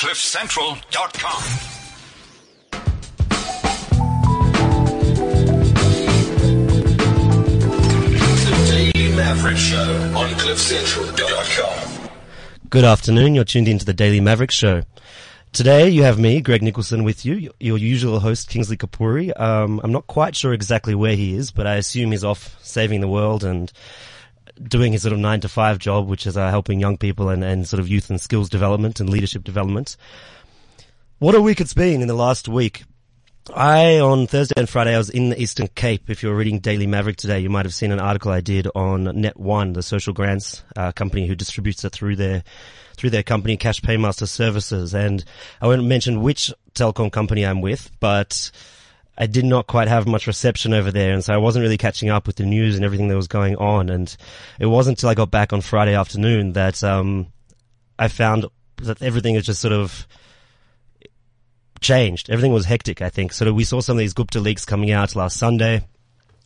CliffCentral.com. 0.00 1.42
The 8.50 8.90
Daily 8.92 9.14
Maverick 9.14 9.56
Show 9.56 9.92
on 10.16 10.30
CliffCentral.com. 10.30 12.08
Good 12.70 12.84
afternoon. 12.84 13.34
You're 13.34 13.44
tuned 13.44 13.68
into 13.68 13.84
the 13.84 13.92
Daily 13.92 14.20
Maverick 14.20 14.50
Show. 14.50 14.82
Today 15.52 15.88
you 15.88 16.02
have 16.04 16.18
me, 16.18 16.40
Greg 16.40 16.62
Nicholson, 16.62 17.04
with 17.04 17.24
you, 17.24 17.34
your- 17.34 17.52
your 17.60 17.78
usual 17.78 18.20
host, 18.20 18.48
Kingsley 18.48 18.76
Kapuri. 18.76 19.38
Um, 19.38 19.80
I'm 19.84 19.92
not 19.92 20.06
quite 20.06 20.34
sure 20.36 20.52
exactly 20.52 20.94
where 20.94 21.14
he 21.16 21.34
is, 21.34 21.50
but 21.50 21.66
I 21.66 21.74
assume 21.76 22.12
he's 22.12 22.24
off 22.24 22.56
saving 22.62 23.00
the 23.00 23.08
world 23.08 23.44
and 23.44 23.70
doing 24.62 24.92
his 24.92 25.02
sort 25.02 25.12
of 25.12 25.18
nine 25.18 25.40
to 25.40 25.48
five 25.48 25.78
job, 25.78 26.08
which 26.08 26.26
is 26.26 26.36
uh, 26.36 26.50
helping 26.50 26.80
young 26.80 26.96
people 26.96 27.28
and, 27.28 27.42
and 27.42 27.66
sort 27.66 27.80
of 27.80 27.88
youth 27.88 28.10
and 28.10 28.20
skills 28.20 28.48
development 28.48 29.00
and 29.00 29.08
leadership 29.08 29.44
development. 29.44 29.96
What 31.18 31.34
a 31.34 31.42
week 31.42 31.60
it's 31.60 31.74
been 31.74 32.00
in 32.02 32.08
the 32.08 32.14
last 32.14 32.48
week. 32.48 32.84
I, 33.54 33.98
on 33.98 34.26
Thursday 34.26 34.54
and 34.56 34.68
Friday, 34.68 34.94
I 34.94 34.98
was 34.98 35.10
in 35.10 35.30
the 35.30 35.40
Eastern 35.40 35.68
Cape. 35.68 36.08
If 36.08 36.22
you're 36.22 36.36
reading 36.36 36.60
Daily 36.60 36.86
Maverick 36.86 37.16
today, 37.16 37.40
you 37.40 37.50
might 37.50 37.64
have 37.64 37.74
seen 37.74 37.90
an 37.90 37.98
article 37.98 38.30
I 38.30 38.40
did 38.40 38.68
on 38.74 39.04
Net 39.20 39.38
One, 39.38 39.72
the 39.72 39.82
social 39.82 40.12
grants 40.12 40.62
uh, 40.76 40.92
company 40.92 41.26
who 41.26 41.34
distributes 41.34 41.84
it 41.84 41.90
through 41.90 42.16
their 42.16 42.44
through 42.96 43.10
their 43.10 43.22
company, 43.22 43.56
Cash 43.56 43.80
Paymaster 43.80 44.28
Services. 44.28 44.94
And 44.94 45.24
I 45.60 45.66
won't 45.66 45.84
mention 45.84 46.20
which 46.20 46.52
telecom 46.74 47.10
company 47.10 47.46
I'm 47.46 47.62
with, 47.62 47.90
but 47.98 48.50
I 49.20 49.26
did 49.26 49.44
not 49.44 49.66
quite 49.66 49.88
have 49.88 50.08
much 50.08 50.26
reception 50.26 50.72
over 50.72 50.90
there, 50.90 51.12
and 51.12 51.22
so 51.22 51.34
I 51.34 51.36
wasn't 51.36 51.62
really 51.62 51.76
catching 51.76 52.08
up 52.08 52.26
with 52.26 52.36
the 52.36 52.46
news 52.46 52.76
and 52.76 52.86
everything 52.86 53.08
that 53.08 53.16
was 53.16 53.28
going 53.28 53.54
on. 53.56 53.90
And 53.90 54.16
it 54.58 54.64
wasn't 54.64 54.96
until 54.96 55.10
I 55.10 55.14
got 55.14 55.30
back 55.30 55.52
on 55.52 55.60
Friday 55.60 55.94
afternoon 55.94 56.54
that 56.54 56.82
um, 56.82 57.26
I 57.98 58.08
found 58.08 58.46
that 58.78 59.02
everything 59.02 59.34
is 59.34 59.44
just 59.44 59.60
sort 59.60 59.74
of 59.74 60.06
changed. 61.82 62.30
Everything 62.30 62.54
was 62.54 62.64
hectic, 62.64 63.02
I 63.02 63.10
think. 63.10 63.34
So 63.34 63.52
we 63.52 63.64
saw 63.64 63.82
some 63.82 63.98
of 63.98 63.98
these 63.98 64.14
Gupta 64.14 64.40
leaks 64.40 64.64
coming 64.64 64.90
out 64.90 65.14
last 65.14 65.36
Sunday, 65.36 65.86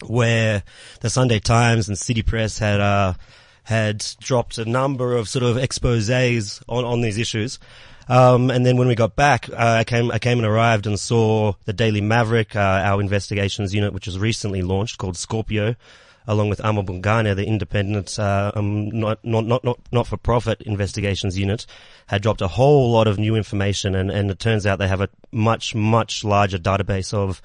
where 0.05 0.65
the 1.01 1.11
Sunday 1.11 1.39
Times 1.39 1.89
and 1.89 1.97
City 1.97 2.23
Press 2.23 2.59
had 2.59 2.81
uh, 2.81 3.15
had 3.63 4.05
dropped 4.19 4.59
a 4.59 4.65
number 4.65 5.15
of 5.15 5.29
sort 5.29 5.45
of 5.45 5.59
exposés 5.59 6.61
on 6.69 6.85
on 6.85 7.03
these 7.03 7.19
issues. 7.19 7.61
Um, 8.09 8.51
and 8.51 8.65
then 8.67 8.77
when 8.77 8.89
we 8.89 8.95
got 8.95 9.17
back, 9.17 9.49
uh, 9.49 9.55
I 9.57 9.85
came, 9.85 10.11
I 10.11 10.19
came 10.19 10.39
and 10.39 10.47
arrived 10.47 10.87
and 10.87 10.99
saw 10.99 11.55
the 11.65 11.73
Daily 11.73 12.01
Maverick, 12.01 12.55
uh, 12.55 12.59
our 12.59 13.01
investigations 13.01 13.75
unit, 13.75 13.93
which 13.93 14.07
was 14.07 14.19
recently 14.19 14.63
launched 14.63 14.99
called 14.99 15.17
Scorpio, 15.17 15.75
along 16.27 16.49
with 16.49 16.61
amaBhungane, 16.61 17.35
the 17.37 17.47
independent, 17.47 18.19
uh, 18.19 18.53
um, 18.55 18.89
not, 18.91 19.25
not, 19.25 19.45
not, 19.47 19.65
not, 19.65 19.79
not 19.93 20.07
for 20.07 20.17
profit 20.17 20.61
investigations 20.63 21.39
unit, 21.39 21.67
had 22.07 22.23
dropped 22.23 22.43
a 22.43 22.49
whole 22.49 22.91
lot 22.91 23.07
of 23.07 23.19
new 23.19 23.37
information. 23.37 23.95
And, 23.95 24.11
and 24.11 24.31
it 24.31 24.39
turns 24.39 24.67
out 24.67 24.79
they 24.79 24.89
have 24.89 25.01
a 25.01 25.09
much, 25.33 25.75
much 25.75 26.25
larger 26.25 26.59
database 26.59 27.15
of, 27.15 27.41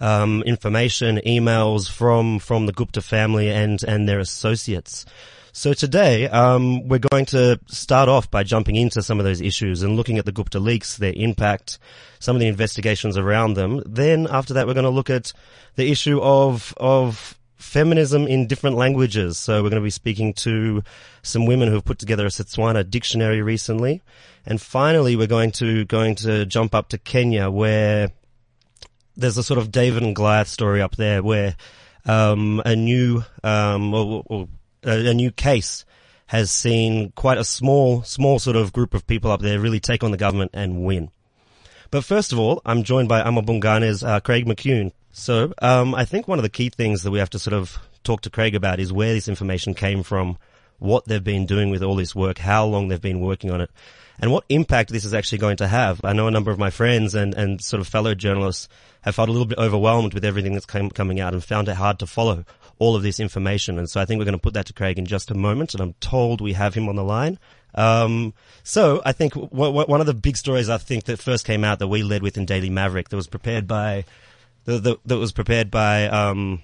um, 0.00 0.42
information, 0.42 1.20
emails 1.26 1.90
from, 1.90 2.38
from 2.38 2.66
the 2.66 2.72
Gupta 2.72 3.00
family 3.00 3.50
and, 3.50 3.82
and 3.82 4.08
their 4.08 4.18
associates. 4.20 5.06
So 5.56 5.72
today, 5.72 6.28
um, 6.28 6.86
we're 6.86 6.98
going 6.98 7.24
to 7.26 7.58
start 7.66 8.10
off 8.10 8.30
by 8.30 8.42
jumping 8.42 8.76
into 8.76 9.02
some 9.02 9.18
of 9.18 9.24
those 9.24 9.40
issues 9.40 9.82
and 9.82 9.96
looking 9.96 10.18
at 10.18 10.26
the 10.26 10.30
Gupta 10.30 10.58
leaks, 10.58 10.98
their 10.98 11.14
impact, 11.16 11.78
some 12.18 12.36
of 12.36 12.40
the 12.40 12.46
investigations 12.46 13.16
around 13.16 13.54
them. 13.54 13.82
Then 13.86 14.26
after 14.30 14.52
that, 14.52 14.66
we're 14.66 14.74
going 14.74 14.84
to 14.84 14.90
look 14.90 15.08
at 15.08 15.32
the 15.76 15.90
issue 15.90 16.20
of, 16.20 16.74
of 16.76 17.38
feminism 17.56 18.26
in 18.26 18.46
different 18.46 18.76
languages. 18.76 19.38
So 19.38 19.62
we're 19.62 19.70
going 19.70 19.80
to 19.80 19.86
be 19.86 19.88
speaking 19.88 20.34
to 20.34 20.82
some 21.22 21.46
women 21.46 21.68
who 21.68 21.74
have 21.76 21.86
put 21.86 21.98
together 21.98 22.26
a 22.26 22.28
Setswana 22.28 22.88
dictionary 22.90 23.40
recently. 23.40 24.02
And 24.44 24.60
finally, 24.60 25.16
we're 25.16 25.26
going 25.26 25.52
to, 25.52 25.86
going 25.86 26.16
to 26.16 26.44
jump 26.44 26.74
up 26.74 26.90
to 26.90 26.98
Kenya 26.98 27.48
where 27.48 28.10
there's 29.16 29.38
a 29.38 29.42
sort 29.42 29.56
of 29.56 29.72
David 29.72 30.02
and 30.02 30.14
Goliath 30.14 30.48
story 30.48 30.82
up 30.82 30.96
there 30.96 31.22
where, 31.22 31.56
um, 32.04 32.60
a 32.66 32.76
new, 32.76 33.24
um, 33.42 33.94
or, 33.94 34.22
or 34.26 34.48
a, 34.86 35.14
new 35.14 35.30
case 35.30 35.84
has 36.26 36.50
seen 36.50 37.12
quite 37.12 37.38
a 37.38 37.44
small, 37.44 38.02
small 38.02 38.38
sort 38.38 38.56
of 38.56 38.72
group 38.72 38.94
of 38.94 39.06
people 39.06 39.30
up 39.30 39.40
there 39.40 39.60
really 39.60 39.80
take 39.80 40.02
on 40.02 40.10
the 40.10 40.16
government 40.16 40.50
and 40.54 40.84
win. 40.84 41.10
But 41.90 42.04
first 42.04 42.32
of 42.32 42.38
all, 42.38 42.60
I'm 42.64 42.82
joined 42.82 43.08
by 43.08 43.22
amaBhungane's 43.22 44.02
uh, 44.02 44.20
Craig 44.20 44.46
McKune. 44.46 44.92
So 45.12 45.52
um, 45.62 45.94
I 45.94 46.04
think 46.04 46.26
one 46.26 46.38
of 46.38 46.42
the 46.42 46.48
key 46.48 46.68
things 46.68 47.02
that 47.02 47.10
we 47.10 47.20
have 47.20 47.30
to 47.30 47.38
sort 47.38 47.54
of 47.54 47.78
talk 48.02 48.22
to 48.22 48.30
Craig 48.30 48.54
about 48.54 48.80
is 48.80 48.92
where 48.92 49.14
this 49.14 49.28
information 49.28 49.74
came 49.74 50.02
from, 50.02 50.36
what 50.78 51.06
they've 51.06 51.22
been 51.22 51.46
doing 51.46 51.70
with 51.70 51.82
all 51.82 51.96
this 51.96 52.14
work, 52.14 52.38
how 52.38 52.66
long 52.66 52.88
they've 52.88 53.00
been 53.00 53.20
working 53.20 53.50
on 53.50 53.60
it, 53.60 53.70
and 54.18 54.32
what 54.32 54.44
impact 54.48 54.90
this 54.90 55.04
is 55.04 55.14
actually 55.14 55.38
going 55.38 55.56
to 55.58 55.68
have. 55.68 56.00
I 56.04 56.12
know 56.12 56.26
a 56.26 56.30
number 56.30 56.50
of 56.50 56.58
my 56.58 56.70
friends 56.70 57.14
and, 57.14 57.34
and 57.34 57.60
sort 57.62 57.80
of 57.80 57.88
fellow 57.88 58.14
journalists 58.14 58.68
have 59.02 59.14
felt 59.14 59.28
a 59.28 59.32
little 59.32 59.46
bit 59.46 59.58
overwhelmed 59.58 60.14
with 60.14 60.24
everything 60.24 60.52
that's 60.52 60.66
coming 60.66 61.20
out 61.20 61.32
and 61.32 61.44
found 61.44 61.68
it 61.68 61.76
hard 61.76 61.98
to 62.00 62.06
follow 62.06 62.44
all 62.78 62.96
of 62.96 63.02
this 63.02 63.20
information. 63.20 63.78
And 63.78 63.88
so 63.88 64.00
I 64.00 64.04
think 64.04 64.18
we're 64.18 64.24
going 64.24 64.38
to 64.38 64.42
put 64.42 64.54
that 64.54 64.66
to 64.66 64.72
Craig 64.72 64.98
in 64.98 65.06
just 65.06 65.30
a 65.30 65.34
moment. 65.34 65.74
And 65.74 65.80
I'm 65.80 65.94
told 65.94 66.40
we 66.40 66.52
have 66.54 66.74
him 66.74 66.88
on 66.88 66.96
the 66.96 67.04
line. 67.04 67.38
Um, 67.74 68.34
so 68.62 69.02
I 69.04 69.12
think 69.12 69.34
w- 69.34 69.50
w- 69.50 69.86
one 69.86 70.00
of 70.00 70.06
the 70.06 70.14
big 70.14 70.36
stories 70.36 70.68
I 70.68 70.78
think 70.78 71.04
that 71.04 71.18
first 71.18 71.44
came 71.44 71.64
out 71.64 71.78
that 71.78 71.88
we 71.88 72.02
led 72.02 72.22
with 72.22 72.36
in 72.36 72.46
Daily 72.46 72.70
Maverick 72.70 73.10
that 73.10 73.16
was 73.16 73.26
prepared 73.26 73.66
by, 73.66 74.04
the, 74.64 74.78
the, 74.78 74.96
that 75.04 75.18
was 75.18 75.32
prepared 75.32 75.70
by, 75.70 76.08
um, 76.08 76.62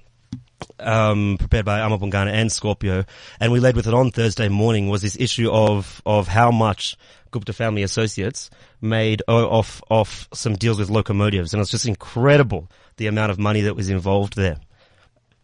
um, 0.78 1.36
prepared 1.38 1.64
by 1.64 1.80
amaBhungane 1.80 2.30
and 2.30 2.50
Scorpio, 2.50 3.04
and 3.40 3.52
we 3.52 3.60
led 3.60 3.76
with 3.76 3.86
it 3.86 3.94
on 3.94 4.10
Thursday 4.10 4.48
morning 4.48 4.88
was 4.88 5.02
this 5.02 5.16
issue 5.18 5.50
of 5.50 6.00
of 6.06 6.28
how 6.28 6.50
much 6.50 6.96
Gupta 7.30 7.52
family 7.52 7.82
associates 7.82 8.50
made 8.80 9.22
off 9.28 9.82
off 9.90 10.28
some 10.32 10.54
deals 10.54 10.78
with 10.78 10.90
locomotives, 10.90 11.52
and 11.52 11.60
it's 11.60 11.70
just 11.70 11.86
incredible 11.86 12.70
the 12.96 13.06
amount 13.06 13.30
of 13.30 13.38
money 13.38 13.62
that 13.62 13.76
was 13.76 13.88
involved 13.88 14.36
there. 14.36 14.58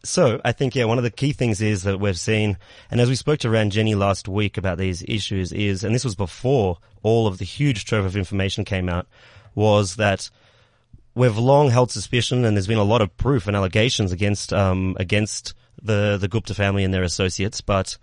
So 0.05 0.41
I 0.45 0.53
think 0.53 0.75
yeah, 0.75 0.85
one 0.85 0.99
of 0.99 1.05
the 1.05 1.11
key 1.11 1.33
things 1.33 1.61
is 1.61 1.83
that 1.83 1.99
we've 1.99 2.19
seen, 2.19 2.57
and 2.91 3.01
as 3.01 3.09
we 3.09 3.17
spoke 3.17 3.41
to 3.41 3.49
Ranjeni 3.49 3.97
last 3.97 4.29
week 4.29 4.57
about 4.57 4.79
these 4.79 5.03
issues, 5.07 5.53
is 5.53 5.83
and 5.83 5.95
this 5.95 6.05
was 6.05 6.15
before 6.15 6.79
all 7.03 7.27
of 7.27 7.39
the 7.39 7.45
huge 7.45 7.85
trove 7.85 8.05
of 8.05 8.17
information 8.17 8.65
came 8.65 8.89
out, 8.89 9.07
was 9.55 9.97
that 9.97 10.31
we've 11.15 11.37
long 11.37 11.71
held 11.71 11.91
suspicion, 11.91 12.45
and 12.45 12.57
there's 12.57 12.69
been 12.69 12.79
a 12.79 12.85
lot 12.85 13.03
of 13.03 13.17
proof 13.17 13.49
and 13.49 13.57
allegations 13.57 14.13
against 14.13 14.53
um, 14.53 14.97
against 15.01 15.55
the 15.83 16.17
the 16.19 16.29
Gupta 16.29 16.55
family 16.55 16.85
and 16.85 16.95
their 16.95 17.03
associates. 17.03 17.61
But 17.61 17.99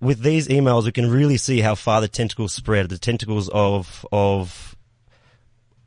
with 0.00 0.20
these 0.20 0.48
emails, 0.48 0.84
we 0.84 0.92
can 0.92 1.10
really 1.10 1.36
see 1.36 1.60
how 1.60 1.74
far 1.74 2.00
the 2.00 2.08
tentacles 2.08 2.54
spread. 2.54 2.88
The 2.88 2.98
tentacles 2.98 3.48
of 3.50 4.06
of 4.12 4.75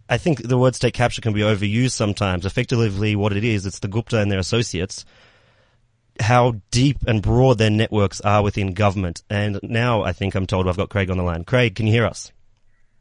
I 0.09 0.17
think 0.17 0.41
the 0.41 0.57
word 0.57 0.75
state 0.75 0.95
capture 0.95 1.21
can 1.21 1.33
be 1.33 1.41
overused 1.41 1.91
sometimes. 1.91 2.45
Effectively, 2.45 3.15
what 3.15 3.31
it 3.31 3.43
is, 3.43 3.65
it's 3.67 3.79
the 3.79 3.87
Gupta 3.87 4.19
and 4.19 4.31
their 4.31 4.39
associates. 4.39 5.05
How 6.19 6.55
deep 6.71 6.97
and 7.07 7.21
broad 7.21 7.59
their 7.59 7.69
networks 7.69 8.19
are 8.21 8.43
within 8.43 8.73
government. 8.73 9.23
And 9.29 9.59
now 9.61 10.01
I 10.01 10.11
think 10.11 10.33
I'm 10.35 10.47
told 10.47 10.67
I've 10.67 10.75
got 10.75 10.89
Craig 10.89 11.11
on 11.11 11.17
the 11.17 11.23
line. 11.23 11.45
Craig, 11.45 11.75
can 11.75 11.85
you 11.85 11.93
hear 11.93 12.05
us? 12.05 12.31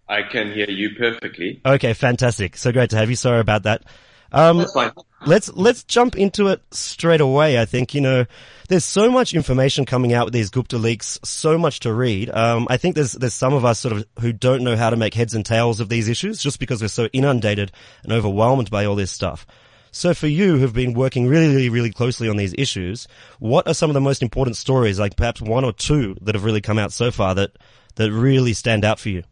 I 0.06 0.22
can 0.22 0.52
hear 0.52 0.70
you 0.70 0.90
perfectly. 0.96 1.60
Okay, 1.64 1.94
fantastic. 1.94 2.56
So 2.56 2.72
great 2.72 2.90
to 2.90 2.96
have 2.96 3.10
you. 3.10 3.16
Sorry 3.16 3.40
about 3.40 3.64
that. 3.64 3.82
Um, 4.30 4.58
That's 4.58 4.72
fine. 4.72 4.92
let's 5.26 5.48
let's 5.54 5.84
jump 5.84 6.16
into 6.16 6.48
it 6.48 6.62
straight 6.70 7.20
away. 7.20 7.58
I 7.58 7.64
think 7.64 7.94
you 7.94 8.00
know 8.00 8.26
there's 8.68 8.84
so 8.84 9.10
much 9.10 9.32
information 9.32 9.86
coming 9.86 10.12
out 10.12 10.26
with 10.26 10.34
these 10.34 10.50
Gupta 10.50 10.76
leaks, 10.76 11.18
so 11.24 11.56
much 11.56 11.80
to 11.80 11.92
read. 11.92 12.30
Um, 12.30 12.66
I 12.68 12.76
think 12.76 12.94
there's 12.94 13.12
there's 13.12 13.34
some 13.34 13.54
of 13.54 13.64
us 13.64 13.78
sort 13.78 13.96
of 13.96 14.06
who 14.20 14.32
don't 14.32 14.62
know 14.62 14.76
how 14.76 14.90
to 14.90 14.96
make 14.96 15.14
heads 15.14 15.34
and 15.34 15.44
tails 15.46 15.80
of 15.80 15.88
these 15.88 16.08
issues 16.08 16.42
just 16.42 16.60
because 16.60 16.82
we're 16.82 16.88
so 16.88 17.06
inundated 17.12 17.72
and 18.02 18.12
overwhelmed 18.12 18.70
by 18.70 18.84
all 18.84 18.96
this 18.96 19.10
stuff. 19.10 19.46
So 19.90 20.12
for 20.12 20.26
you 20.26 20.58
who've 20.58 20.74
been 20.74 20.92
working 20.92 21.26
really, 21.26 21.48
really, 21.48 21.70
really 21.70 21.90
closely 21.90 22.28
on 22.28 22.36
these 22.36 22.54
issues, 22.58 23.08
what 23.38 23.66
are 23.66 23.74
some 23.74 23.88
of 23.88 23.94
the 23.94 24.02
most 24.02 24.22
important 24.22 24.56
stories, 24.56 25.00
like 25.00 25.16
perhaps 25.16 25.40
one 25.40 25.64
or 25.64 25.72
two 25.72 26.14
that 26.20 26.34
have 26.34 26.44
really 26.44 26.60
come 26.60 26.78
out 26.78 26.92
so 26.92 27.10
far 27.10 27.34
that 27.36 27.52
that 27.94 28.12
really 28.12 28.52
stand 28.52 28.84
out 28.84 29.00
for 29.00 29.08
you? 29.08 29.22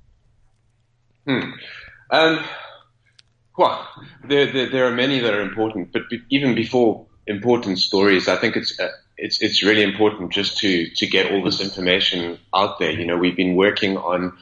Hmm. 1.26 1.50
Um, 2.10 2.44
well, 3.56 3.88
there, 4.28 4.52
there, 4.52 4.70
there 4.70 4.86
are 4.86 4.92
many 4.92 5.20
that 5.20 5.32
are 5.32 5.42
important, 5.42 5.92
but 5.92 6.02
even 6.30 6.54
before 6.54 7.06
important 7.26 7.78
stories, 7.78 8.28
I 8.28 8.36
think 8.36 8.56
it's 8.56 8.78
uh, 8.78 8.90
it's 9.16 9.40
it's 9.40 9.62
really 9.62 9.82
important 9.82 10.32
just 10.32 10.58
to 10.58 10.88
to 10.90 11.06
get 11.06 11.32
all 11.32 11.42
this 11.42 11.60
information 11.60 12.38
out 12.54 12.78
there. 12.78 12.90
You 12.90 13.06
know, 13.06 13.16
we've 13.16 13.36
been 13.36 13.56
working 13.56 13.96
on 13.96 14.36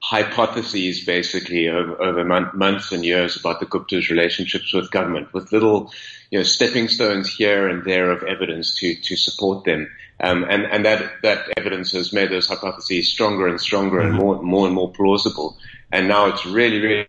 hypotheses 0.00 1.04
basically 1.04 1.68
over, 1.68 2.00
over 2.00 2.24
mon- 2.24 2.50
months 2.54 2.92
and 2.92 3.04
years 3.04 3.36
about 3.36 3.58
the 3.58 3.66
Gupta's 3.66 4.10
relationships 4.10 4.72
with 4.72 4.90
government, 4.90 5.32
with 5.32 5.50
little 5.50 5.90
you 6.30 6.38
know 6.38 6.44
stepping 6.44 6.88
stones 6.88 7.28
here 7.34 7.68
and 7.68 7.84
there 7.84 8.10
of 8.10 8.22
evidence 8.22 8.74
to 8.80 8.94
to 8.96 9.16
support 9.16 9.64
them. 9.64 9.90
Um, 10.20 10.44
and 10.48 10.66
and 10.66 10.84
that 10.84 11.22
that 11.22 11.48
evidence 11.56 11.92
has 11.92 12.12
made 12.12 12.30
those 12.30 12.48
hypotheses 12.48 13.08
stronger 13.08 13.46
and 13.46 13.60
stronger 13.60 14.00
and 14.00 14.14
more 14.14 14.42
more 14.42 14.66
and 14.66 14.74
more 14.74 14.92
plausible. 14.92 15.56
And 15.90 16.06
now 16.06 16.26
it's 16.26 16.44
really 16.44 16.80
really 16.80 17.08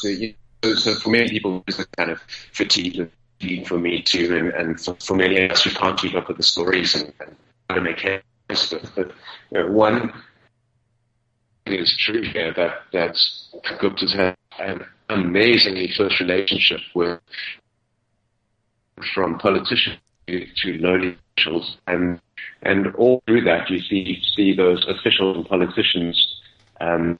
so, 0.00 0.08
you 0.08 0.34
know, 0.62 0.74
so 0.74 0.94
for 0.94 1.10
many 1.10 1.28
people, 1.28 1.62
it's 1.66 1.78
a 1.78 1.86
kind 1.88 2.10
of 2.10 2.20
fatigue 2.52 3.10
for 3.66 3.78
me 3.78 4.02
too, 4.02 4.36
and, 4.36 4.48
and 4.48 4.80
for, 4.80 4.94
for 4.96 5.14
many 5.14 5.44
of 5.44 5.50
us 5.50 5.64
who 5.64 5.70
can't 5.70 5.98
keep 5.98 6.14
up 6.14 6.28
with 6.28 6.38
the 6.38 6.42
stories 6.42 6.94
and, 6.94 7.12
and 7.20 7.36
how 7.68 7.76
to 7.76 7.80
make 7.80 8.00
heads 8.00 8.72
with. 8.72 8.92
But 8.94 9.12
you 9.50 9.60
know, 9.60 9.70
one 9.70 10.12
is 11.66 11.94
true 11.98 12.22
here 12.22 12.52
that 12.54 12.74
that 12.92 13.16
Gupta's 13.78 14.12
had 14.12 14.36
an 14.58 14.84
amazingly 15.08 15.92
close 15.94 16.18
relationship 16.20 16.80
with 16.94 17.20
from 19.14 19.38
politicians 19.38 19.98
to, 20.26 20.46
to 20.62 20.78
lowly 20.78 21.16
officials, 21.36 21.76
and 21.86 22.20
and 22.62 22.94
all 22.96 23.22
through 23.26 23.42
that 23.42 23.68
you 23.70 23.80
see 23.80 24.22
see 24.34 24.54
those 24.54 24.86
officials 24.88 25.36
and 25.36 25.46
politicians 25.46 26.40
um, 26.80 27.18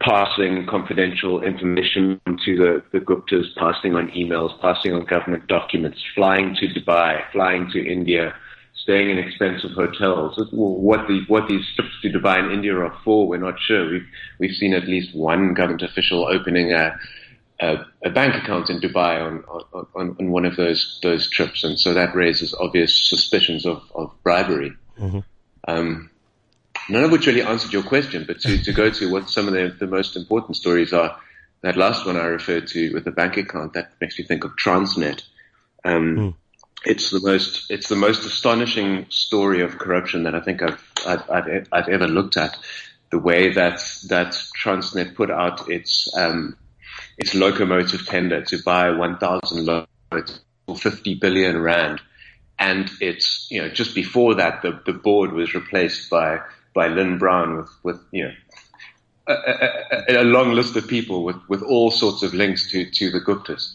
passing 0.00 0.66
confidential 0.66 1.42
information 1.42 2.20
to 2.44 2.56
the, 2.56 2.82
the 2.92 2.98
Guptas, 2.98 3.54
passing 3.56 3.94
on 3.94 4.08
emails, 4.10 4.60
passing 4.60 4.92
on 4.92 5.04
government 5.04 5.46
documents, 5.46 6.02
flying 6.14 6.56
to 6.56 6.66
Dubai, 6.68 7.22
flying 7.30 7.70
to 7.70 7.78
India, 7.78 8.34
staying 8.74 9.10
in 9.10 9.18
expensive 9.18 9.70
hotels. 9.72 10.36
What 10.52 11.06
the 11.06 11.22
what 11.28 11.48
these 11.48 11.64
trips 11.76 12.00
to 12.02 12.08
Dubai 12.08 12.38
and 12.38 12.52
India 12.52 12.76
are 12.76 12.94
for, 13.04 13.28
we're 13.28 13.38
not 13.38 13.60
sure. 13.60 13.90
We've 13.90 14.06
we've 14.38 14.56
seen 14.56 14.74
at 14.74 14.88
least 14.88 15.14
one 15.14 15.54
government 15.54 15.82
official 15.82 16.26
opening 16.26 16.72
a 16.72 16.98
a, 17.60 17.86
a 18.04 18.10
bank 18.10 18.34
account 18.34 18.68
in 18.68 18.80
Dubai 18.80 19.22
on, 19.24 19.44
on 19.94 20.16
on 20.18 20.30
one 20.30 20.44
of 20.44 20.56
those 20.56 20.98
those 21.02 21.30
trips, 21.30 21.62
and 21.62 21.78
so 21.78 21.94
that 21.94 22.14
raises 22.14 22.54
obvious 22.54 23.08
suspicions 23.08 23.64
of 23.64 23.80
of 23.94 24.10
bribery. 24.24 24.72
Mm-hmm. 24.98 25.20
Um, 25.68 26.10
none 26.88 27.04
of 27.04 27.10
which 27.10 27.26
really 27.26 27.42
answered 27.42 27.72
your 27.72 27.82
question, 27.82 28.24
but 28.26 28.40
to, 28.40 28.62
to 28.62 28.72
go 28.72 28.90
to 28.90 29.10
what 29.10 29.30
some 29.30 29.48
of 29.48 29.54
the, 29.54 29.74
the 29.78 29.86
most 29.86 30.16
important 30.16 30.56
stories 30.56 30.92
are, 30.92 31.18
that 31.62 31.76
last 31.76 32.06
one 32.06 32.16
I 32.16 32.24
referred 32.24 32.66
to 32.68 32.92
with 32.92 33.04
the 33.04 33.12
bank 33.12 33.36
account, 33.36 33.74
that 33.74 33.92
makes 34.00 34.18
me 34.18 34.24
think 34.24 34.44
of 34.44 34.56
Transnet. 34.56 35.22
Um, 35.84 36.16
mm 36.16 36.34
it's 36.84 37.10
the 37.10 37.20
most 37.20 37.70
it's 37.70 37.88
the 37.88 37.96
most 37.96 38.24
astonishing 38.24 39.06
story 39.08 39.62
of 39.62 39.78
corruption 39.78 40.24
that 40.24 40.34
I 40.34 40.40
think 40.40 40.62
I've 40.62 40.82
I've, 41.06 41.30
I've, 41.30 41.68
I've 41.72 41.88
ever 41.88 42.08
looked 42.08 42.36
at. 42.36 42.56
The 43.10 43.18
way 43.18 43.52
that 43.52 43.78
that 44.08 44.32
Transnet 44.58 45.14
put 45.14 45.30
out 45.30 45.68
its 45.68 46.08
um, 46.16 46.56
its 47.18 47.34
locomotive 47.34 48.06
tender 48.06 48.42
to 48.42 48.62
buy 48.62 48.90
1,000 48.90 49.66
locomotives 49.66 50.40
for 50.66 50.76
50 50.76 51.14
billion 51.16 51.60
rand, 51.60 52.00
and 52.58 52.90
it's 53.00 53.46
you 53.50 53.60
know 53.60 53.68
just 53.68 53.94
before 53.94 54.36
that 54.36 54.62
the 54.62 54.80
the 54.86 54.94
board 54.94 55.32
was 55.32 55.54
replaced 55.54 56.08
by 56.08 56.40
by 56.74 56.88
Lynn 56.88 57.18
Brown 57.18 57.56
with 57.56 57.70
with 57.82 58.00
you 58.10 58.24
know. 58.24 58.34
A, 59.28 59.34
a, 59.34 60.22
a, 60.22 60.24
long 60.24 60.52
list 60.52 60.74
of 60.74 60.88
people 60.88 61.22
with, 61.22 61.36
with 61.48 61.62
all 61.62 61.92
sorts 61.92 62.24
of 62.24 62.34
links 62.34 62.68
to, 62.72 62.90
to 62.90 63.08
the 63.08 63.20
Guptas. 63.20 63.72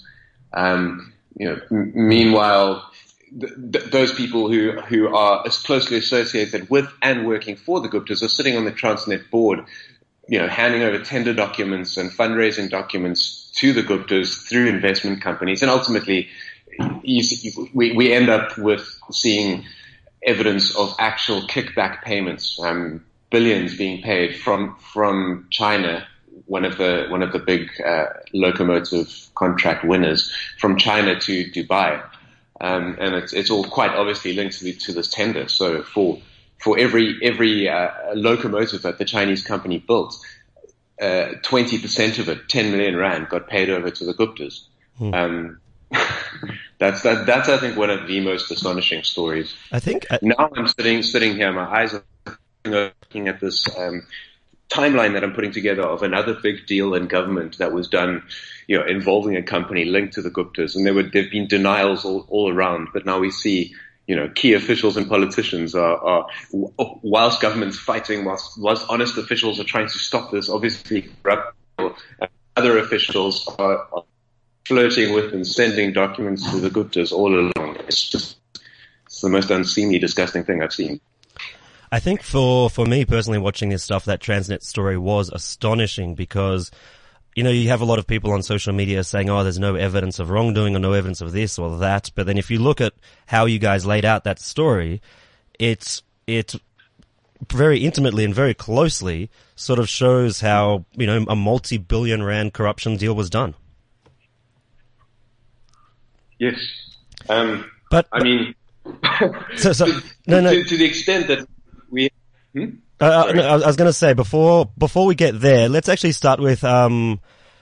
Um, 0.52 1.14
you 1.38 1.48
know, 1.48 1.62
m- 1.72 1.94
meanwhile, 1.96 2.92
th- 3.40 3.86
those 3.92 4.14
people 4.14 4.52
who, 4.52 4.72
who 4.72 5.16
are 5.16 5.46
as 5.46 5.58
closely 5.58 5.98
associated 5.98 6.70
with 6.70 6.88
and 7.02 7.26
working 7.26 7.56
for 7.56 7.80
the 7.80 7.88
Guptas 7.88 8.22
are 8.22 8.28
sitting 8.28 8.58
on 8.58 8.66
the 8.66 8.72
Transnet 8.72 9.30
board, 9.30 9.64
you 10.28 10.40
know, 10.40 10.48
handing 10.48 10.84
over 10.84 11.00
tender 11.04 11.34
documents 11.34 11.98
and 11.98 12.12
fundraising 12.12 12.70
documents 12.70 13.52
to 13.56 13.74
the 13.74 13.84
Guptas 13.84 14.48
through 14.48 14.68
investment 14.68 15.22
companies. 15.22 15.62
And 15.62 15.72
ultimately, 15.72 16.28
you, 17.04 17.70
we, 17.74 17.94
we 17.94 18.14
end 18.14 18.30
up 18.30 18.58
with 18.58 19.00
seeing 19.12 19.66
evidence 20.28 20.76
of 20.76 20.94
actual 21.00 21.42
kickback 21.48 22.04
payments, 22.04 22.60
um, 22.62 23.04
billions 23.32 23.78
being 23.78 24.04
paid 24.04 24.36
from, 24.36 24.76
from 24.94 25.48
China 25.50 26.06
one 26.46 26.66
of 26.66 26.78
the 26.78 27.06
one 27.10 27.22
of 27.22 27.32
the 27.32 27.40
big 27.40 27.70
uh, 27.86 28.06
locomotive 28.34 29.30
contract 29.36 29.84
winners 29.84 30.34
from 30.58 30.78
China 30.78 31.20
to 31.20 31.46
Dubai. 31.52 32.04
Um, 32.60 32.98
and 33.00 33.14
it's, 33.16 33.34
it's 33.34 33.52
all 33.52 33.64
quite 33.64 33.92
obviously 33.92 34.34
linked 34.34 34.58
to, 34.60 34.64
the, 34.64 34.74
to 34.74 34.94
this 34.94 35.10
tender. 35.10 35.48
So 35.48 35.84
for 35.84 36.20
for 36.58 36.80
every 36.80 37.18
every 37.22 37.70
uh, 37.70 37.90
locomotive 38.16 38.82
that 38.84 38.98
the 38.98 39.06
Chinese 39.06 39.44
company 39.44 39.78
built, 39.80 40.18
uh, 41.02 41.34
twenty 41.44 41.78
uh, 41.78 41.82
percent 41.82 42.18
of 42.18 42.30
it, 42.30 42.50
ten 42.50 42.72
million 42.72 42.96
rand, 42.96 43.30
got 43.30 43.48
paid 43.48 43.70
over 43.70 43.92
to 43.92 44.06
the 44.06 44.14
Guptas. 44.14 44.64
Hmm. 44.98 45.14
Um, 45.14 45.60
that's 46.80 47.02
that, 47.04 47.26
that's 47.26 47.50
I 47.50 47.58
think 47.58 47.78
one 47.78 47.90
of 47.90 48.08
the 48.08 48.20
most 48.20 48.52
astonishing 48.52 49.04
stories. 49.04 49.56
I 49.72 49.80
think 49.80 50.06
I- 50.12 50.20
now 50.22 50.50
I'm 50.56 50.68
sitting 50.68 51.02
sitting 51.04 51.36
here, 51.36 51.52
my 51.52 51.66
eyes 51.66 51.94
are 51.94 52.04
looking 52.66 53.28
at 53.28 53.40
this 53.40 53.68
um, 53.78 54.06
timeline 54.70 55.14
that 55.14 55.24
I'm 55.24 55.34
putting 55.34 55.52
together 55.52 55.84
of 55.84 56.04
another 56.04 56.34
big 56.34 56.68
deal 56.68 56.94
in 56.94 57.08
government 57.08 57.58
that 57.58 57.72
was 57.72 57.88
done, 57.88 58.24
you 58.68 58.78
know, 58.78 58.86
involving 58.86 59.36
a 59.36 59.44
company 59.44 59.86
linked 59.86 60.14
to 60.16 60.22
the 60.22 60.30
Guptas, 60.30 60.76
and 60.76 60.86
there 60.86 60.94
were 60.94 61.04
there've 61.04 61.32
been 61.32 61.48
denials 61.48 62.06
all, 62.06 62.26
all 62.30 62.52
around, 62.54 62.90
but 62.94 63.06
now 63.06 63.20
we 63.20 63.32
see. 63.32 63.74
You 64.10 64.16
know, 64.16 64.30
key 64.30 64.54
officials 64.54 64.96
and 64.96 65.10
politicians 65.10 65.76
are, 65.76 65.98
are 65.98 66.28
whilst 66.54 67.42
government's 67.42 67.78
fighting, 67.78 68.24
whilst, 68.24 68.58
whilst 68.58 68.86
honest 68.88 69.18
officials 69.18 69.60
are 69.60 69.66
trying 69.66 69.88
to 69.88 70.00
stop 70.00 70.32
this, 70.32 70.48
obviously 70.48 71.10
corrupt 71.22 71.58
other 72.58 72.80
officials 72.80 73.48
are 73.60 73.88
flirting 74.68 75.14
with 75.14 75.34
and 75.34 75.48
sending 75.48 75.94
documents 75.94 76.50
to 76.52 76.60
the 76.60 76.70
Guptas 76.70 77.12
all 77.12 77.34
along. 77.34 77.78
It's 77.88 78.10
just 78.10 78.38
it's 79.06 79.22
the 79.22 79.30
most 79.30 79.50
unseemly, 79.50 80.00
disgusting 80.00 80.44
thing 80.44 80.62
I've 80.62 80.74
seen. 80.74 81.00
I 81.92 82.00
think 82.00 82.22
for, 82.22 82.70
for 82.70 82.86
me 82.86 83.06
personally 83.06 83.40
watching 83.40 83.70
this 83.70 83.84
stuff, 83.84 84.06
that 84.06 84.20
Transnet 84.20 84.62
story 84.62 84.98
was 84.98 85.30
astonishing 85.30 86.16
because, 86.16 86.70
you 87.34 87.44
know, 87.44 87.50
you 87.50 87.70
have 87.70 87.80
a 87.80 87.86
lot 87.86 87.98
of 87.98 88.06
people 88.06 88.34
on 88.34 88.44
social 88.44 88.74
media 88.74 89.06
saying, 89.06 89.30
oh, 89.30 89.44
there's 89.44 89.58
no 89.60 89.76
evidence 89.76 90.20
of 90.20 90.30
wrongdoing 90.30 90.76
or 90.76 90.80
no 90.80 90.92
evidence 90.92 91.22
of 91.22 91.32
this 91.32 91.58
or 91.58 91.78
that. 91.78 92.12
But 92.14 92.26
then 92.26 92.38
if 92.38 92.52
you 92.52 92.60
look 92.60 92.82
at 92.82 92.94
how 93.26 93.46
you 93.46 93.58
guys 93.58 93.86
laid 93.86 94.04
out 94.04 94.26
that 94.26 94.40
story, 94.40 95.02
it's, 95.58 96.04
it 96.28 96.56
very 97.50 97.80
intimately 97.80 98.26
and 98.26 98.36
very 98.36 98.54
closely 98.54 99.30
sort 99.56 99.80
of 99.80 99.88
shows 99.88 100.42
how, 100.42 100.84
you 100.98 101.08
know, 101.08 101.26
a 101.30 101.36
multi-billion 101.36 102.22
rand 102.22 102.54
corruption 102.54 102.98
deal 102.98 103.16
was 103.16 103.30
done. 103.30 103.56
Yes. 106.40 106.56
Um, 107.30 107.70
but, 107.90 108.08
I 108.12 108.24
mean, 108.24 108.56
so, 109.58 109.74
so, 109.74 109.86
no, 110.28 110.42
no. 110.42 110.52
To, 110.54 110.64
to, 110.64 110.78
the 110.78 110.86
extent 110.86 111.28
that 111.28 111.48
we. 111.90 112.10
Hmm? 112.54 112.66
Uh, 113.00 113.06
uh 113.28 113.32
no, 113.34 113.48
I 113.48 113.68
was 113.68 113.76
going 113.76 113.90
to 113.90 113.94
say 113.94 114.14
before 114.14 114.72
before 114.78 115.06
we 115.06 115.16
get 115.16 115.40
there, 115.40 115.70
let's 115.70 115.90
actually 115.90 116.14
start 116.14 116.40
with 116.40 116.64
um, 116.64 117.20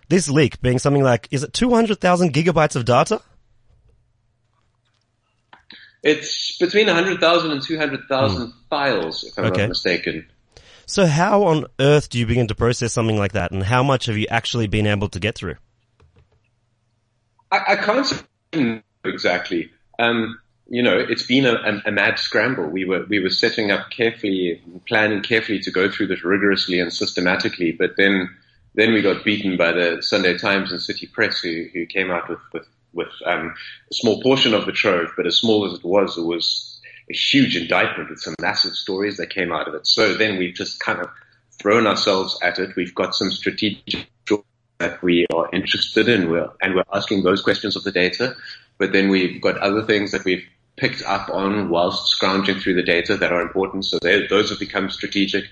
this 0.08 0.30
leak 0.30 0.62
being 0.62 0.80
something 0.80 1.04
like 1.04 1.28
is 1.32 1.44
it 1.44 1.52
two 1.54 1.72
hundred 1.72 2.00
thousand 2.00 2.34
gigabytes 2.34 2.76
of 2.76 2.86
data? 2.86 3.22
It's 6.04 6.56
between 6.60 6.86
100,000 6.86 7.50
and 7.50 7.64
200,000 7.64 8.42
hmm. 8.42 8.52
files, 8.70 9.24
if 9.24 9.40
I'm 9.40 9.46
okay. 9.46 9.62
not 9.62 9.70
mistaken. 9.70 10.28
So 10.86 11.08
how 11.08 11.46
on 11.46 11.66
earth 11.80 12.10
do 12.10 12.20
you 12.20 12.28
begin 12.28 12.48
to 12.50 12.54
process 12.54 12.94
something 12.94 13.18
like 13.18 13.32
that, 13.32 13.50
and 13.52 13.64
how 13.64 13.82
much 13.82 14.06
have 14.06 14.16
you 14.16 14.28
actually 14.30 14.68
been 14.68 14.86
able 14.86 15.10
to 15.10 15.20
get 15.20 15.34
through? 15.34 15.56
I, 17.52 17.60
I 17.70 17.76
can't 17.76 18.24
exactly. 19.06 19.72
Um, 20.00 20.40
you 20.68 20.82
know, 20.82 20.98
it's 20.98 21.24
been 21.24 21.46
a, 21.46 21.82
a, 21.86 21.92
mad 21.92 22.18
scramble. 22.18 22.66
We 22.66 22.86
were 22.86 23.06
we 23.08 23.20
were 23.20 23.30
setting 23.30 23.72
up 23.72 23.92
carefully, 23.92 24.62
planning 24.88 25.22
carefully 25.22 25.60
to 25.60 25.72
go 25.72 25.90
through 25.90 26.08
this 26.08 26.24
rigorously 26.24 26.80
and 26.80 26.92
systematically, 26.92 27.72
but 27.72 27.98
then 27.98 28.30
then 28.74 28.92
we 28.92 29.02
got 29.02 29.24
beaten 29.24 29.58
by 29.58 29.72
the 29.72 30.02
Sunday 30.02 30.38
Times 30.38 30.72
and 30.72 30.82
City 30.82 31.08
Press, 31.08 31.40
who 31.40 31.68
who 31.72 31.86
came 31.86 32.10
out 32.10 32.28
with 32.30 32.40
with 32.52 32.68
with 32.94 33.10
um, 33.26 33.54
a 33.92 33.94
small 33.94 34.22
portion 34.22 34.54
of 34.54 34.66
the 34.66 34.72
trove, 34.72 35.12
but 35.16 35.28
as 35.28 35.36
small 35.36 35.66
as 35.66 35.78
it 35.78 35.86
was, 35.86 36.18
it 36.18 36.26
was 36.26 36.80
a 37.10 37.14
huge 37.14 37.56
indictment 37.56 38.10
with 38.10 38.20
some 38.20 38.36
massive 38.42 38.74
stories 38.74 39.18
that 39.18 39.30
came 39.30 39.52
out 39.52 39.68
of 39.68 39.76
it. 39.76 39.86
So 39.86 40.16
then 40.16 40.38
we've 40.38 40.56
just 40.56 40.80
kind 40.80 41.00
of 41.00 41.10
thrown 41.60 41.86
ourselves 41.86 42.40
at 42.42 42.58
it. 42.58 42.76
We've 42.76 42.96
got 42.96 43.14
some 43.14 43.32
strategic 43.32 44.08
that 44.80 45.02
we 45.02 45.26
are 45.34 45.50
interested 45.54 46.10
in, 46.10 46.30
we're, 46.30 46.50
and 46.62 46.76
we're 46.76 46.84
asking 46.94 47.24
those 47.24 47.42
questions 47.42 47.76
of 47.76 47.84
the 47.84 47.92
data. 47.92 48.36
But 48.78 48.92
then 48.92 49.10
we've 49.10 49.42
got 49.42 49.58
other 49.58 49.82
things 49.82 50.12
that 50.12 50.26
we've 50.26 50.46
picked 50.78 51.04
up 51.04 51.30
on 51.30 51.70
whilst 51.70 52.08
scrounging 52.08 52.60
through 52.60 52.76
the 52.76 52.84
data 52.84 53.16
that 53.16 53.32
are 53.32 53.42
important. 53.42 53.86
So 53.86 54.00
those 54.02 54.50
have 54.50 54.60
become 54.60 54.90
strategic. 54.90 55.46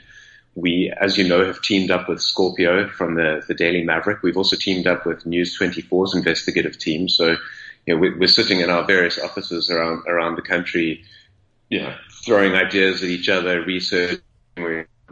We, 0.56 0.94
as 1.00 1.18
you 1.18 1.28
know, 1.28 1.46
have 1.46 1.62
teamed 1.62 1.90
up 1.90 2.10
with 2.10 2.22
Scorpio 2.22 2.88
from 2.90 3.16
the, 3.16 3.42
the 3.48 3.54
Daily 3.54 3.84
Maverick. 3.84 4.22
We've 4.22 4.38
also 4.38 4.56
teamed 4.56 4.86
up 4.86 5.06
with 5.06 5.26
News 5.26 5.58
24's 5.58 6.14
investigative 6.14 6.78
team. 6.78 7.08
So, 7.08 7.38
you 7.86 7.96
know, 7.96 7.98
we're, 7.98 8.18
we're 8.20 8.28
sitting 8.28 8.60
in 8.60 8.70
our 8.70 8.84
various 8.84 9.18
offices 9.18 9.70
around, 9.70 10.04
around 10.08 10.36
the 10.36 10.42
country, 10.42 11.04
you 11.70 11.82
know, 11.82 11.96
throwing 12.24 12.54
ideas 12.54 13.02
at 13.02 13.10
each 13.10 13.30
other, 13.30 13.64
researching 13.64 14.22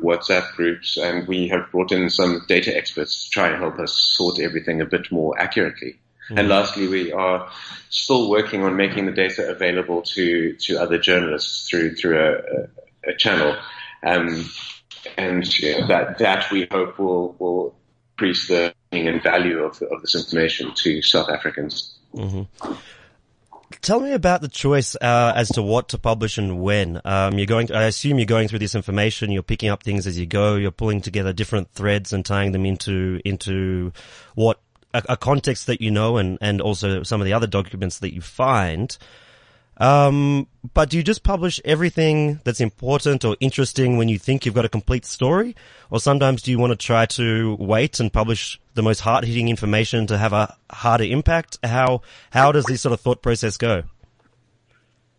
WhatsApp 0.01 0.53
groups, 0.55 0.97
and 0.97 1.27
we 1.27 1.47
have 1.49 1.71
brought 1.71 1.91
in 1.91 2.09
some 2.09 2.43
data 2.47 2.75
experts 2.75 3.23
to 3.23 3.29
try 3.29 3.47
and 3.47 3.57
help 3.57 3.79
us 3.79 3.93
sort 3.93 4.39
everything 4.39 4.81
a 4.81 4.85
bit 4.85 5.11
more 5.11 5.39
accurately. 5.39 5.91
Mm-hmm. 6.25 6.37
And 6.37 6.49
lastly, 6.49 6.87
we 6.87 7.11
are 7.11 7.51
still 7.89 8.29
working 8.29 8.63
on 8.63 8.75
making 8.75 9.05
the 9.05 9.11
data 9.11 9.49
available 9.49 10.01
to, 10.01 10.53
to 10.53 10.77
other 10.77 10.97
journalists 10.97 11.67
through 11.69 11.95
through 11.95 12.19
a, 12.19 12.31
a, 12.31 13.11
a 13.11 13.15
channel, 13.17 13.55
um, 14.03 14.49
and 15.17 15.43
that 15.87 16.17
that 16.19 16.51
we 16.51 16.67
hope 16.71 16.99
will 16.99 17.35
will 17.39 17.75
increase 18.13 18.47
the 18.47 18.73
meaning 18.91 19.07
and 19.07 19.23
value 19.23 19.59
of 19.59 19.81
of 19.81 20.01
this 20.01 20.15
information 20.15 20.73
to 20.75 21.01
South 21.01 21.29
Africans. 21.29 21.97
Mm-hmm. 22.13 22.73
Tell 23.81 23.99
me 23.99 24.11
about 24.11 24.41
the 24.41 24.47
choice 24.47 24.95
uh, 24.95 25.33
as 25.35 25.49
to 25.49 25.61
what 25.61 25.89
to 25.89 25.97
publish 25.97 26.37
and 26.37 26.61
when. 26.61 26.99
Um, 27.05 27.37
you're 27.37 27.47
going. 27.47 27.71
I 27.71 27.83
assume 27.83 28.19
you're 28.19 28.25
going 28.25 28.47
through 28.47 28.59
this 28.59 28.75
information. 28.75 29.31
You're 29.31 29.43
picking 29.43 29.69
up 29.69 29.83
things 29.83 30.07
as 30.07 30.17
you 30.19 30.25
go. 30.25 30.55
You're 30.55 30.71
pulling 30.71 31.01
together 31.01 31.33
different 31.33 31.71
threads 31.73 32.11
and 32.13 32.25
tying 32.25 32.51
them 32.51 32.65
into 32.65 33.21
into 33.23 33.93
what 34.35 34.59
a, 34.93 35.03
a 35.09 35.17
context 35.17 35.67
that 35.67 35.81
you 35.81 35.91
know, 35.91 36.17
and 36.17 36.37
and 36.41 36.61
also 36.61 37.03
some 37.03 37.21
of 37.21 37.25
the 37.25 37.33
other 37.33 37.47
documents 37.47 37.99
that 37.99 38.13
you 38.13 38.21
find. 38.21 38.97
Um, 39.81 40.45
but 40.75 40.91
do 40.91 40.97
you 40.97 41.01
just 41.01 41.23
publish 41.23 41.59
everything 41.65 42.39
that's 42.43 42.61
important 42.61 43.25
or 43.25 43.35
interesting 43.39 43.97
when 43.97 44.09
you 44.09 44.19
think 44.19 44.45
you've 44.45 44.53
got 44.53 44.63
a 44.63 44.69
complete 44.69 45.05
story? 45.05 45.55
Or 45.89 45.99
sometimes 45.99 46.43
do 46.43 46.51
you 46.51 46.59
want 46.59 46.69
to 46.69 46.77
try 46.77 47.07
to 47.07 47.55
wait 47.59 47.99
and 47.99 48.13
publish 48.13 48.61
the 48.75 48.83
most 48.83 48.99
hard 48.99 49.25
hitting 49.25 49.49
information 49.49 50.05
to 50.07 50.19
have 50.19 50.33
a 50.33 50.55
harder 50.69 51.05
impact? 51.05 51.57
How, 51.63 52.01
how 52.29 52.51
does 52.51 52.65
this 52.65 52.81
sort 52.81 52.93
of 52.93 53.01
thought 53.01 53.23
process 53.23 53.57
go? 53.57 53.81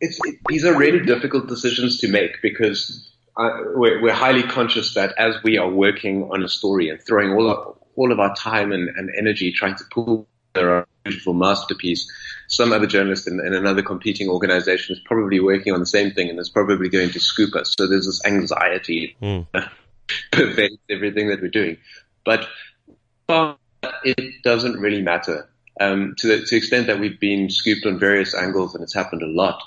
It's, 0.00 0.16
it, 0.24 0.36
these 0.48 0.64
are 0.64 0.78
really 0.78 1.04
difficult 1.04 1.48
decisions 1.48 1.98
to 1.98 2.08
make 2.08 2.40
because 2.40 3.10
uh, 3.36 3.50
we're, 3.74 4.00
we're, 4.00 4.12
highly 4.12 4.44
conscious 4.44 4.94
that 4.94 5.12
as 5.18 5.34
we 5.42 5.58
are 5.58 5.68
working 5.68 6.30
on 6.30 6.44
a 6.44 6.48
story 6.48 6.88
and 6.88 7.02
throwing 7.02 7.32
all 7.32 7.50
of, 7.50 7.78
all 7.96 8.12
of 8.12 8.20
our 8.20 8.34
time 8.36 8.70
and, 8.70 8.88
and 8.90 9.10
energy 9.18 9.50
trying 9.50 9.74
to 9.74 9.84
pull 9.90 10.28
together 10.54 10.78
a 10.78 10.86
beautiful 11.02 11.34
masterpiece, 11.34 12.08
some 12.52 12.72
other 12.72 12.86
journalist 12.86 13.26
in, 13.26 13.40
in, 13.40 13.54
another 13.54 13.82
competing 13.82 14.28
organization 14.28 14.94
is 14.94 15.00
probably 15.00 15.40
working 15.40 15.72
on 15.72 15.80
the 15.80 15.86
same 15.86 16.10
thing 16.10 16.28
and 16.28 16.38
is 16.38 16.50
probably 16.50 16.90
going 16.90 17.10
to 17.10 17.18
scoop 17.18 17.54
us. 17.54 17.74
So 17.78 17.86
there's 17.88 18.04
this 18.04 18.24
anxiety 18.26 19.16
mm. 19.22 19.46
pervades 20.32 20.76
everything 20.90 21.28
that 21.28 21.40
we're 21.40 21.48
doing. 21.48 21.78
But 22.24 22.46
it 24.04 24.42
doesn't 24.44 24.78
really 24.78 25.00
matter. 25.00 25.48
Um, 25.80 26.14
to, 26.18 26.28
the, 26.28 26.38
to 26.40 26.46
the 26.50 26.56
extent 26.56 26.88
that 26.88 27.00
we've 27.00 27.18
been 27.18 27.48
scooped 27.48 27.86
on 27.86 27.98
various 27.98 28.34
angles 28.34 28.74
and 28.74 28.84
it's 28.84 28.94
happened 28.94 29.22
a 29.22 29.26
lot, 29.26 29.62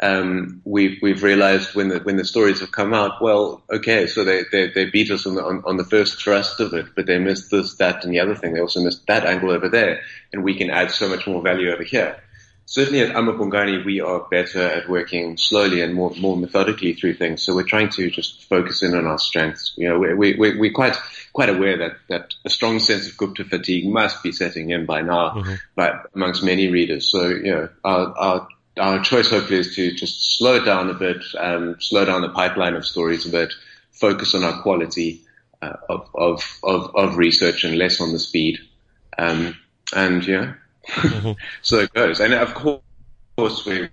um, 0.00 0.62
we've 0.64 0.96
we've 1.02 1.24
realized 1.24 1.74
when 1.74 1.88
the 1.88 1.98
when 1.98 2.14
the 2.14 2.24
stories 2.24 2.60
have 2.60 2.70
come 2.70 2.94
out, 2.94 3.20
well, 3.20 3.64
okay, 3.68 4.06
so 4.06 4.22
they 4.22 4.44
they, 4.52 4.68
they 4.68 4.84
beat 4.84 5.10
us 5.10 5.26
on 5.26 5.34
the 5.34 5.44
on, 5.44 5.64
on, 5.66 5.76
the 5.76 5.82
first 5.84 6.22
thrust 6.22 6.60
of 6.60 6.72
it, 6.72 6.86
but 6.94 7.06
they 7.06 7.18
missed 7.18 7.50
this, 7.50 7.74
that, 7.74 8.04
and 8.04 8.12
the 8.12 8.20
other 8.20 8.36
thing. 8.36 8.54
They 8.54 8.60
also 8.60 8.80
missed 8.80 9.08
that 9.08 9.26
angle 9.26 9.50
over 9.50 9.68
there, 9.68 10.02
and 10.32 10.44
we 10.44 10.56
can 10.56 10.70
add 10.70 10.92
so 10.92 11.08
much 11.08 11.26
more 11.26 11.42
value 11.42 11.72
over 11.72 11.82
here 11.82 12.22
certainly 12.68 13.00
at 13.00 13.16
amaBhungane, 13.16 13.82
we 13.82 14.02
are 14.02 14.20
better 14.30 14.60
at 14.60 14.90
working 14.90 15.38
slowly 15.38 15.80
and 15.80 15.94
more, 15.94 16.12
more 16.20 16.36
methodically 16.36 16.92
through 16.92 17.14
things. 17.14 17.42
So 17.42 17.54
we're 17.54 17.62
trying 17.62 17.88
to 17.92 18.10
just 18.10 18.44
focus 18.44 18.82
in 18.82 18.94
on 18.94 19.06
our 19.06 19.18
strengths. 19.18 19.72
You 19.76 19.88
know, 19.88 19.98
we, 19.98 20.34
we, 20.34 20.58
we're 20.58 20.72
quite, 20.72 20.94
quite 21.32 21.48
aware 21.48 21.78
that, 21.78 21.92
that 22.10 22.34
a 22.44 22.50
strong 22.50 22.78
sense 22.78 23.08
of 23.08 23.16
Gupta 23.16 23.44
fatigue 23.46 23.86
must 23.86 24.22
be 24.22 24.32
setting 24.32 24.68
in 24.68 24.84
by 24.84 25.00
now, 25.00 25.30
mm-hmm. 25.30 25.54
but 25.76 26.10
amongst 26.14 26.44
many 26.44 26.68
readers. 26.68 27.10
So, 27.10 27.28
you 27.28 27.50
know, 27.50 27.68
our, 27.84 28.18
our, 28.18 28.48
our 28.78 29.02
choice 29.02 29.30
hopefully 29.30 29.60
is 29.60 29.74
to 29.76 29.94
just 29.94 30.36
slow 30.36 30.56
it 30.56 30.66
down 30.66 30.90
a 30.90 30.94
bit, 30.94 31.24
um, 31.38 31.76
slow 31.80 32.04
down 32.04 32.20
the 32.20 32.28
pipeline 32.28 32.74
of 32.74 32.84
stories 32.84 33.24
a 33.24 33.30
bit, 33.30 33.54
focus 33.92 34.34
on 34.34 34.44
our 34.44 34.60
quality, 34.60 35.22
uh, 35.62 35.72
of, 35.88 36.10
of, 36.14 36.58
of, 36.62 36.94
of 36.94 37.16
research 37.16 37.64
and 37.64 37.78
less 37.78 37.98
on 38.02 38.12
the 38.12 38.18
speed. 38.18 38.58
Um, 39.16 39.56
and 39.96 40.24
yeah, 40.26 40.52
Mm-hmm. 40.88 41.32
so 41.62 41.78
it 41.80 41.92
goes. 41.92 42.20
And 42.20 42.34
of 42.34 42.54
course, 42.54 43.64
we, 43.64 43.88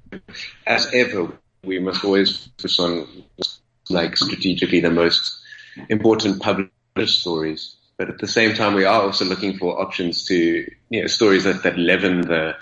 as 0.66 0.92
ever, 0.94 1.32
we 1.64 1.80
must 1.80 2.04
always 2.04 2.50
focus 2.58 2.80
on 2.80 3.08
like 3.90 4.18
strategically 4.18 4.80
the 4.80 4.92
most 4.92 5.40
important 5.90 6.42
published 6.42 7.22
stories. 7.22 7.76
But 7.98 8.10
at 8.10 8.18
the 8.18 8.28
same 8.28 8.54
time, 8.54 8.74
we 8.74 8.86
are 8.86 9.02
also 9.02 9.24
looking 9.26 9.58
for 9.58 9.82
options 9.82 10.26
to, 10.26 10.70
you 10.90 11.02
know, 11.02 11.08
stories 11.08 11.46
that, 11.46 11.64
that 11.64 11.78
leaven 11.78 12.22
the, 12.22 12.56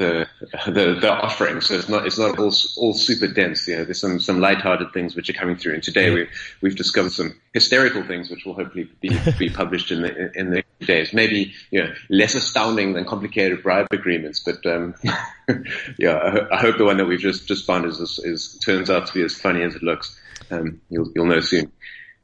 the, 0.00 0.26
the, 0.66 0.98
the 0.98 1.12
offering. 1.12 1.60
So 1.60 1.74
it's 1.74 1.88
not, 1.88 2.06
it's 2.06 2.18
not 2.18 2.38
all, 2.38 2.52
all 2.78 2.94
super 2.94 3.28
dense. 3.28 3.68
You 3.68 3.76
know, 3.76 3.84
there's 3.84 4.00
some, 4.00 4.18
some 4.18 4.40
light-hearted 4.40 4.92
things 4.94 5.14
which 5.14 5.28
are 5.28 5.34
coming 5.34 5.56
through. 5.56 5.74
And 5.74 5.82
today 5.82 6.10
we, 6.10 6.26
we've 6.62 6.74
discovered 6.74 7.12
some 7.12 7.38
hysterical 7.52 8.02
things 8.02 8.30
which 8.30 8.46
will 8.46 8.54
hopefully 8.54 8.88
be, 9.00 9.10
be 9.38 9.50
published 9.54 9.92
in 9.92 10.00
the, 10.00 10.32
in 10.34 10.50
the 10.50 10.64
days. 10.80 11.12
Maybe, 11.12 11.52
you 11.70 11.84
know, 11.84 11.92
less 12.08 12.34
astounding 12.34 12.94
than 12.94 13.04
complicated 13.04 13.62
bribe 13.62 13.88
agreements. 13.90 14.40
But, 14.40 14.64
um, 14.64 14.94
yeah, 15.98 16.14
I, 16.14 16.56
I, 16.56 16.60
hope 16.60 16.78
the 16.78 16.86
one 16.86 16.96
that 16.96 17.06
we've 17.06 17.20
just, 17.20 17.46
just 17.46 17.66
found 17.66 17.84
is, 17.84 18.00
is, 18.00 18.18
is, 18.20 18.58
turns 18.64 18.88
out 18.88 19.06
to 19.08 19.12
be 19.12 19.22
as 19.22 19.36
funny 19.36 19.62
as 19.62 19.74
it 19.74 19.82
looks. 19.82 20.18
Um, 20.50 20.80
you'll, 20.88 21.12
you'll 21.14 21.26
know 21.26 21.40
soon. 21.40 21.70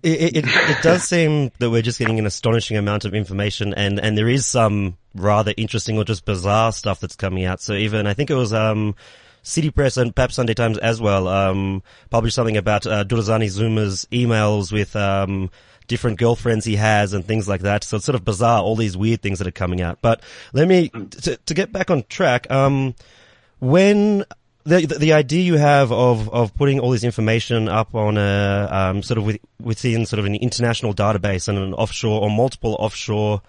It, 0.03 0.37
it, 0.37 0.45
it, 0.47 0.83
does 0.83 1.05
seem 1.09 1.51
that 1.59 1.71
we're 1.71 1.83
just 1.83 1.99
getting 1.99 2.19
an 2.19 2.27
astonishing 2.27 2.77
amount 2.77 3.05
of 3.05 3.15
information 3.15 3.75
and, 3.75 3.99
and 3.99 4.17
there 4.17 4.29
is 4.29 4.47
some 4.47 4.97
rather 5.15 5.55
interesting 5.57 5.97
or 5.97 6.05
just 6.05 6.25
bizarre 6.25 6.73
stuff 6.73 7.01
that's 7.01 7.17
coming 7.17 7.45
out. 7.45 7.61
So 7.61 7.73
even, 7.75 8.07
I 8.07 8.15
think 8.15 8.31
it 8.31 8.35
was, 8.35 8.53
um, 8.53 8.95
City 9.43 9.71
Press 9.71 9.97
and 9.97 10.15
perhaps 10.15 10.35
Sunday 10.35 10.55
Times 10.55 10.77
as 10.79 11.01
well, 11.01 11.29
um, 11.29 11.83
published 12.11 12.35
something 12.35 12.57
about, 12.57 12.87
uh, 12.87 13.05
Duduzane 13.05 13.49
Zuma's 13.49 14.07
emails 14.13 14.73
with, 14.73 14.95
um, 14.97 15.51
different 15.87 16.19
girlfriends 16.19 16.65
he 16.65 16.77
has 16.77 17.13
and 17.13 17.25
things 17.25 17.49
like 17.49 17.63
that. 17.63 17.85
So 17.85 17.97
it's 17.97 18.07
sort 18.07 18.17
of 18.17 18.25
bizarre, 18.25 18.61
all 18.61 18.77
these 18.77 18.97
weird 18.97 19.23
things 19.23 19.39
that 19.39 19.49
are 19.49 19.53
coming 19.53 19.81
out. 19.81 19.99
But 20.03 20.21
let 20.53 20.69
me, 20.69 20.89
to, 20.89 21.37
to 21.37 21.55
get 21.55 21.73
back 21.73 21.91
on 21.91 22.05
track, 22.09 22.51
um, 22.51 22.95
when 23.59 24.25
the, 24.67 24.97
the 24.99 25.13
idea 25.13 25.43
you 25.43 25.57
have 25.57 25.93
of 25.93 26.29
of 26.31 26.55
putting 26.55 26.81
all 26.81 26.91
this 26.91 27.05
information 27.05 27.69
up 27.69 27.95
on 27.95 28.19
a 28.19 28.69
um, 28.71 29.03
sort 29.03 29.19
of 29.19 29.25
with, 29.25 29.39
within 29.61 30.05
sort 30.07 30.19
of 30.19 30.27
an 30.27 30.35
international 30.35 30.93
database 30.93 31.49
and 31.49 31.57
an 31.57 31.73
offshore 31.73 32.21
or 32.21 32.31
multiple 32.31 32.77
offshore 32.81 33.41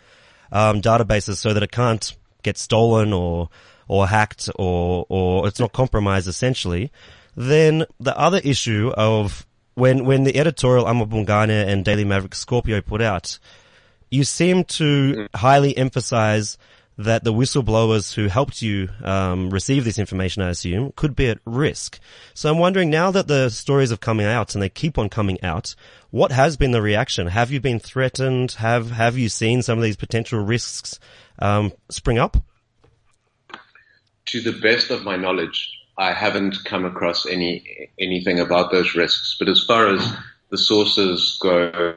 um, 0.51 0.81
databases 0.81 1.37
so 1.37 1.53
that 1.53 1.63
it 1.63 1.71
can't 1.71 2.15
get 2.43 2.57
stolen 2.57 3.13
or 3.13 3.49
or 3.87 4.07
hacked 4.07 4.49
or 4.55 5.05
or 5.09 5.47
it's 5.47 5.59
not 5.59 5.73
compromised 5.73 6.27
essentially. 6.27 6.91
Then 7.35 7.85
the 7.99 8.17
other 8.17 8.39
issue 8.43 8.91
of 8.95 9.45
when 9.73 10.05
when 10.05 10.23
the 10.23 10.37
editorial 10.37 10.85
amaBhungane 10.85 11.67
and 11.67 11.83
Daily 11.83 12.05
Maverick 12.05 12.35
Scorpio 12.35 12.81
put 12.81 13.01
out, 13.01 13.39
you 14.11 14.23
seem 14.23 14.63
to 14.65 14.83
mm. 14.83 15.27
highly 15.35 15.75
emphasize 15.75 16.59
that 16.97 17.23
the 17.23 17.33
whistleblowers 17.33 18.13
who 18.13 18.27
helped 18.27 18.61
you 18.61 18.89
um, 19.03 19.49
receive 19.51 19.85
this 19.85 19.99
information, 19.99 20.41
I 20.41 20.49
assume, 20.49 20.93
could 20.95 21.15
be 21.15 21.27
at 21.27 21.39
risk. 21.45 21.99
So 22.33 22.49
I'm 22.49 22.57
wondering 22.57 22.89
now 22.89 23.11
that 23.11 23.27
the 23.27 23.49
stories 23.49 23.91
are 23.91 23.97
coming 23.97 24.25
out 24.25 24.55
and 24.55 24.61
they 24.61 24.69
keep 24.69 24.97
on 24.97 25.09
coming 25.09 25.41
out, 25.43 25.75
what 26.09 26.31
has 26.31 26.57
been 26.57 26.71
the 26.71 26.81
reaction? 26.81 27.27
Have 27.27 27.51
you 27.51 27.59
been 27.59 27.79
threatened? 27.79 28.53
Have 28.53 28.91
Have 28.91 29.17
you 29.17 29.29
seen 29.29 29.61
some 29.61 29.77
of 29.77 29.83
these 29.83 29.95
potential 29.95 30.39
risks 30.39 30.99
um, 31.39 31.71
spring 31.89 32.17
up? 32.17 32.37
To 34.27 34.41
the 34.41 34.59
best 34.59 34.89
of 34.89 35.03
my 35.03 35.15
knowledge, 35.15 35.69
I 35.97 36.13
haven't 36.13 36.57
come 36.65 36.85
across 36.85 37.25
any 37.25 37.91
anything 37.99 38.39
about 38.39 38.71
those 38.71 38.95
risks. 38.95 39.35
But 39.37 39.49
as 39.49 39.63
far 39.63 39.87
as 39.87 40.13
the 40.49 40.57
sources 40.57 41.37
go, 41.41 41.95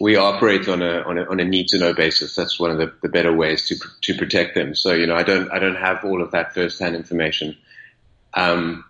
we 0.00 0.16
operate 0.16 0.68
on 0.68 0.82
a, 0.82 1.00
on 1.02 1.18
a, 1.18 1.24
on 1.24 1.40
a 1.40 1.44
need 1.44 1.68
to 1.68 1.78
know 1.78 1.94
basis. 1.94 2.34
That's 2.34 2.58
one 2.58 2.70
of 2.70 2.78
the, 2.78 2.92
the 3.02 3.08
better 3.08 3.32
ways 3.32 3.68
to, 3.68 3.76
to 4.02 4.14
protect 4.14 4.54
them. 4.54 4.74
So, 4.74 4.92
you 4.92 5.06
know, 5.06 5.14
I 5.14 5.22
don't, 5.22 5.50
I 5.52 5.58
don't 5.58 5.76
have 5.76 6.04
all 6.04 6.22
of 6.22 6.32
that 6.32 6.54
first-hand 6.54 6.96
information. 6.96 7.56
Um, 8.34 8.84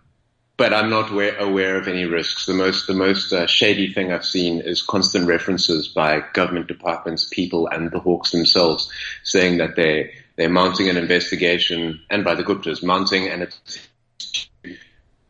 but 0.56 0.72
I'm 0.72 0.88
not 0.88 1.10
aware, 1.10 1.36
aware, 1.36 1.76
of 1.76 1.88
any 1.88 2.04
risks. 2.04 2.46
The 2.46 2.54
most, 2.54 2.86
the 2.86 2.94
most 2.94 3.32
uh, 3.32 3.46
shady 3.46 3.92
thing 3.92 4.12
I've 4.12 4.24
seen 4.24 4.60
is 4.60 4.82
constant 4.82 5.26
references 5.26 5.88
by 5.88 6.22
government 6.32 6.68
departments, 6.68 7.28
people, 7.28 7.66
and 7.66 7.90
the 7.90 7.98
Hawks 7.98 8.30
themselves 8.30 8.90
saying 9.24 9.58
that 9.58 9.76
they 9.76 10.12
they're 10.36 10.48
mounting 10.48 10.88
an 10.88 10.96
investigation, 10.96 12.00
and 12.10 12.24
by 12.24 12.34
the 12.34 12.42
Guptas 12.42 12.82
mounting 12.82 13.28
and 13.28 13.54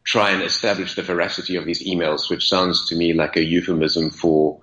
try 0.02 0.30
and 0.30 0.42
establish 0.42 0.94
the 0.94 1.02
veracity 1.02 1.56
of 1.56 1.66
these 1.66 1.86
emails, 1.86 2.30
which 2.30 2.48
sounds 2.48 2.88
to 2.88 2.96
me 2.96 3.12
like 3.12 3.36
a 3.36 3.44
euphemism 3.44 4.10
for 4.10 4.60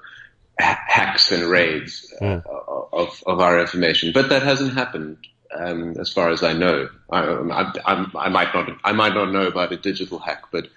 hacks 0.61 1.31
and 1.31 1.43
raids 1.43 2.13
uh, 2.21 2.25
mm. 2.25 2.89
of, 2.93 3.23
of 3.25 3.39
our 3.39 3.59
information. 3.59 4.11
But 4.13 4.29
that 4.29 4.43
hasn't 4.43 4.73
happened. 4.73 5.17
Um, 5.53 5.97
as 5.99 6.09
far 6.09 6.29
as 6.29 6.43
I 6.43 6.53
know, 6.53 6.87
I, 7.09 7.19
I, 7.19 8.05
I, 8.15 8.29
might 8.29 8.53
not, 8.53 8.69
I 8.85 8.93
might 8.93 9.13
not 9.13 9.33
know 9.33 9.47
about 9.47 9.73
a 9.73 9.77
digital 9.77 10.17
hack, 10.17 10.43
but 10.49 10.69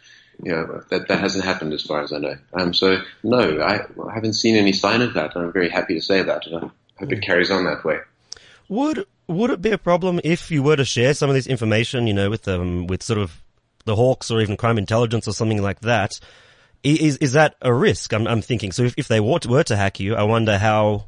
you 0.43 0.51
know, 0.51 0.83
that, 0.91 1.09
that 1.09 1.21
hasn't 1.21 1.45
happened 1.45 1.73
as 1.73 1.83
far 1.83 2.03
as 2.03 2.13
I 2.13 2.19
know. 2.19 2.37
Um, 2.53 2.75
so 2.75 2.99
no, 3.23 3.61
I, 3.61 3.83
I 4.09 4.15
haven't 4.15 4.35
seen 4.35 4.57
any 4.57 4.73
sign 4.73 5.01
of 5.03 5.15
that. 5.15 5.37
I'm 5.37 5.53
very 5.53 5.69
happy 5.69 5.95
to 5.95 6.01
say 6.01 6.23
that, 6.23 6.47
and 6.47 6.57
I 6.57 6.71
hope 6.99 7.13
it 7.13 7.23
carries 7.23 7.51
on 7.51 7.65
that 7.65 7.85
way. 7.85 7.99
Would 8.69 9.07
would 9.27 9.51
it 9.51 9.63
be 9.63 9.71
a 9.71 9.79
problem 9.79 10.21
if 10.25 10.51
you 10.51 10.63
were 10.63 10.77
to 10.77 10.85
share 10.85 11.15
some 11.15 11.31
of 11.31 11.35
this 11.35 11.47
information, 11.47 12.07
you 12.07 12.15
know, 12.15 12.31
with 12.31 12.49
um 12.49 12.87
with 12.87 13.03
sort 13.03 13.19
of 13.19 13.41
the 13.85 13.97
Hawks 13.97 14.31
or 14.31 14.41
even 14.41 14.57
crime 14.57 14.79
intelligence 14.79 15.29
or 15.29 15.33
something 15.33 15.63
like 15.63 15.81
that? 15.81 16.19
Is 16.85 17.17
is 17.17 17.33
that 17.33 17.57
a 17.63 17.73
risk? 17.73 18.13
I'm, 18.13 18.27
I'm 18.29 18.43
thinking. 18.43 18.71
So 18.71 18.85
if, 18.85 18.95
if 18.97 19.09
they 19.09 19.19
were 19.19 19.39
to, 19.41 19.49
were 19.49 19.65
to 19.65 19.77
hack 19.77 19.99
you, 20.01 20.15
I 20.15 20.23
wonder 20.23 20.59
how. 20.59 21.07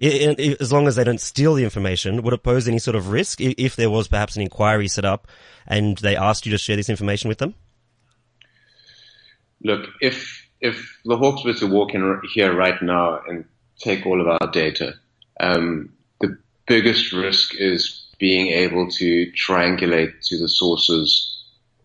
As 0.00 0.72
long 0.72 0.88
as 0.88 0.96
they 0.96 1.04
don't 1.04 1.20
steal 1.20 1.54
the 1.54 1.62
information, 1.62 2.22
would 2.22 2.34
it 2.34 2.42
pose 2.42 2.66
any 2.66 2.80
sort 2.80 2.96
of 2.96 3.10
risk 3.10 3.40
if 3.40 3.76
there 3.76 3.88
was 3.88 4.08
perhaps 4.08 4.34
an 4.34 4.42
inquiry 4.42 4.88
set 4.88 5.04
up 5.04 5.28
and 5.64 5.96
they 5.98 6.16
asked 6.16 6.44
you 6.44 6.50
to 6.50 6.58
share 6.58 6.74
this 6.74 6.88
information 6.88 7.28
with 7.28 7.38
them? 7.38 7.54
Look, 9.62 9.86
if 10.00 10.44
if 10.60 10.98
the 11.04 11.16
Hawks 11.16 11.44
were 11.44 11.54
to 11.54 11.66
walk 11.68 11.94
in 11.94 12.20
here 12.34 12.52
right 12.52 12.82
now 12.82 13.20
and 13.28 13.44
take 13.78 14.04
all 14.04 14.20
of 14.20 14.26
our 14.26 14.50
data, 14.50 14.94
um, 15.38 15.92
the 16.20 16.36
biggest 16.66 17.12
risk 17.12 17.54
is 17.54 18.04
being 18.18 18.48
able 18.48 18.88
to 18.90 19.30
triangulate 19.32 20.14
to 20.28 20.38
the 20.38 20.48
sources 20.48 21.44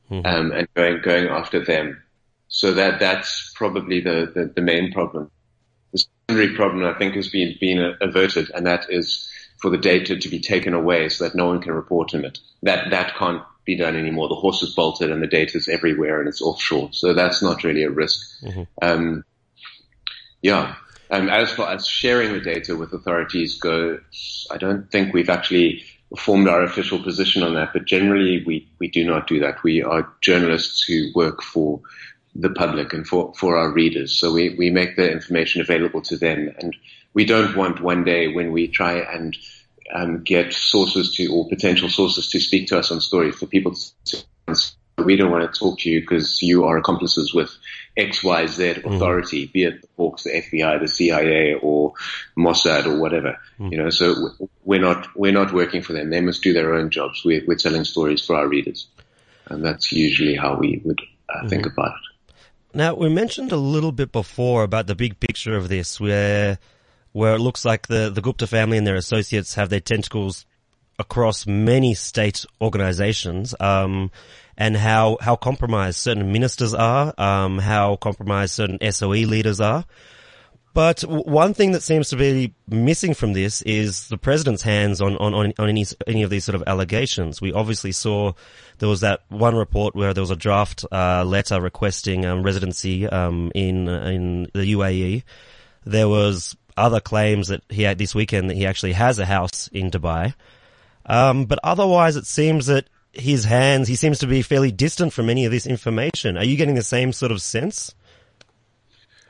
um, 0.10 0.52
and 0.52 0.68
going 0.74 1.02
going 1.02 1.28
after 1.28 1.64
them. 1.64 2.02
So 2.50 2.74
that 2.74 3.00
that's 3.00 3.54
probably 3.56 4.02
the, 4.02 4.32
the, 4.34 4.52
the 4.56 4.62
main 4.62 4.92
problem. 4.92 5.30
The 5.92 6.06
secondary 6.28 6.56
problem 6.56 6.86
I 6.86 6.98
think 6.98 7.16
has 7.16 7.30
been 7.30 7.56
been 7.60 7.96
averted, 8.02 8.50
and 8.52 8.66
that 8.66 8.88
is 8.90 9.30
for 9.58 9.70
the 9.70 9.78
data 9.78 10.18
to 10.18 10.30
be 10.30 10.40
taken 10.40 10.74
away 10.74 11.10
so 11.10 11.24
that 11.24 11.36
no 11.36 11.48
one 11.48 11.62
can 11.62 11.74
report 11.74 12.14
on 12.14 12.26
it. 12.26 12.40
That 12.64 12.90
that 12.92 13.16
can't 13.16 13.44
be 13.68 13.76
done 13.76 13.96
anymore. 13.96 14.30
The 14.30 14.36
horse 14.36 14.64
is 14.64 14.74
bolted 14.74 15.12
and 15.12 15.22
the 15.22 15.28
data 15.28 15.58
is 15.58 15.68
everywhere 15.68 16.20
and 16.20 16.28
it's 16.28 16.42
offshore. 16.42 16.90
So 16.94 17.14
that's 17.14 17.44
not 17.44 17.64
really 17.64 17.84
a 17.84 17.92
risk. 17.92 18.42
Um, 18.82 19.24
yeah. 20.42 20.76
Um, 21.12 21.30
as 21.30 21.52
far 21.52 21.74
as 21.74 21.86
sharing 21.86 22.34
the 22.34 22.40
data 22.40 22.76
with 22.76 22.94
authorities 22.94 23.60
goes, 23.60 24.48
I 24.50 24.58
don't 24.58 24.90
think 24.92 25.14
we've 25.14 25.30
actually 25.30 25.84
formed 26.18 26.48
our 26.48 26.64
official 26.64 27.02
position 27.04 27.44
on 27.44 27.56
that, 27.56 27.74
but 27.74 27.86
generally 27.86 28.44
we, 28.46 28.68
we 28.80 28.88
do 28.88 29.06
not 29.06 29.28
do 29.28 29.40
that. 29.42 29.64
We 29.64 29.84
are 29.84 30.14
journalists 30.22 30.84
who 30.84 31.12
work 31.14 31.44
for 31.44 31.82
the 32.40 32.50
public 32.50 32.94
and 32.94 33.08
for, 33.08 33.34
for 33.34 33.58
our 33.58 33.72
readers. 33.72 34.18
So 34.18 34.32
we, 34.32 34.56
we 34.56 34.70
make 34.70 34.96
the 34.96 35.12
information 35.12 35.62
available 35.62 36.02
to 36.04 36.18
them 36.18 36.54
and 36.60 36.76
we 37.14 37.26
don't 37.26 37.56
want 37.56 37.82
one 37.82 38.04
day 38.04 38.28
when 38.28 38.52
we 38.52 38.68
try 38.68 39.00
and 39.00 39.36
um, 39.94 40.24
get 40.24 40.54
sources 40.54 41.16
to 41.16 41.28
or 41.28 41.50
potential 41.50 41.90
sources 41.90 42.30
to 42.30 42.40
speak 42.40 42.68
to 42.68 42.78
us 42.78 42.92
on 42.92 43.02
stories 43.02 43.36
for 43.36 43.48
people 43.48 43.74
to 44.06 44.24
we 44.98 45.16
don't 45.16 45.32
want 45.32 45.52
to 45.52 45.60
talk 45.60 45.80
to 45.80 45.90
you 45.90 46.02
because 46.02 46.42
you 46.42 46.66
are 46.66 46.78
accomplices 46.78 47.34
with 47.34 47.56
X, 47.96 48.24
Y, 48.24 48.48
Z 48.48 48.82
authority, 48.84 49.46
be 49.46 49.64
it 49.64 49.82
the 49.82 49.88
Hawks, 49.96 50.24
the 50.24 50.32
FBI, 50.32 50.82
the 50.82 50.88
CIA, 50.88 51.54
or 51.54 51.94
Mossad, 52.38 52.86
or 52.88 53.00
whatever. 53.00 53.38
You 53.72 53.78
know, 53.78 53.90
so 53.90 54.32
we're 54.64 54.82
not 54.82 55.08
we're 55.16 55.32
not 55.32 55.54
working 55.54 55.84
for 55.84 55.94
them. 55.94 56.10
They 56.10 56.22
must 56.22 56.42
do 56.42 56.54
their 56.54 56.74
own 56.74 56.90
jobs. 56.90 57.24
We're, 57.24 57.46
we're 57.46 57.58
telling 57.58 57.84
stories 57.84 58.26
for 58.26 58.36
our 58.36 58.48
readers, 58.48 58.88
and 59.48 59.64
that's 59.64 59.92
usually 59.92 60.36
how 60.36 60.56
we 60.56 60.82
would 60.84 61.02
uh, 61.30 61.48
think 61.48 61.68
about 61.68 61.92
it. 61.92 62.07
Now, 62.78 62.94
we 62.94 63.10
mentioned 63.10 63.52
a 63.52 63.58
little 63.58 63.92
bit 63.92 64.12
before 64.12 64.62
about 64.62 64.86
the 64.86 64.94
big 64.94 65.20
picture 65.20 65.58
of 65.58 65.68
this, 65.68 66.00
where 66.00 66.60
where 67.12 67.34
it 67.34 67.40
looks 67.40 67.66
like 67.66 67.88
the, 67.88 68.12
the 68.14 68.22
Gupta 68.22 68.46
family 68.46 68.78
and 68.78 68.86
their 68.86 68.94
associates 68.94 69.56
have 69.56 69.70
their 69.70 69.80
tentacles 69.80 70.46
across 71.00 71.48
many 71.48 71.96
state 71.96 72.46
organizations, 72.62 73.56
um, 73.60 74.12
and 74.60 74.78
how, 74.78 75.18
how 75.22 75.36
compromised 75.36 75.98
certain 75.98 76.32
ministers 76.32 76.76
are, 76.76 77.20
um, 77.20 77.58
how 77.58 77.96
compromised 77.96 78.54
certain 78.54 78.78
SOE 78.92 79.26
leaders 79.26 79.60
are. 79.60 79.84
But 80.78 81.02
one 81.02 81.56
thing 81.56 81.72
that 81.72 81.82
seems 81.82 82.10
to 82.10 82.16
be 82.16 82.54
missing 82.70 83.16
from 83.16 83.34
this 83.34 83.64
is 83.64 84.10
the 84.10 84.18
president's 84.20 84.62
hands 84.62 85.02
on, 85.02 85.18
on, 85.18 85.34
on, 85.34 85.54
any, 85.58 85.84
any 86.06 86.22
of 86.22 86.30
these 86.30 86.46
sort 86.46 86.54
of 86.54 86.62
allegations. 86.68 87.42
We 87.42 87.52
obviously 87.52 87.92
saw 87.92 88.34
there 88.78 88.88
was 88.88 89.02
that 89.02 89.22
one 89.30 89.56
report 89.56 89.96
where 89.96 90.14
there 90.14 90.22
was 90.22 90.30
a 90.30 90.36
draft, 90.36 90.86
uh, 90.92 91.24
letter 91.24 91.60
requesting, 91.60 92.28
um, 92.28 92.44
residency, 92.44 93.08
um, 93.08 93.52
in, 93.56 93.88
in 93.88 94.44
the 94.54 94.72
UAE. 94.74 95.24
There 95.84 96.08
was 96.08 96.56
other 96.78 97.00
claims 97.00 97.48
that 97.48 97.64
he 97.70 97.82
had 97.82 97.98
this 97.98 98.14
weekend 98.14 98.52
that 98.52 98.56
he 98.58 98.68
actually 98.68 98.94
has 98.94 99.18
a 99.18 99.26
house 99.26 99.70
in 99.70 99.90
Dubai. 99.90 100.36
Um, 101.08 101.46
but 101.46 101.58
otherwise 101.64 102.18
it 102.18 102.28
seems 102.28 102.68
that 102.68 102.88
his 103.14 103.46
hands, 103.46 103.88
he 103.88 103.96
seems 103.96 104.20
to 104.20 104.28
be 104.28 104.44
fairly 104.44 104.72
distant 104.72 105.12
from 105.12 105.32
any 105.32 105.46
of 105.46 105.52
this 105.52 105.66
information. 105.66 106.38
Are 106.38 106.46
you 106.46 106.56
getting 106.56 106.76
the 106.76 106.84
same 106.84 107.14
sort 107.14 107.32
of 107.32 107.42
sense? 107.42 107.96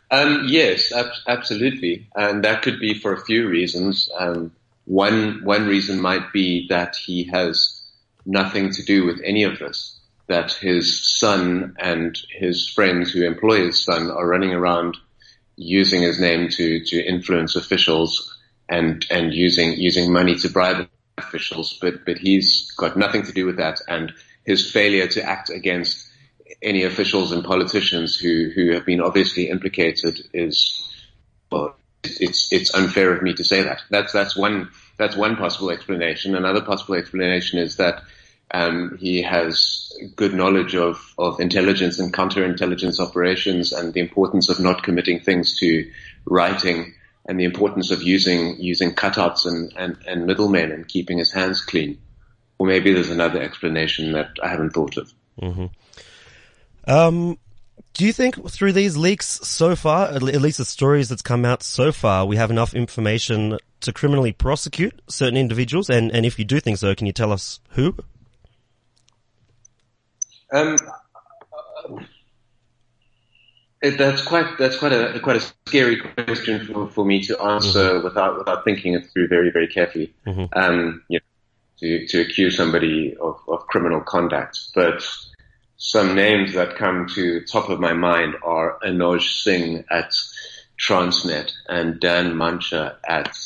Um, 0.10 0.46
yes, 0.48 0.92
ab- 0.92 1.12
absolutely, 1.28 2.08
and 2.16 2.44
that 2.44 2.62
could 2.62 2.80
be 2.80 2.94
for 2.94 3.14
a 3.14 3.26
few 3.26 3.48
reasons. 3.50 4.10
Um, 4.18 4.52
one 4.86 5.44
one 5.44 5.68
reason 5.68 6.00
might 6.00 6.32
be 6.32 6.68
that 6.70 6.96
he 6.96 7.26
has 7.26 7.84
nothing 8.26 8.72
to 8.72 8.84
do 8.84 9.06
with 9.06 9.20
any 9.24 9.44
of 9.44 9.60
this. 9.60 10.00
That 10.28 10.54
his 10.54 11.06
son 11.20 11.76
and 11.80 12.18
his 12.30 12.68
friends 12.68 13.12
who 13.12 13.26
employ 13.26 13.66
his 13.66 13.84
son 13.84 14.10
are 14.10 14.28
running 14.28 14.54
around 14.54 14.98
using 15.58 16.02
his 16.02 16.20
name 16.20 16.50
to 16.50 16.84
to 16.86 17.06
influence 17.06 17.56
officials 17.56 18.34
and 18.70 19.06
and 19.10 19.34
using 19.34 19.74
using 19.74 20.12
money 20.12 20.36
to 20.36 20.50
bribe 20.50 20.88
officials, 21.18 21.78
but 21.82 22.06
but 22.06 22.18
he's 22.18 22.72
got 22.78 22.96
nothing 22.98 23.24
to 23.24 23.34
do 23.34 23.46
with 23.46 23.58
that, 23.58 23.82
and 23.90 24.14
his 24.46 24.72
failure 24.72 25.08
to 25.08 25.24
act 25.24 25.50
against 25.50 26.07
any 26.62 26.84
officials 26.84 27.32
and 27.32 27.44
politicians 27.44 28.18
who 28.18 28.50
who 28.54 28.72
have 28.72 28.86
been 28.86 29.02
obviously 29.02 29.50
implicated 29.50 30.20
is 30.34 30.84
well, 31.52 31.76
it's 32.04 32.52
it's 32.52 32.74
unfair 32.74 33.14
of 33.14 33.22
me 33.22 33.34
to 33.34 33.44
say 33.44 33.64
that. 33.64 33.82
That's 33.90 34.14
that's 34.14 34.36
one 34.36 34.70
that's 34.98 35.16
one 35.16 35.36
possible 35.36 35.72
explanation. 35.72 36.36
Another 36.36 36.62
possible 36.62 36.96
explanation 36.96 37.60
is 37.60 37.78
that 37.78 38.02
um, 38.52 38.98
he 39.00 39.22
has 39.22 39.92
good 40.16 40.34
knowledge 40.34 40.76
of 40.76 41.14
of 41.18 41.40
intelligence 41.40 42.00
and 42.00 42.14
counterintelligence 42.14 43.00
operations 43.00 43.74
and 43.74 43.94
the 43.94 44.00
importance 44.00 44.50
of 44.50 44.60
not 44.60 44.84
committing 44.84 45.20
things 45.20 45.60
to 45.60 45.90
writing 46.26 46.94
and 47.26 47.40
the 47.40 47.44
importance 47.44 47.92
of 47.92 48.02
using 48.02 48.58
using 48.58 48.96
cutouts 48.96 49.46
and, 49.46 49.74
and, 49.76 49.98
and 50.08 50.26
middlemen 50.26 50.72
and 50.72 50.88
keeping 50.88 51.18
his 51.18 51.32
hands 51.32 51.62
clean. 51.62 52.00
Or 52.58 52.68
maybe 52.68 52.94
there's 52.94 53.12
another 53.12 53.42
explanation 53.42 54.14
that 54.14 54.30
I 54.42 54.48
haven't 54.48 54.72
thought 54.72 54.98
of. 54.98 55.14
Um, 56.88 57.38
do 57.94 58.06
you 58.06 58.14
think 58.14 58.50
through 58.50 58.74
these 58.74 58.96
leaks 58.96 59.40
so 59.44 59.76
far, 59.76 60.08
at 60.08 60.22
least 60.22 60.60
the 60.60 60.66
stories 60.66 61.10
that's 61.10 61.22
come 61.22 61.46
out 61.46 61.64
so 61.64 61.92
far, 61.92 62.26
we 62.26 62.38
have 62.38 62.50
enough 62.50 62.74
information 62.74 63.58
to 63.82 63.94
criminally 63.94 64.32
prosecute 64.32 65.02
certain 65.08 65.38
individuals? 65.38 65.90
And, 65.90 66.12
and 66.12 66.26
if 66.26 66.40
you 66.40 66.46
do 66.46 66.60
think 66.60 66.78
so, 66.78 66.94
can 66.96 67.08
you 67.08 67.14
tell 67.14 67.32
us 67.32 67.60
who? 67.72 67.96
Um, 70.54 70.78
it, 73.82 73.98
that's 73.98 74.24
quite 74.24 74.58
that's 74.58 74.78
quite 74.78 74.94
a 74.94 75.20
quite 75.20 75.36
a 75.36 75.54
scary 75.68 75.98
question 75.98 76.66
for, 76.66 76.88
for 76.88 77.06
me 77.06 77.22
to 77.24 77.40
answer 77.42 78.02
without 78.02 78.38
without 78.38 78.64
thinking 78.64 78.94
it 78.94 79.10
through 79.12 79.28
very 79.28 79.52
very 79.52 79.68
carefully. 79.68 80.14
Um, 80.54 81.04
you 81.10 81.20
know, 81.20 81.26
to 81.80 82.08
to 82.08 82.22
accuse 82.22 82.56
somebody 82.56 83.16
of, 83.20 83.40
of 83.48 83.68
criminal 83.68 84.00
conduct, 84.02 84.58
but 84.74 85.06
some 85.78 86.16
names 86.16 86.54
that 86.54 86.76
come 86.76 87.08
to 87.16 87.42
top 87.46 87.70
of 87.70 87.80
my 87.80 87.94
mind 87.94 88.36
are 88.44 88.80
Anoj 88.84 89.22
Singh 89.44 89.86
at 89.90 90.12
Transnet 90.80 91.52
and 91.70 92.00
Dan 92.00 92.34
Mantsha 92.34 92.96
at 93.08 93.38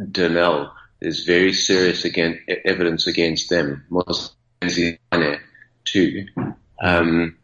Denel. 0.00 0.70
There's 1.00 1.24
very 1.24 1.52
serious 1.52 2.04
again, 2.04 2.40
evidence 2.64 3.06
against 3.06 3.50
them. 3.50 3.84
Moses 3.90 4.32
too. 5.84 6.26
Um, 6.80 7.36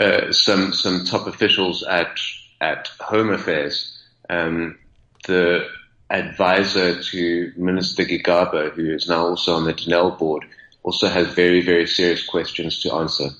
uh, 0.00 0.32
some 0.32 0.72
some 0.72 1.04
top 1.04 1.26
officials 1.26 1.82
at 1.82 2.18
at 2.60 2.88
Home 3.00 3.30
Affairs, 3.30 3.98
um, 4.28 4.78
the 5.26 5.66
advisor 6.10 7.02
to 7.02 7.52
Minister 7.56 8.04
Gigaba, 8.04 8.72
who 8.72 8.92
is 8.92 9.08
now 9.08 9.26
also 9.26 9.54
on 9.54 9.64
the 9.64 9.74
Denel 9.74 10.18
board, 10.18 10.44
also 10.84 11.08
has 11.08 11.26
very 11.28 11.60
very 11.60 11.86
serious 11.88 12.24
questions 12.24 12.80
to 12.82 12.94
answer. 12.94 13.30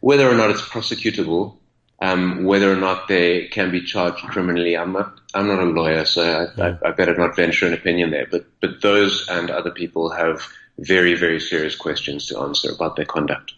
Whether 0.00 0.28
or 0.28 0.34
not 0.34 0.50
it's 0.50 0.60
prosecutable, 0.60 1.56
um, 2.00 2.44
whether 2.44 2.70
or 2.70 2.76
not 2.76 3.08
they 3.08 3.46
can 3.46 3.70
be 3.70 3.82
charged 3.82 4.24
criminally, 4.24 4.76
I'm 4.76 4.92
not 4.92 5.20
I'm 5.34 5.46
not 5.46 5.60
a 5.60 5.64
lawyer, 5.64 6.04
so 6.04 6.50
I, 6.58 6.68
I, 6.68 6.78
I 6.86 6.90
better 6.90 7.16
not 7.16 7.36
venture 7.36 7.66
an 7.66 7.74
opinion 7.74 8.10
there. 8.10 8.26
But 8.28 8.46
but 8.60 8.82
those 8.82 9.26
and 9.28 9.50
other 9.50 9.70
people 9.70 10.10
have 10.10 10.42
very 10.78 11.14
very 11.14 11.38
serious 11.38 11.76
questions 11.76 12.26
to 12.26 12.40
answer 12.40 12.72
about 12.72 12.96
their 12.96 13.06
conduct. 13.06 13.54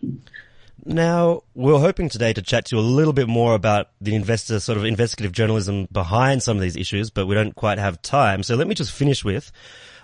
Now, 0.89 1.43
we're 1.57 1.81
hoping 1.81 2.09
today 2.09 2.33
to 2.33 2.43
chat 2.43 2.67
to 2.67 2.77
you 2.77 2.81
a 2.81 2.85
little 2.85 3.13
bit 3.13 3.27
more 3.27 3.57
about 3.57 3.89
the 4.01 4.15
investor 4.15 4.61
sort 4.61 4.79
of 4.79 4.85
investigative 4.85 5.33
journalism 5.33 5.89
behind 5.91 6.45
some 6.45 6.57
of 6.57 6.63
these 6.63 6.77
issues, 6.77 7.11
but 7.11 7.27
we 7.27 7.35
don't 7.35 7.57
quite 7.57 7.79
have 7.79 8.01
time. 8.03 8.45
So 8.45 8.55
let 8.55 8.69
me 8.69 8.75
just 8.77 8.93
finish 8.93 9.25
with, 9.25 9.51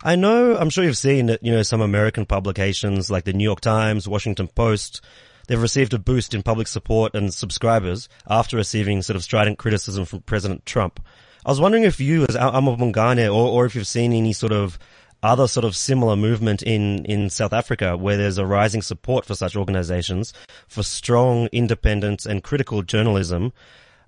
I 0.04 0.16
know, 0.16 0.56
I'm 0.56 0.70
sure 0.70 0.82
you've 0.82 0.98
seen 0.98 1.26
that, 1.26 1.44
you 1.44 1.52
know, 1.52 1.62
some 1.62 1.80
American 1.80 2.26
publications 2.26 3.08
like 3.08 3.24
the 3.24 3.32
New 3.32 3.44
York 3.44 3.60
Times, 3.60 4.08
Washington 4.08 4.48
Post, 4.48 5.00
they've 5.46 5.62
received 5.62 5.94
a 5.94 5.98
boost 5.98 6.34
in 6.34 6.42
public 6.42 6.66
support 6.66 7.14
and 7.14 7.32
subscribers 7.32 8.08
after 8.28 8.56
receiving 8.56 9.02
sort 9.02 9.16
of 9.16 9.22
strident 9.22 9.58
criticism 9.58 10.04
from 10.04 10.22
President 10.22 10.66
Trump. 10.66 10.98
I 11.46 11.50
was 11.50 11.60
wondering 11.60 11.84
if 11.84 12.00
you, 12.00 12.24
as 12.24 12.36
amaBhungane, 12.36 13.32
or, 13.32 13.48
or 13.48 13.64
if 13.64 13.76
you've 13.76 13.86
seen 13.86 14.12
any 14.12 14.32
sort 14.32 14.52
of 14.52 14.76
other 15.22 15.46
sort 15.46 15.64
of 15.64 15.76
similar 15.76 16.16
movement 16.16 16.62
in, 16.62 17.04
in 17.04 17.30
South 17.30 17.52
Africa 17.52 17.96
where 17.96 18.16
there's 18.16 18.38
a 18.38 18.46
rising 18.46 18.82
support 18.82 19.24
for 19.24 19.36
such 19.36 19.54
organizations 19.54 20.32
for 20.66 20.82
strong, 20.82 21.48
independent 21.52 22.26
and 22.26 22.42
critical 22.42 22.82
journalism, 22.82 23.52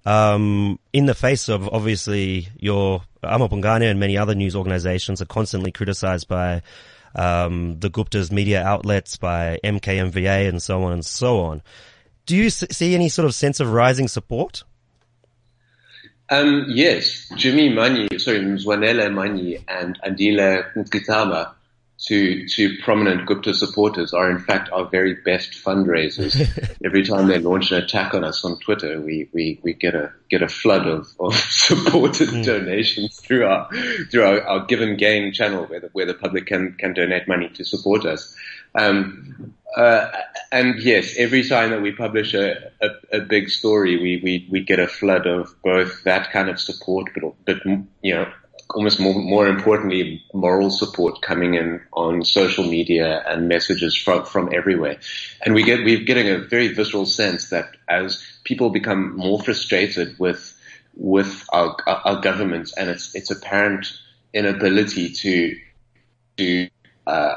um, 0.04 0.78
in 0.92 1.06
the 1.06 1.14
face 1.14 1.48
of 1.48 1.68
obviously 1.68 2.48
your 2.58 3.02
amaBhungane 3.22 3.90
and 3.90 3.98
many 3.98 4.16
other 4.16 4.34
news 4.34 4.54
organizations 4.54 5.22
are 5.22 5.26
constantly 5.26 5.72
criticized 5.72 6.28
by, 6.28 6.62
um, 7.14 7.78
the 7.80 7.90
Gupta's 7.90 8.30
media 8.30 8.62
outlets, 8.62 9.16
by 9.16 9.58
MKMVA 9.64 10.48
and 10.48 10.62
so 10.62 10.82
on 10.82 10.92
and 10.92 11.04
so 11.04 11.40
on. 11.40 11.62
Do 12.26 12.36
you 12.36 12.50
see 12.50 12.94
any 12.94 13.08
sort 13.08 13.26
of 13.26 13.34
sense 13.34 13.60
of 13.60 13.72
rising 13.72 14.08
support? 14.08 14.64
Um, 16.30 16.64
yes, 16.68 17.30
Jimmy 17.36 17.70
Manyi, 17.70 18.18
sorry, 18.18 18.40
Mzwanele 18.40 19.10
Manyi 19.12 19.62
and 19.68 20.00
Andile 20.02 20.64
Mngxitama 20.74 21.52
to 21.96 22.46
to 22.48 22.76
prominent 22.82 23.26
Gupta 23.26 23.54
supporters 23.54 24.12
are 24.12 24.30
in 24.30 24.38
fact 24.38 24.70
our 24.72 24.88
very 24.88 25.14
best 25.14 25.52
fundraisers. 25.52 26.34
Every 26.84 27.04
time 27.04 27.28
they 27.28 27.38
launch 27.38 27.70
an 27.70 27.82
attack 27.82 28.14
on 28.14 28.24
us 28.24 28.44
on 28.44 28.58
Twitter, 28.58 29.00
we, 29.00 29.28
we, 29.32 29.60
we 29.62 29.74
get 29.74 29.94
a 29.94 30.12
get 30.28 30.42
a 30.42 30.48
flood 30.48 30.86
of, 30.86 31.06
of 31.20 31.34
supported 31.50 32.28
mm. 32.28 32.44
donations 32.44 33.16
through 33.20 33.46
our 33.46 33.68
through 34.10 34.24
our, 34.24 34.42
our 34.42 34.66
Give 34.66 34.80
& 34.96 34.98
Gain 34.98 35.32
channel 35.32 35.64
where 35.66 35.80
the, 35.80 35.90
where 35.92 36.06
the 36.06 36.14
public 36.14 36.46
can 36.46 36.74
can 36.74 36.94
donate 36.94 37.28
money 37.28 37.48
to 37.50 37.64
support 37.64 38.04
us. 38.04 38.36
Um, 38.76 39.54
uh, 39.76 40.10
and 40.50 40.80
yes, 40.80 41.14
every 41.16 41.48
time 41.48 41.70
that 41.70 41.82
we 41.82 41.92
publish 41.92 42.34
a, 42.34 42.72
a, 42.80 43.18
a, 43.18 43.20
big 43.20 43.48
story, 43.50 43.96
we, 43.96 44.20
we, 44.22 44.48
we 44.50 44.60
get 44.60 44.78
a 44.78 44.86
flood 44.86 45.26
of 45.26 45.54
both 45.62 46.04
that 46.04 46.30
kind 46.30 46.48
of 46.48 46.60
support, 46.60 47.08
but, 47.14 47.34
but, 47.44 47.56
you 48.02 48.14
know, 48.14 48.32
almost 48.70 49.00
more, 49.00 49.14
more 49.14 49.46
importantly, 49.46 50.22
moral 50.32 50.70
support 50.70 51.20
coming 51.22 51.54
in 51.54 51.80
on 51.92 52.24
social 52.24 52.64
media 52.64 53.22
and 53.26 53.48
messages 53.48 53.96
from, 53.96 54.24
from 54.24 54.50
everywhere. 54.52 54.98
And 55.44 55.54
we 55.54 55.62
get, 55.62 55.84
we're 55.84 56.04
getting 56.04 56.28
a 56.28 56.38
very 56.38 56.68
visceral 56.68 57.06
sense 57.06 57.50
that 57.50 57.76
as 57.88 58.24
people 58.44 58.70
become 58.70 59.16
more 59.16 59.40
frustrated 59.40 60.18
with, 60.18 60.56
with 60.94 61.46
our, 61.52 61.76
our 61.86 62.20
governments 62.20 62.72
and 62.76 62.90
its, 62.90 63.14
its 63.14 63.30
apparent 63.30 63.86
inability 64.32 65.10
to, 65.10 65.56
to, 66.36 66.68
uh, 67.06 67.36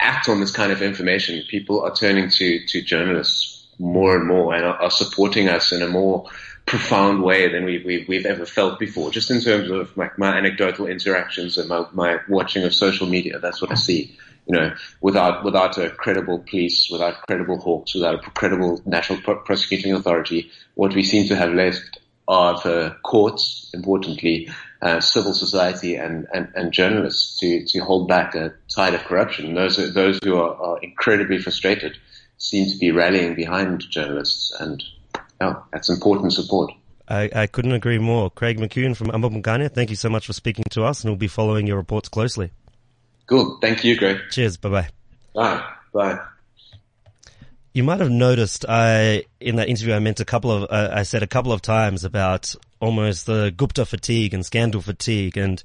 act 0.00 0.28
on 0.28 0.40
this 0.40 0.52
kind 0.52 0.70
of 0.72 0.82
information, 0.82 1.42
people 1.48 1.82
are 1.82 1.94
turning 1.94 2.30
to, 2.30 2.64
to 2.66 2.80
journalists 2.80 3.66
more 3.78 4.16
and 4.16 4.26
more 4.26 4.54
and 4.54 4.64
are, 4.64 4.80
are 4.80 4.90
supporting 4.90 5.48
us 5.48 5.72
in 5.72 5.82
a 5.82 5.88
more 5.88 6.28
profound 6.66 7.22
way 7.22 7.48
than 7.52 7.64
we, 7.64 7.82
we, 7.84 8.04
we've 8.08 8.26
ever 8.26 8.46
felt 8.46 8.78
before. 8.78 9.10
Just 9.10 9.30
in 9.30 9.40
terms 9.40 9.70
of 9.70 9.96
my, 9.96 10.10
my 10.16 10.36
anecdotal 10.36 10.86
interactions 10.86 11.58
and 11.58 11.68
my, 11.68 11.84
my 11.92 12.18
watching 12.28 12.64
of 12.64 12.74
social 12.74 13.06
media, 13.06 13.38
that's 13.38 13.60
what 13.60 13.70
I 13.70 13.74
see. 13.74 14.16
You 14.46 14.56
know, 14.56 14.74
without 15.00 15.42
without 15.42 15.78
a 15.78 15.88
credible 15.88 16.38
police, 16.38 16.90
without 16.90 17.26
credible 17.26 17.58
hawks, 17.58 17.94
without 17.94 18.14
a 18.14 18.30
credible 18.30 18.82
national 18.84 19.20
prosecuting 19.20 19.94
authority, 19.94 20.50
what 20.74 20.94
we 20.94 21.02
seem 21.02 21.26
to 21.28 21.36
have 21.36 21.54
left 21.54 21.98
are 22.28 22.60
the 22.62 22.94
courts, 23.02 23.70
importantly, 23.72 24.50
uh, 24.82 25.00
civil 25.00 25.32
society, 25.32 25.94
and, 25.96 26.26
and, 26.34 26.52
and 26.54 26.72
journalists 26.72 27.38
to, 27.40 27.64
to 27.66 27.80
hold 27.80 28.06
back 28.06 28.34
a 28.34 28.52
tide 28.68 28.92
of 28.94 29.02
corruption. 29.04 29.54
Those 29.54 29.76
those 29.94 30.18
who 30.22 30.36
are, 30.36 30.54
are 30.56 30.78
incredibly 30.82 31.38
frustrated 31.38 31.96
seem 32.36 32.70
to 32.70 32.76
be 32.76 32.90
rallying 32.90 33.34
behind 33.34 33.80
journalists 33.88 34.52
and 34.60 34.82
Oh, 35.40 35.64
that's 35.72 35.88
important 35.88 36.32
support. 36.32 36.72
I, 37.08 37.30
I 37.34 37.46
couldn't 37.46 37.72
agree 37.72 37.98
more. 37.98 38.30
Craig 38.30 38.58
McKune 38.58 38.96
from 38.96 39.08
amaBhungane, 39.08 39.70
thank 39.72 39.90
you 39.90 39.96
so 39.96 40.08
much 40.08 40.26
for 40.26 40.32
speaking 40.32 40.64
to 40.70 40.84
us, 40.84 41.02
and 41.02 41.10
we'll 41.10 41.18
be 41.18 41.28
following 41.28 41.66
your 41.66 41.76
reports 41.76 42.08
closely. 42.08 42.50
Cool. 43.26 43.58
Thank 43.60 43.84
you, 43.84 43.96
Greg. 43.96 44.18
Cheers. 44.30 44.56
Bye-bye. 44.56 44.88
Bye. 45.34 45.64
Bye. 45.92 46.18
You 47.72 47.82
might 47.82 48.00
have 48.00 48.10
noticed 48.10 48.64
I, 48.68 49.24
in 49.40 49.56
that 49.56 49.68
interview, 49.68 49.94
I 49.94 49.98
meant 49.98 50.20
a 50.20 50.24
couple 50.24 50.50
of, 50.50 50.62
uh, 50.70 50.90
I 50.92 51.02
said 51.02 51.22
a 51.22 51.26
couple 51.26 51.52
of 51.52 51.60
times 51.60 52.04
about 52.04 52.54
almost 52.80 53.26
the 53.26 53.52
Gupta 53.54 53.84
fatigue 53.84 54.32
and 54.32 54.46
scandal 54.46 54.80
fatigue. 54.80 55.36
And, 55.36 55.62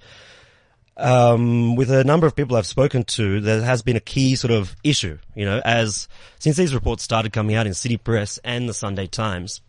um, 1.00 1.76
with 1.76 1.90
a 1.92 2.04
number 2.04 2.28
of 2.28 2.36
people 2.36 2.58
I've 2.58 2.68
spoken 2.68 3.04
to, 3.04 3.40
there 3.40 3.62
has 3.62 3.82
been 3.82 3.96
a 3.96 4.02
key 4.02 4.36
sort 4.36 4.52
of 4.52 4.76
issue, 4.84 5.18
you 5.36 5.46
know, 5.46 5.62
as, 5.64 6.08
since 6.40 6.58
these 6.58 6.74
reports 6.74 7.04
started 7.04 7.34
coming 7.34 7.56
out 7.56 7.68
in 7.68 7.74
City 7.74 7.98
Press 7.98 8.40
and 8.44 8.68
the 8.68 8.74
Sunday 8.74 9.08
Times, 9.08 9.62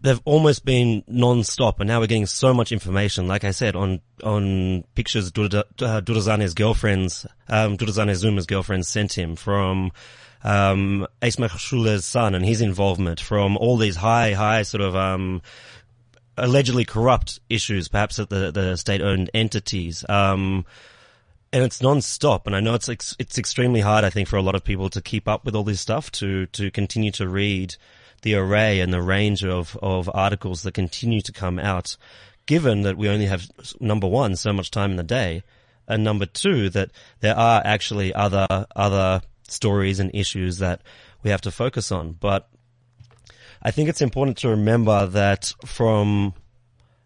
they've 0.00 0.20
almost 0.24 0.64
been 0.64 1.02
non-stop 1.08 1.80
and 1.80 1.88
now 1.88 1.98
we're 2.00 2.06
getting 2.06 2.26
so 2.26 2.54
much 2.54 2.70
information, 2.70 3.26
like 3.26 3.44
I 3.44 3.50
said, 3.50 3.74
on, 3.74 4.00
on 4.22 4.84
pictures 4.94 5.32
Duduzane's 5.32 6.54
girlfriends, 6.54 7.26
um, 7.48 7.76
Durazane 7.76 8.14
Zuma's 8.14 8.46
girlfriend 8.46 8.86
sent 8.86 9.18
him 9.18 9.34
from, 9.34 9.90
um, 10.44 11.06
Ace 11.20 11.36
Magashule's 11.36 12.04
son 12.04 12.36
and 12.36 12.44
his 12.44 12.60
involvement 12.60 13.18
from 13.18 13.56
all 13.56 13.76
these 13.76 13.96
high, 13.96 14.32
high 14.34 14.62
sort 14.62 14.82
of, 14.82 14.94
um, 14.94 15.42
allegedly 16.38 16.84
corrupt 16.84 17.40
issues, 17.48 17.88
perhaps 17.88 18.18
at 18.18 18.30
the, 18.30 18.50
the 18.50 18.76
state-owned 18.76 19.30
entities. 19.34 20.04
Um, 20.08 20.64
and 21.52 21.64
it's 21.64 21.80
non-stop. 21.80 22.46
And 22.46 22.54
I 22.54 22.60
know 22.60 22.74
it's 22.74 22.88
ex- 22.88 23.16
it's 23.18 23.38
extremely 23.38 23.80
hard, 23.80 24.04
I 24.04 24.10
think, 24.10 24.28
for 24.28 24.36
a 24.36 24.42
lot 24.42 24.54
of 24.54 24.64
people 24.64 24.90
to 24.90 25.00
keep 25.00 25.26
up 25.28 25.44
with 25.44 25.54
all 25.54 25.64
this 25.64 25.80
stuff, 25.80 26.10
to 26.12 26.46
to 26.46 26.70
continue 26.70 27.10
to 27.12 27.28
read 27.28 27.76
the 28.22 28.34
array 28.34 28.80
and 28.80 28.92
the 28.92 29.02
range 29.02 29.44
of 29.44 29.76
of 29.82 30.10
articles 30.12 30.62
that 30.62 30.74
continue 30.74 31.20
to 31.22 31.32
come 31.32 31.58
out. 31.58 31.96
Given 32.46 32.82
that 32.82 32.96
we 32.96 33.08
only 33.08 33.26
have 33.26 33.50
number 33.80 34.06
one 34.06 34.36
so 34.36 34.52
much 34.52 34.70
time 34.70 34.90
in 34.90 34.96
the 34.96 35.02
day, 35.02 35.42
and 35.86 36.04
number 36.04 36.26
two 36.26 36.70
that 36.70 36.90
there 37.20 37.36
are 37.36 37.62
actually 37.64 38.14
other 38.14 38.46
other 38.76 39.22
stories 39.48 40.00
and 40.00 40.10
issues 40.14 40.58
that 40.58 40.82
we 41.22 41.30
have 41.30 41.40
to 41.42 41.50
focus 41.50 41.90
on. 41.90 42.12
But 42.12 42.48
I 43.62 43.70
think 43.70 43.88
it's 43.88 44.02
important 44.02 44.38
to 44.38 44.48
remember 44.48 45.06
that 45.06 45.52
from 45.64 46.34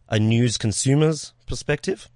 a 0.09 0.19
news 0.19 0.59
consumer's 0.59 1.33
perspective, 1.47 2.09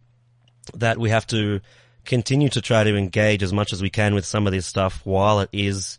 that 0.75 0.99
we 0.99 1.11
have 1.11 1.27
to 1.29 1.61
continue 2.05 2.49
to 2.51 2.61
try 2.61 2.85
to 2.85 2.97
engage 2.97 3.43
as 3.43 3.53
much 3.53 3.73
as 3.73 3.83
we 3.83 3.91
can 3.91 4.15
with 4.15 4.25
some 4.25 4.47
of 4.47 4.53
this 4.53 4.67
stuff 4.67 5.01
while 5.05 5.41
it 5.41 5.49
is, 5.53 5.99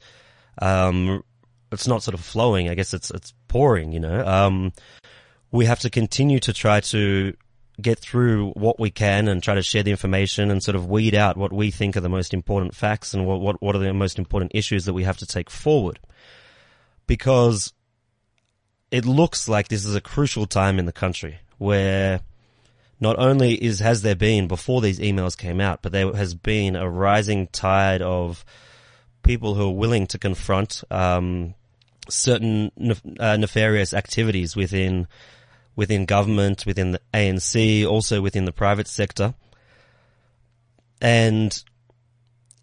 um, 0.62 1.24
it's 1.72 1.88
not 1.88 2.04
sort 2.04 2.14
of 2.14 2.22
flowing. 2.22 2.70
I 2.70 2.76
guess 2.76 2.94
it's, 2.94 3.12
it's 3.12 3.34
pouring, 3.48 3.92
you 3.92 4.00
know. 4.00 4.26
Um, 4.26 4.74
we 5.52 5.66
have 5.66 5.80
to 5.80 5.90
continue 5.90 6.40
to 6.40 6.54
try 6.54 6.80
to 6.82 7.34
get 7.82 8.00
through 8.00 8.52
what 8.52 8.80
we 8.80 8.90
can 8.90 9.28
and 9.28 9.44
try 9.44 9.56
to 9.56 9.62
share 9.62 9.84
the 9.84 9.92
information 9.92 10.50
and 10.50 10.64
sort 10.64 10.76
of 10.76 10.90
weed 10.90 11.14
out 11.14 11.38
what 11.38 11.54
we 11.54 11.70
think 11.70 11.96
are 11.96 12.02
the 12.02 12.10
most 12.10 12.34
important 12.34 12.74
facts 12.74 13.14
and 13.14 13.26
what, 13.26 13.40
what, 13.40 13.62
what 13.62 13.76
are 13.76 13.80
the 13.80 13.94
most 13.94 14.18
important 14.18 14.52
issues 14.56 14.86
that 14.86 14.94
we 14.94 15.04
have 15.04 15.18
to 15.18 15.26
take 15.26 15.50
forward. 15.50 16.00
Because 17.06 17.74
it 18.92 19.06
looks 19.06 19.48
like 19.48 19.68
this 19.68 19.86
is 19.86 19.96
a 19.96 20.02
crucial 20.02 20.46
time 20.46 20.80
in 20.80 20.86
the 20.86 20.92
country 20.92 21.40
where 21.58 22.22
not 23.00 23.18
only 23.20 23.54
is 23.54 23.80
has 23.80 24.02
there 24.02 24.16
been 24.16 24.48
before 24.48 24.82
these 24.82 25.00
emails 25.00 25.38
came 25.38 25.62
out, 25.62 25.82
but 25.82 25.92
there 25.92 26.14
has 26.14 26.34
been 26.34 26.76
a 26.76 26.90
rising 26.90 27.48
tide 27.48 28.02
of 28.02 28.44
people 29.24 29.56
who 29.56 29.68
are 29.68 29.74
willing 29.74 30.08
to 30.08 30.18
confront 30.18 30.84
um, 30.90 31.54
certain 32.10 32.72
nef- 32.78 33.02
uh, 33.20 33.38
nefarious 33.38 33.94
activities 33.94 34.56
within 34.56 35.08
within 35.76 36.06
government, 36.06 36.66
within 36.66 36.92
the 36.92 37.02
ANC, 37.14 37.86
also 37.86 38.20
within 38.22 38.46
the 38.46 38.52
private 38.52 38.88
sector, 38.88 39.36
and 41.02 41.64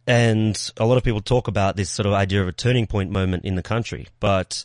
and 0.06 0.70
a 0.76 0.84
lot 0.84 0.96
of 0.96 1.04
people 1.04 1.20
talk 1.20 1.48
about 1.48 1.76
this 1.76 1.90
sort 1.90 2.06
of 2.06 2.12
idea 2.12 2.42
of 2.42 2.48
a 2.48 2.52
turning 2.52 2.86
point 2.86 3.10
moment 3.10 3.44
in 3.44 3.54
the 3.54 3.62
country, 3.62 4.08
but 4.18 4.64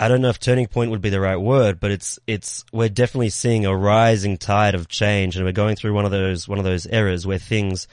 I 0.00 0.08
don't 0.08 0.22
know 0.22 0.30
if 0.30 0.40
turning 0.40 0.66
point 0.66 0.90
would 0.92 1.02
be 1.02 1.10
the 1.10 1.20
right 1.20 1.36
word, 1.36 1.78
but 1.78 1.90
it's, 1.90 2.18
it's, 2.26 2.64
we're 2.72 2.88
definitely 2.88 3.28
seeing 3.28 3.66
a 3.66 3.76
rising 3.76 4.38
tide 4.38 4.74
of 4.74 4.88
change 4.88 5.36
and 5.36 5.44
we're 5.44 5.52
going 5.52 5.76
through 5.76 5.92
one 5.92 6.06
of 6.06 6.10
those, 6.10 6.48
one 6.48 6.56
of 6.56 6.64
those 6.64 6.86
eras 6.86 7.26
where 7.26 7.36
things 7.36 7.86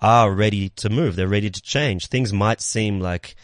are 0.00 0.32
ready 0.32 0.70
to 0.70 0.90
move. 0.90 1.14
They're 1.14 1.28
ready 1.28 1.50
to 1.50 1.62
change. 1.62 2.08
Things 2.08 2.32
might 2.32 2.60
seem 2.60 2.98
like 2.98 3.36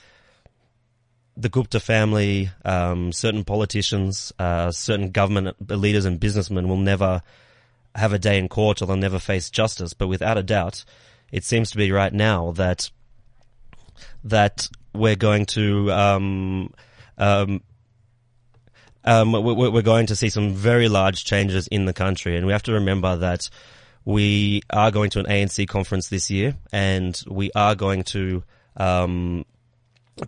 the 1.36 1.48
Gupta 1.48 1.78
family, 1.78 2.50
um, 2.64 3.12
certain 3.12 3.44
politicians, 3.44 4.32
uh, 4.36 4.72
certain 4.72 5.12
government 5.12 5.70
leaders 5.70 6.04
and 6.04 6.18
businessmen 6.18 6.68
will 6.68 6.76
never 6.76 7.22
have 7.94 8.12
a 8.12 8.18
day 8.18 8.36
in 8.36 8.48
court 8.48 8.82
or 8.82 8.86
they'll 8.86 8.96
never 8.96 9.20
face 9.20 9.48
justice. 9.48 9.92
But 9.92 10.08
without 10.08 10.36
a 10.36 10.42
doubt, 10.42 10.84
it 11.30 11.44
seems 11.44 11.70
to 11.70 11.76
be 11.76 11.92
right 11.92 12.12
now 12.12 12.50
that, 12.56 12.90
that 14.24 14.68
we're 14.92 15.14
going 15.14 15.46
to, 15.46 15.92
um, 15.92 16.74
um, 17.16 17.62
um, 19.08 19.32
we're 19.32 19.80
going 19.80 20.06
to 20.06 20.16
see 20.16 20.28
some 20.28 20.52
very 20.52 20.86
large 20.88 21.24
changes 21.24 21.66
in 21.68 21.86
the 21.86 21.94
country, 21.94 22.36
and 22.36 22.46
we 22.46 22.52
have 22.52 22.62
to 22.64 22.74
remember 22.74 23.16
that 23.16 23.48
we 24.04 24.60
are 24.68 24.90
going 24.90 25.08
to 25.10 25.18
an 25.20 25.24
ANC 25.24 25.66
conference 25.66 26.08
this 26.08 26.30
year, 26.30 26.54
and 26.72 27.22
we 27.26 27.50
are 27.54 27.74
going 27.74 28.02
to 28.04 28.42
um, 28.76 29.46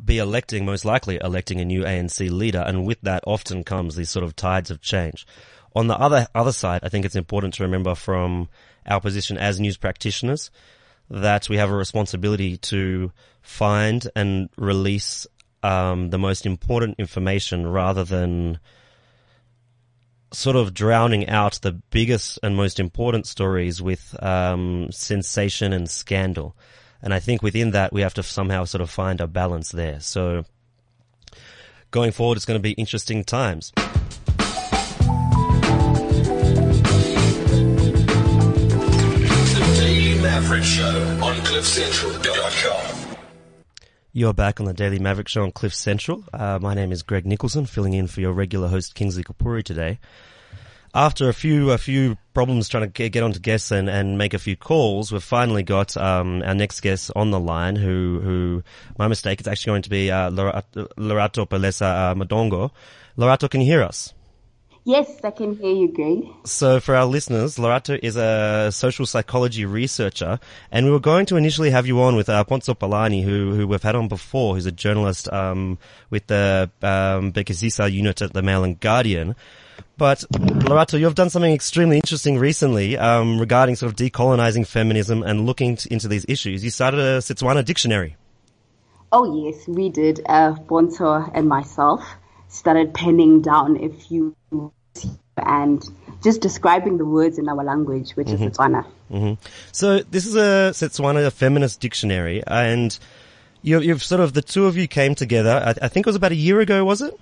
be 0.03 0.17
electing, 0.17 0.65
most 0.65 0.87
likely 0.87 1.19
electing 1.23 1.61
a 1.61 1.65
new 1.67 1.83
ANC 1.83 2.31
leader, 2.31 2.65
and 2.67 2.87
with 2.87 2.99
that 3.03 3.23
often 3.27 3.65
comes 3.65 3.97
these 3.97 4.09
sort 4.09 4.25
of 4.25 4.35
tides 4.35 4.71
of 4.71 4.81
change. 4.81 5.27
On 5.77 5.87
the 5.87 5.99
other 5.99 6.27
other 6.35 6.53
side, 6.53 6.81
I 6.83 6.89
think 6.89 7.05
it's 7.05 7.17
important 7.17 7.53
to 7.55 7.65
remember 7.65 7.95
from 7.95 8.49
our 8.87 9.01
position 9.01 9.37
as 9.37 9.61
news 9.61 9.77
practitioners 9.77 10.51
that 11.11 11.51
we 11.51 11.59
have 11.59 11.71
a 11.71 11.77
responsibility 11.77 12.57
to 12.57 13.13
find 13.43 14.09
and 14.17 14.49
release 14.57 15.27
um, 15.63 16.11
the 16.11 16.19
most 16.19 16.47
important 16.47 16.99
information 16.99 17.67
rather 17.67 18.05
than 18.05 18.59
sort 20.33 20.57
of 20.57 20.73
drowning 20.73 21.29
out 21.29 21.59
the 21.63 21.73
biggest 21.73 22.39
and 22.43 22.57
most 22.57 22.79
important 22.79 23.27
stories 23.27 23.83
with 23.83 24.15
um, 24.23 24.89
sensation 24.91 25.73
and 25.73 25.91
scandal. 25.91 26.57
And 27.03 27.13
I 27.15 27.19
think 27.21 27.43
within 27.43 27.73
that, 27.73 27.93
we 27.93 28.03
have 28.03 28.15
to 28.15 28.23
somehow 28.23 28.65
sort 28.65 28.83
of 28.83 28.91
find 28.91 29.21
a 29.21 29.27
balance 29.27 29.73
there. 29.73 30.01
So 30.01 30.45
going 31.91 32.13
forward, 32.13 32.37
it's 32.37 32.45
going 32.45 32.59
to 32.59 32.63
be 32.63 32.73
interesting 32.73 33.25
times. 33.25 33.73
The 33.77 33.87
Daily 39.79 40.21
Maverick 40.21 40.65
Show. 40.65 41.19
on 41.23 41.37
CliffCentral.com. 41.37 43.00
You're 44.21 44.35
back 44.35 44.61
on 44.61 44.67
the 44.67 44.75
Daily 44.75 44.99
Maverick 44.99 45.29
Show 45.29 45.45
on 45.45 45.51
Cliff 45.51 45.75
Central. 45.75 46.23
Uh, 46.31 46.59
my 46.61 46.75
name 46.75 46.93
is 46.93 47.03
Greg 47.03 47.25
Nicholson, 47.25 47.65
filling 47.65 47.95
in 47.95 48.07
for 48.07 48.21
your 48.21 48.35
regular 48.35 48.69
host 48.69 48.95
Kingsley 48.95 49.25
Kapuri 49.25 49.65
today. 49.65 49.99
After 50.95 51.31
a 51.31 51.33
few 51.33 51.71
a 51.71 51.79
few 51.79 52.19
problems 52.35 52.69
trying 52.69 52.93
to 52.93 53.09
get, 53.09 53.23
onto 53.23 53.41
guests 53.41 53.71
and, 53.71 53.89
and 53.89 54.19
make 54.19 54.35
a 54.35 54.39
few 54.39 54.57
calls, 54.57 55.11
we've 55.11 55.25
finally 55.25 55.63
got 55.63 55.97
um, 55.97 56.43
our 56.43 56.55
next 56.55 56.81
guest 56.81 57.11
on 57.17 57.31
the 57.31 57.41
line. 57.41 57.77
Who 57.77 58.21
who 58.23 58.63
my 58.99 59.09
mistake, 59.09 59.41
it's 59.41 59.49
actually 59.49 59.71
going 59.71 59.83
to 59.85 59.89
be 59.89 60.11
uh, 60.11 60.29
Lorato, 60.29 60.87
Lorato 60.99 61.49
Palesa 61.49 62.11
uh, 62.11 62.15
Modongo. 62.15 62.73
Lorato, 63.17 63.49
can 63.49 63.63
you 63.63 63.69
hear 63.69 63.83
us? 63.83 64.13
Yes, 64.91 65.21
I 65.23 65.31
can 65.31 65.55
hear 65.55 65.73
you, 65.73 65.87
Greg. 65.87 66.25
So 66.43 66.81
for 66.81 66.97
our 66.97 67.07
listeners, 67.07 67.59
Lorato 67.59 67.97
is 68.03 68.17
a 68.17 68.71
social 68.73 69.07
psychology 69.07 69.65
researcher, 69.65 70.41
and 70.73 70.85
we 70.85 70.91
were 70.91 70.99
going 70.99 71.27
to 71.27 71.37
initially 71.37 71.71
have 71.71 71.87
you 71.87 72.03
on 72.03 72.17
with 72.17 72.29
uh, 72.29 72.43
Ponzo 72.43 72.75
Palani, 72.75 73.23
who 73.23 73.55
who 73.55 73.69
we've 73.69 73.85
had 73.85 73.95
on 73.95 74.09
before, 74.09 74.55
who's 74.55 74.67
a 74.67 74.73
journalist 74.73 75.33
um, 75.33 75.79
with 76.11 76.27
the 76.27 76.69
um, 76.83 77.31
Bhekisisa 77.33 77.93
unit 77.93 78.21
at 78.21 78.33
the 78.33 78.43
Mail 78.43 78.65
and 78.65 78.81
Guardian. 78.81 79.37
But 79.97 80.25
Lorato, 80.33 80.99
you've 80.99 81.15
done 81.15 81.31
something 81.31 81.53
extremely 81.53 81.95
interesting 81.95 82.37
recently 82.37 82.99
um, 82.99 83.39
regarding 83.39 83.77
sort 83.77 83.93
of 83.93 83.97
decolonizing 83.97 84.67
feminism 84.67 85.23
and 85.23 85.47
looking 85.47 85.77
t- 85.77 85.89
into 85.89 86.09
these 86.09 86.27
issues. 86.29 86.65
You 86.65 86.71
started 86.71 86.99
a 86.99 87.19
Setswana 87.19 87.65
dictionary. 87.65 88.17
Oh 89.13 89.47
yes, 89.47 89.69
we 89.69 89.89
did. 89.89 90.21
Uh, 90.27 90.55
Bonto 90.55 91.31
and 91.33 91.49
myself 91.49 92.03
started 92.49 92.93
penning 92.93 93.41
down 93.41 93.77
a 93.85 93.89
few 93.89 94.35
and 95.37 95.83
just 96.23 96.41
describing 96.41 96.99
the 96.99 97.05
words 97.05 97.39
in 97.39 97.49
our 97.49 97.65
language, 97.65 98.13
which 98.13 98.29
is 98.29 98.41
mm-hmm. 98.41 98.49
Setswana. 98.49 98.87
Mm-hmm. 99.11 99.43
So 99.73 100.01
this 100.01 100.27
is 100.27 100.37
a 100.37 100.73
Setswana 100.73 101.27
a 101.27 101.31
feminist 101.31 101.81
dictionary, 101.81 102.43
and 102.47 102.97
you, 103.63 103.81
you've 103.81 104.03
sort 104.03 104.21
of 104.21 104.33
the 104.33 104.43
two 104.43 104.67
of 104.67 104.77
you 104.77 104.87
came 104.87 105.15
together. 105.15 105.63
I, 105.65 105.85
I 105.85 105.89
think 105.89 106.07
it 106.07 106.09
was 106.09 106.17
about 106.17 106.33
a 106.33 106.37
year 106.37 106.61
ago, 106.61 106.85
was 106.85 107.03
it? 107.03 107.19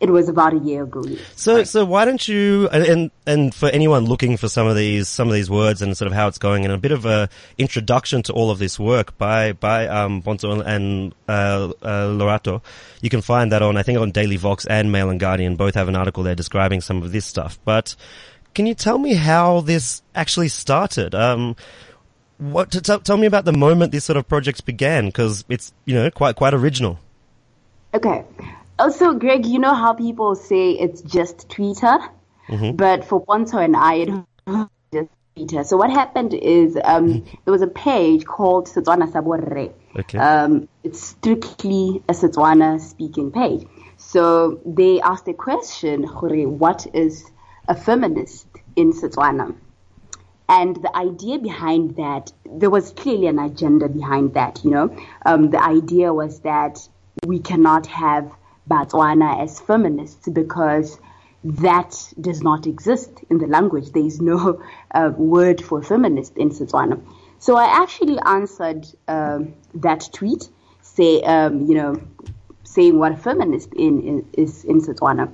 It 0.00 0.10
was 0.10 0.28
about 0.28 0.54
a 0.54 0.58
year 0.58 0.84
ago. 0.84 1.02
Yes. 1.04 1.20
So, 1.34 1.64
so 1.64 1.84
why 1.84 2.04
don't 2.04 2.26
you, 2.28 2.68
and, 2.68 2.84
and, 2.84 3.10
and 3.26 3.54
for 3.54 3.68
anyone 3.68 4.04
looking 4.04 4.36
for 4.36 4.48
some 4.48 4.68
of 4.68 4.76
these, 4.76 5.08
some 5.08 5.26
of 5.26 5.34
these 5.34 5.50
words 5.50 5.82
and 5.82 5.96
sort 5.96 6.06
of 6.06 6.12
how 6.12 6.28
it's 6.28 6.38
going 6.38 6.64
and 6.64 6.72
a 6.72 6.78
bit 6.78 6.92
of 6.92 7.04
a 7.04 7.28
introduction 7.56 8.22
to 8.24 8.32
all 8.32 8.52
of 8.52 8.60
this 8.60 8.78
work 8.78 9.18
by, 9.18 9.52
by, 9.52 9.88
um, 9.88 10.22
Bonzo 10.22 10.64
and, 10.64 11.14
uh, 11.28 11.72
uh, 11.82 12.06
Lorato, 12.06 12.62
you 13.00 13.10
can 13.10 13.22
find 13.22 13.50
that 13.50 13.60
on, 13.60 13.76
I 13.76 13.82
think 13.82 13.98
on 13.98 14.12
Daily 14.12 14.36
Vox 14.36 14.66
and 14.66 14.92
Mail 14.92 15.10
and 15.10 15.18
Guardian 15.18 15.56
both 15.56 15.74
have 15.74 15.88
an 15.88 15.96
article 15.96 16.22
there 16.22 16.36
describing 16.36 16.80
some 16.80 17.02
of 17.02 17.10
this 17.10 17.26
stuff. 17.26 17.58
But 17.64 17.96
can 18.54 18.66
you 18.66 18.74
tell 18.74 18.98
me 18.98 19.14
how 19.14 19.62
this 19.62 20.02
actually 20.14 20.48
started? 20.48 21.14
Um, 21.14 21.56
what, 22.38 22.70
to 22.70 22.80
tell, 22.80 23.00
tell 23.00 23.16
me 23.16 23.26
about 23.26 23.44
the 23.44 23.52
moment 23.52 23.90
this 23.90 24.04
sort 24.04 24.16
of 24.16 24.28
project 24.28 24.64
began, 24.64 25.10
cause 25.10 25.44
it's, 25.48 25.72
you 25.86 25.94
know, 25.94 26.08
quite, 26.12 26.36
quite 26.36 26.54
original. 26.54 27.00
Okay. 27.92 28.24
Also, 28.78 29.12
Greg, 29.14 29.44
you 29.44 29.58
know 29.58 29.74
how 29.74 29.92
people 29.92 30.34
say 30.34 30.70
it's 30.70 31.02
just 31.02 31.48
Twitter, 31.48 31.98
but 32.74 33.04
for 33.04 33.24
Ponto 33.24 33.58
and 33.58 33.76
I, 33.76 33.94
it 33.94 34.10
was 34.46 34.68
just 34.92 35.08
Twitter. 35.36 35.64
So 35.64 35.76
what 35.76 35.90
happened 35.90 36.32
is 36.34 36.78
um, 36.84 37.24
there 37.44 37.52
was 37.52 37.62
a 37.62 37.66
page 37.66 38.24
called 38.24 38.68
Setswana 38.68 39.10
Saborre. 39.10 39.72
Okay. 39.98 40.18
Um, 40.18 40.68
it's 40.84 41.02
strictly 41.02 42.02
a 42.08 42.12
Setswana 42.12 42.80
speaking 42.80 43.32
page. 43.32 43.66
So 43.96 44.60
they 44.64 45.00
asked 45.00 45.26
a 45.26 45.34
question, 45.34 46.04
Hore, 46.04 46.46
what 46.48 46.86
is 46.94 47.24
a 47.66 47.74
feminist 47.74 48.46
in 48.76 48.92
Setswana? 48.92 49.56
And 50.48 50.76
the 50.76 50.96
idea 50.96 51.38
behind 51.38 51.96
that, 51.96 52.32
there 52.46 52.70
was 52.70 52.92
clearly 52.92 53.26
an 53.26 53.38
agenda 53.38 53.88
behind 53.88 54.34
that, 54.34 54.64
you 54.64 54.70
know. 54.70 54.96
Um, 55.26 55.50
the 55.50 55.62
idea 55.62 56.14
was 56.14 56.40
that 56.40 56.88
we 57.26 57.40
cannot 57.40 57.86
have 57.86 58.32
Botswana 58.68 59.42
as 59.42 59.60
feminists 59.60 60.28
because 60.28 60.98
that 61.44 62.12
does 62.20 62.42
not 62.42 62.66
exist 62.66 63.10
in 63.30 63.38
the 63.38 63.46
language. 63.46 63.92
There 63.92 64.04
is 64.04 64.20
no 64.20 64.62
uh, 64.90 65.12
word 65.16 65.62
for 65.62 65.82
feminist 65.82 66.36
in 66.36 66.50
Setswana. 66.50 67.00
So 67.38 67.56
I 67.56 67.82
actually 67.82 68.18
answered 68.18 68.86
um, 69.06 69.54
that 69.74 70.08
tweet, 70.12 70.48
say, 70.82 71.22
um, 71.22 71.66
you 71.66 71.74
know, 71.74 72.02
saying 72.64 72.98
what 72.98 73.12
a 73.12 73.16
feminist 73.16 73.72
in, 73.74 74.02
in, 74.02 74.30
is 74.32 74.64
in 74.64 74.80
Setswana. 74.80 75.32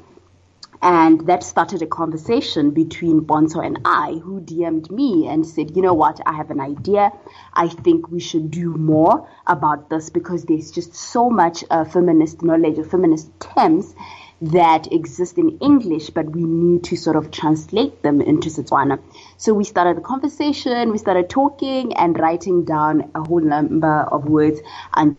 And 0.85 1.27
that 1.29 1.43
started 1.43 1.81
a 1.81 1.87
conversation 1.87 2.73
between 2.73 3.23
Bonzo 3.23 3.65
and 3.65 3.79
I, 3.87 4.21
who 4.23 4.43
DM'd 4.43 4.91
me 4.91 5.27
and 5.27 5.47
said, 5.47 5.75
you 5.75 5.81
know 5.81 5.95
what, 5.95 6.21
I 6.27 6.35
have 6.35 6.51
an 6.51 6.61
idea. 6.61 7.11
I 7.55 7.69
think 7.69 8.11
we 8.11 8.21
should 8.21 8.51
do 8.51 8.75
more 8.75 9.27
about 9.47 9.89
this 9.89 10.11
because 10.11 10.45
there's 10.45 10.71
just 10.71 10.95
so 10.95 11.31
much 11.31 11.65
uh, 11.71 11.87
feminist 11.87 12.43
knowledge 12.43 12.79
or 12.79 12.85
feminist 12.85 13.31
terms 13.41 13.95
that 14.43 14.93
exist 14.93 15.39
in 15.39 15.57
English, 15.61 16.11
but 16.11 16.29
we 16.29 16.45
need 16.45 16.85
to 16.85 16.97
sort 16.97 17.17
of 17.17 17.31
translate 17.31 18.03
them 18.03 18.21
into 18.21 18.51
Setswana. 18.51 19.01
So 19.39 19.55
we 19.55 19.65
started 19.65 19.97
the 19.97 20.03
conversation, 20.03 20.93
we 20.93 20.99
started 20.99 21.31
talking 21.31 21.95
and 21.95 22.19
writing 22.19 22.67
down 22.67 23.11
a 23.15 23.23
whole 23.27 23.41
number 23.41 24.01
of 24.03 24.27
words 24.27 24.61
and 24.95 25.17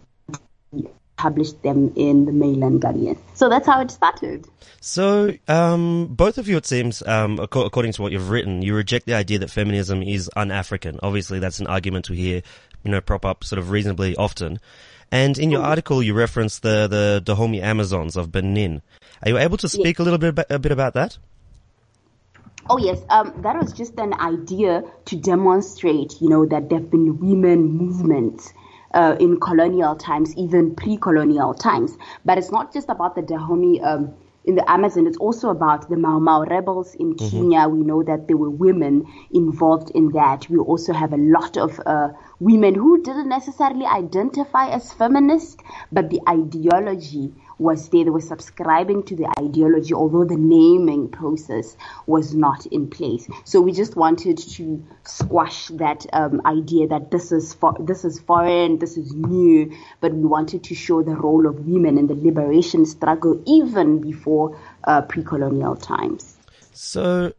published 1.17 1.61
them 1.63 1.93
in 1.95 2.25
the 2.25 2.31
Mail 2.31 2.63
and 2.63 2.81
Guardian. 2.81 3.17
So 3.33 3.49
that's 3.49 3.65
how 3.65 3.81
it 3.81 3.91
started. 3.91 4.45
So, 4.81 5.33
um, 5.47 6.07
both 6.07 6.37
of 6.37 6.47
you, 6.47 6.57
it 6.57 6.65
seems, 6.65 7.01
um, 7.07 7.39
according 7.39 7.93
to 7.93 8.01
what 8.01 8.11
you've 8.11 8.29
written, 8.29 8.61
you 8.61 8.75
reject 8.75 9.05
the 9.05 9.15
idea 9.15 9.39
that 9.39 9.49
feminism 9.49 10.03
is 10.03 10.29
un-African. 10.35 10.99
Obviously, 11.01 11.39
that's 11.39 11.59
an 11.59 11.67
argument 11.67 12.09
we 12.09 12.17
hear, 12.17 12.41
you 12.83 12.91
know, 12.91 13.01
prop 13.01 13.25
up 13.25 13.43
sort 13.43 13.59
of 13.59 13.71
reasonably 13.71 14.15
often. 14.15 14.59
And 15.11 15.37
in 15.37 15.51
your 15.51 15.63
article, 15.63 16.03
you 16.03 16.13
reference 16.13 16.59
the 16.59 16.87
the 16.87 17.21
Dahomey 17.23 17.61
Amazons 17.61 18.17
of 18.17 18.31
Benin. 18.31 18.81
Are 19.23 19.29
you 19.29 19.37
able 19.37 19.57
to 19.57 19.69
speak 19.69 19.99
a 19.99 20.03
little 20.03 20.19
bit 20.19 20.29
about, 20.29 20.45
a 20.49 20.59
bit 20.59 20.71
about 20.71 20.93
that? 20.95 21.17
Oh 22.67 22.79
yes, 22.79 22.99
um, 23.09 23.31
that 23.43 23.55
was 23.61 23.73
just 23.73 23.97
an 23.99 24.13
idea 24.15 24.83
to 25.05 25.15
demonstrate, 25.15 26.19
you 26.19 26.29
know, 26.29 26.45
that 26.47 26.69
there 26.69 26.79
have 26.79 26.89
been 26.89 27.19
women 27.19 27.61
movements 27.61 28.51
uh, 28.95 29.15
in 29.19 29.39
colonial 29.39 29.95
times, 29.95 30.35
even 30.35 30.73
pre-colonial 30.75 31.53
times. 31.53 31.97
But 32.23 32.37
it's 32.37 32.51
not 32.51 32.73
just 32.73 32.89
about 32.89 33.15
the 33.15 33.21
Dahomey 33.21 33.81
um, 33.81 34.13
in 34.45 34.55
the 34.55 34.69
Amazon. 34.71 35.05
It's 35.05 35.17
also 35.17 35.49
about 35.49 35.89
the 35.89 35.97
Mau 35.97 36.19
Mau 36.19 36.43
rebels 36.45 36.95
in 36.95 37.15
Kenya. 37.15 37.67
We 37.67 37.83
know 37.83 38.03
that 38.03 38.27
there 38.27 38.37
were 38.37 38.49
women 38.49 39.05
involved 39.31 39.91
in 39.93 40.11
that. 40.13 40.49
We 40.49 40.57
also 40.57 40.93
have 40.93 41.13
a 41.13 41.17
lot 41.17 41.57
of 41.57 41.79
uh, 41.85 42.09
women 42.39 42.75
who 42.75 43.03
didn't 43.03 43.29
necessarily 43.29 43.85
identify 43.85 44.69
as 44.69 44.93
feminist, 44.93 45.61
but 45.91 46.09
the 46.09 46.21
ideology 46.27 47.33
was 47.57 47.89
there. 47.89 48.03
They 48.03 48.09
were 48.09 48.21
subscribing 48.21 49.03
to 49.03 49.15
the 49.15 49.27
ideology, 49.39 49.93
although 49.93 50.25
the 50.25 50.37
naming 50.37 51.09
process 51.09 51.75
was 52.05 52.33
not 52.33 52.65
in 52.67 52.89
place. 52.89 53.27
So 53.43 53.61
we 53.61 53.71
just 53.71 53.95
wanted 53.95 54.37
to 54.37 54.83
squash 55.03 55.67
that 55.69 56.05
um, 56.13 56.41
idea 56.45 56.87
that 56.87 57.11
this 57.11 57.31
is 57.31 57.55
this 57.79 58.05
is 58.05 58.19
foreign, 58.19 58.79
this 58.79 58.97
is 58.97 59.13
new, 59.13 59.75
but 60.01 60.13
we 60.13 60.25
wanted 60.25 60.63
to 60.65 60.75
show 60.75 61.03
the 61.03 61.15
role 61.15 61.47
of 61.47 61.65
women 61.65 61.97
in 61.97 62.07
the 62.07 62.15
liberation 62.15 62.85
struggle 62.85 63.41
even 63.45 63.99
before 63.99 64.59
uh, 64.83 65.01
pre-colonial 65.01 65.75
times. 65.75 66.37
So, 66.73 67.33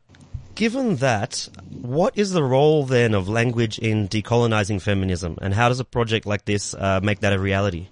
given 0.54 0.96
that, 0.96 1.48
what 1.70 2.16
is 2.16 2.32
the 2.32 2.42
role 2.42 2.84
then 2.84 3.14
of 3.14 3.28
language 3.28 3.78
in 3.78 4.08
decolonizing 4.08 4.80
feminism, 4.80 5.38
and 5.42 5.52
how 5.52 5.68
does 5.68 5.80
a 5.80 5.84
project 5.84 6.26
like 6.26 6.44
this 6.44 6.74
uh, 6.74 7.00
make 7.02 7.20
that 7.20 7.32
a 7.32 7.38
reality? 7.38 7.88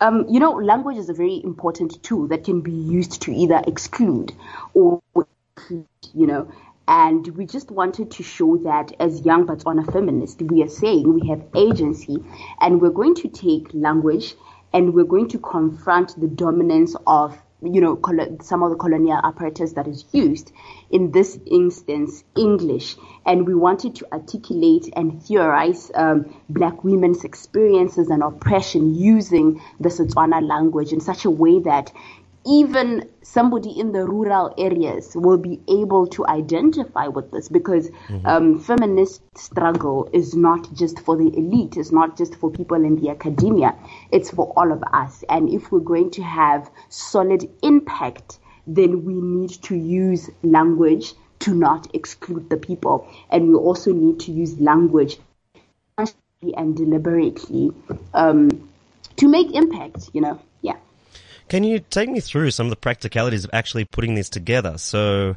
Um, 0.00 0.26
you 0.28 0.40
know, 0.40 0.52
language 0.52 0.96
is 0.96 1.08
a 1.08 1.14
very 1.14 1.40
important 1.42 2.02
tool 2.02 2.28
that 2.28 2.44
can 2.44 2.60
be 2.60 2.72
used 2.72 3.22
to 3.22 3.32
either 3.32 3.62
exclude 3.66 4.32
or 4.74 5.02
include, 5.14 5.86
you 6.14 6.26
know. 6.26 6.50
And 6.88 7.26
we 7.36 7.46
just 7.46 7.70
wanted 7.70 8.12
to 8.12 8.22
show 8.22 8.58
that 8.58 8.92
as 9.00 9.24
young 9.24 9.46
Botswana 9.46 9.92
feminists, 9.92 10.40
we 10.40 10.62
are 10.62 10.68
saying 10.68 11.12
we 11.12 11.28
have 11.28 11.42
agency 11.54 12.18
and 12.60 12.80
we're 12.80 12.90
going 12.90 13.16
to 13.16 13.28
take 13.28 13.68
language 13.74 14.34
and 14.72 14.94
we're 14.94 15.04
going 15.04 15.28
to 15.30 15.38
confront 15.38 16.20
the 16.20 16.28
dominance 16.28 16.94
of 17.06 17.36
you 17.62 17.80
know, 17.80 17.98
some 18.42 18.62
of 18.62 18.70
the 18.70 18.76
colonial 18.76 19.18
apparatus 19.22 19.72
that 19.72 19.86
is 19.86 20.04
used, 20.12 20.52
in 20.90 21.10
this 21.10 21.38
instance, 21.46 22.22
English. 22.36 22.96
And 23.24 23.46
we 23.46 23.54
wanted 23.54 23.94
to 23.96 24.12
articulate 24.12 24.92
and 24.94 25.22
theorize 25.22 25.90
um, 25.94 26.34
black 26.48 26.84
women's 26.84 27.24
experiences 27.24 28.08
and 28.08 28.22
oppression 28.22 28.94
using 28.94 29.60
the 29.80 29.88
Setswana 29.88 30.46
language 30.46 30.92
in 30.92 31.00
such 31.00 31.24
a 31.24 31.30
way 31.30 31.60
that 31.60 31.92
even 32.46 33.08
somebody 33.22 33.70
in 33.70 33.92
the 33.92 34.04
rural 34.04 34.54
areas 34.56 35.12
will 35.14 35.36
be 35.36 35.60
able 35.68 36.06
to 36.06 36.26
identify 36.26 37.08
with 37.08 37.30
this 37.32 37.48
because 37.48 37.90
um, 38.24 38.58
feminist 38.60 39.22
struggle 39.36 40.08
is 40.12 40.34
not 40.34 40.72
just 40.72 41.00
for 41.00 41.16
the 41.16 41.28
elite, 41.36 41.76
it's 41.76 41.92
not 41.92 42.16
just 42.16 42.36
for 42.36 42.50
people 42.50 42.84
in 42.84 42.96
the 42.96 43.10
academia, 43.10 43.74
it's 44.12 44.30
for 44.30 44.52
all 44.56 44.72
of 44.72 44.82
us. 44.92 45.24
And 45.28 45.48
if 45.48 45.72
we're 45.72 45.80
going 45.80 46.10
to 46.12 46.22
have 46.22 46.70
solid 46.88 47.50
impact, 47.62 48.38
then 48.66 49.04
we 49.04 49.14
need 49.14 49.50
to 49.62 49.76
use 49.76 50.30
language 50.42 51.14
to 51.40 51.54
not 51.54 51.94
exclude 51.94 52.48
the 52.48 52.56
people. 52.56 53.08
And 53.30 53.48
we 53.48 53.54
also 53.54 53.92
need 53.92 54.20
to 54.20 54.32
use 54.32 54.58
language 54.58 55.18
and 56.56 56.76
deliberately 56.76 57.72
um, 58.14 58.70
to 59.16 59.28
make 59.28 59.52
impact. 59.54 60.10
You 60.12 60.20
know. 60.20 60.40
Can 61.48 61.62
you 61.62 61.78
take 61.78 62.08
me 62.08 62.20
through 62.20 62.50
some 62.50 62.66
of 62.66 62.70
the 62.70 62.76
practicalities 62.76 63.44
of 63.44 63.50
actually 63.52 63.84
putting 63.84 64.16
this 64.16 64.28
together? 64.28 64.78
So, 64.78 65.36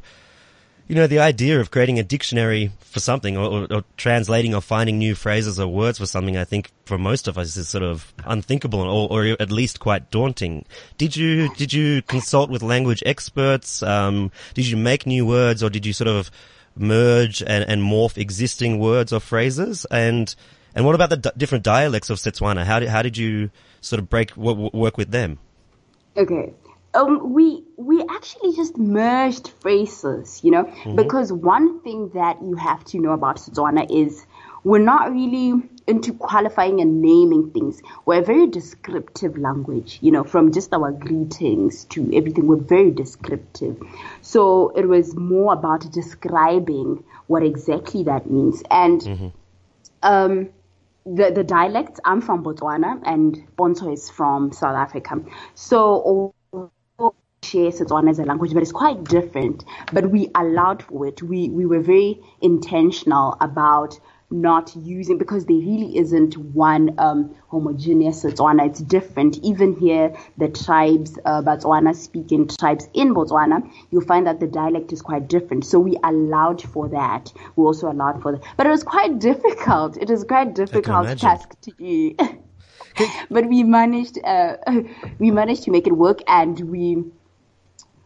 you 0.88 0.96
know, 0.96 1.06
the 1.06 1.20
idea 1.20 1.60
of 1.60 1.70
creating 1.70 2.00
a 2.00 2.02
dictionary 2.02 2.72
for 2.80 2.98
something 2.98 3.36
or, 3.36 3.44
or, 3.44 3.66
or, 3.72 3.84
translating 3.96 4.52
or 4.52 4.60
finding 4.60 4.98
new 4.98 5.14
phrases 5.14 5.60
or 5.60 5.68
words 5.68 5.98
for 5.98 6.06
something, 6.06 6.36
I 6.36 6.42
think 6.42 6.72
for 6.84 6.98
most 6.98 7.28
of 7.28 7.38
us 7.38 7.56
is 7.56 7.68
sort 7.68 7.84
of 7.84 8.12
unthinkable 8.24 8.80
or, 8.80 9.08
or 9.08 9.36
at 9.38 9.52
least 9.52 9.78
quite 9.78 10.10
daunting. 10.10 10.64
Did 10.98 11.16
you, 11.16 11.48
did 11.54 11.72
you 11.72 12.02
consult 12.02 12.50
with 12.50 12.64
language 12.64 13.04
experts? 13.06 13.80
Um, 13.84 14.32
did 14.54 14.66
you 14.66 14.76
make 14.76 15.06
new 15.06 15.24
words 15.24 15.62
or 15.62 15.70
did 15.70 15.86
you 15.86 15.92
sort 15.92 16.08
of 16.08 16.28
merge 16.74 17.40
and, 17.40 17.64
and 17.68 17.82
morph 17.82 18.18
existing 18.18 18.80
words 18.80 19.12
or 19.12 19.20
phrases? 19.20 19.84
And, 19.92 20.34
and 20.74 20.84
what 20.84 20.96
about 20.96 21.10
the 21.10 21.18
d- 21.18 21.30
different 21.36 21.62
dialects 21.62 22.10
of 22.10 22.18
Setswana? 22.18 22.64
How 22.64 22.80
did, 22.80 22.88
how 22.88 23.02
did 23.02 23.16
you 23.16 23.52
sort 23.80 24.00
of 24.00 24.10
break, 24.10 24.34
w- 24.34 24.70
work 24.72 24.96
with 24.96 25.12
them? 25.12 25.38
Okay. 26.16 26.54
Um, 26.92 27.32
we 27.32 27.62
we 27.76 28.02
actually 28.02 28.56
just 28.56 28.76
merged 28.76 29.52
phrases, 29.60 30.40
you 30.42 30.50
know, 30.50 30.64
mm-hmm. 30.64 30.96
because 30.96 31.32
one 31.32 31.80
thing 31.82 32.10
that 32.14 32.42
you 32.42 32.56
have 32.56 32.84
to 32.86 32.98
know 32.98 33.12
about 33.12 33.36
Setswana 33.36 33.86
is 33.88 34.26
we're 34.64 34.78
not 34.78 35.12
really 35.12 35.62
into 35.86 36.12
qualifying 36.12 36.80
and 36.80 37.00
naming 37.00 37.50
things. 37.50 37.80
We're 38.04 38.20
a 38.20 38.24
very 38.24 38.46
descriptive 38.46 39.38
language, 39.38 39.98
you 40.02 40.10
know, 40.10 40.24
from 40.24 40.52
just 40.52 40.72
our 40.72 40.92
greetings 40.92 41.84
to 41.86 42.10
everything. 42.14 42.46
We're 42.46 42.56
very 42.56 42.90
descriptive. 42.90 43.80
So 44.20 44.70
it 44.70 44.86
was 44.86 45.16
more 45.16 45.52
about 45.52 45.90
describing 45.92 47.04
what 47.26 47.42
exactly 47.42 48.02
that 48.04 48.30
means. 48.30 48.62
And 48.70 49.00
mm-hmm. 49.00 49.28
um, 50.02 50.48
the, 51.06 51.30
the 51.34 51.44
dialects, 51.44 52.00
I'm 52.04 52.20
from 52.20 52.44
Botswana 52.44 53.00
and 53.04 53.36
Pontsho 53.56 53.92
is 53.92 54.10
from 54.10 54.52
South 54.52 54.76
Africa. 54.76 55.20
So 55.54 56.34
share 57.42 57.70
Setswana 57.70 58.10
as 58.10 58.18
a 58.18 58.24
language, 58.24 58.52
but 58.54 58.62
it's 58.62 58.72
quite 58.72 59.04
different. 59.04 59.64
But 59.92 60.10
we 60.10 60.30
allowed 60.34 60.82
for 60.82 61.06
it. 61.06 61.22
We 61.22 61.48
we 61.50 61.66
were 61.66 61.80
very 61.80 62.20
intentional 62.42 63.36
about 63.40 63.98
not 64.30 64.74
using 64.76 65.18
because 65.18 65.46
there 65.46 65.56
really 65.56 65.98
isn't 65.98 66.36
one 66.36 66.94
um, 66.98 67.34
homogeneous 67.48 68.22
Botswana. 68.22 68.66
It's 68.66 68.80
different. 68.80 69.38
Even 69.42 69.74
here, 69.74 70.16
the 70.38 70.48
tribes, 70.48 71.18
uh, 71.24 71.42
Botswana 71.42 71.94
speaking 71.94 72.46
tribes 72.46 72.88
in 72.94 73.14
Botswana, 73.14 73.68
you'll 73.90 74.02
find 74.02 74.26
that 74.26 74.40
the 74.40 74.46
dialect 74.46 74.92
is 74.92 75.02
quite 75.02 75.28
different. 75.28 75.64
So 75.64 75.78
we 75.78 75.96
allowed 76.04 76.62
for 76.62 76.88
that. 76.88 77.32
We 77.56 77.64
also 77.64 77.90
allowed 77.90 78.22
for 78.22 78.32
that. 78.32 78.42
But 78.56 78.66
it 78.66 78.70
was 78.70 78.84
quite 78.84 79.18
difficult. 79.18 79.96
It 79.96 80.08
was 80.08 80.24
quite 80.24 80.54
difficult 80.54 81.18
task 81.18 81.60
to 81.62 81.72
do. 81.72 82.16
but 83.30 83.48
we 83.48 83.64
managed, 83.64 84.18
uh, 84.24 84.56
we 85.18 85.30
managed 85.30 85.64
to 85.64 85.70
make 85.70 85.86
it 85.86 85.92
work 85.92 86.20
and 86.28 86.58
we 86.60 87.04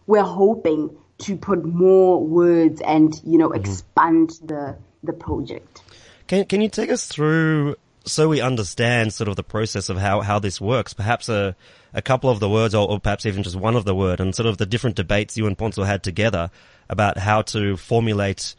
we're 0.06 0.22
hoping 0.22 0.94
to 1.18 1.36
put 1.36 1.64
more 1.64 2.22
words 2.22 2.80
and 2.82 3.20
you 3.24 3.38
know 3.38 3.48
mm-hmm. 3.48 3.60
expand 3.60 4.30
the 4.44 4.76
the 5.02 5.12
project. 5.12 5.82
Can 6.26 6.44
can 6.46 6.60
you 6.60 6.68
take 6.68 6.90
us 6.90 7.06
through 7.06 7.76
so 8.06 8.28
we 8.28 8.40
understand 8.40 9.12
sort 9.12 9.28
of 9.28 9.36
the 9.36 9.42
process 9.42 9.88
of 9.88 9.96
how, 9.96 10.20
how 10.20 10.38
this 10.38 10.60
works? 10.60 10.92
Perhaps 10.92 11.28
a 11.28 11.56
a 11.92 12.02
couple 12.02 12.28
of 12.28 12.40
the 12.40 12.48
words, 12.48 12.74
or, 12.74 12.88
or 12.88 12.98
perhaps 12.98 13.24
even 13.24 13.42
just 13.42 13.56
one 13.56 13.76
of 13.76 13.84
the 13.84 13.94
word, 13.94 14.20
and 14.20 14.34
sort 14.34 14.46
of 14.46 14.58
the 14.58 14.66
different 14.66 14.96
debates 14.96 15.36
you 15.36 15.46
and 15.46 15.56
Pontsho 15.56 15.86
had 15.86 16.02
together 16.02 16.50
about 16.88 17.18
how 17.18 17.42
to 17.42 17.76
formulate 17.76 18.54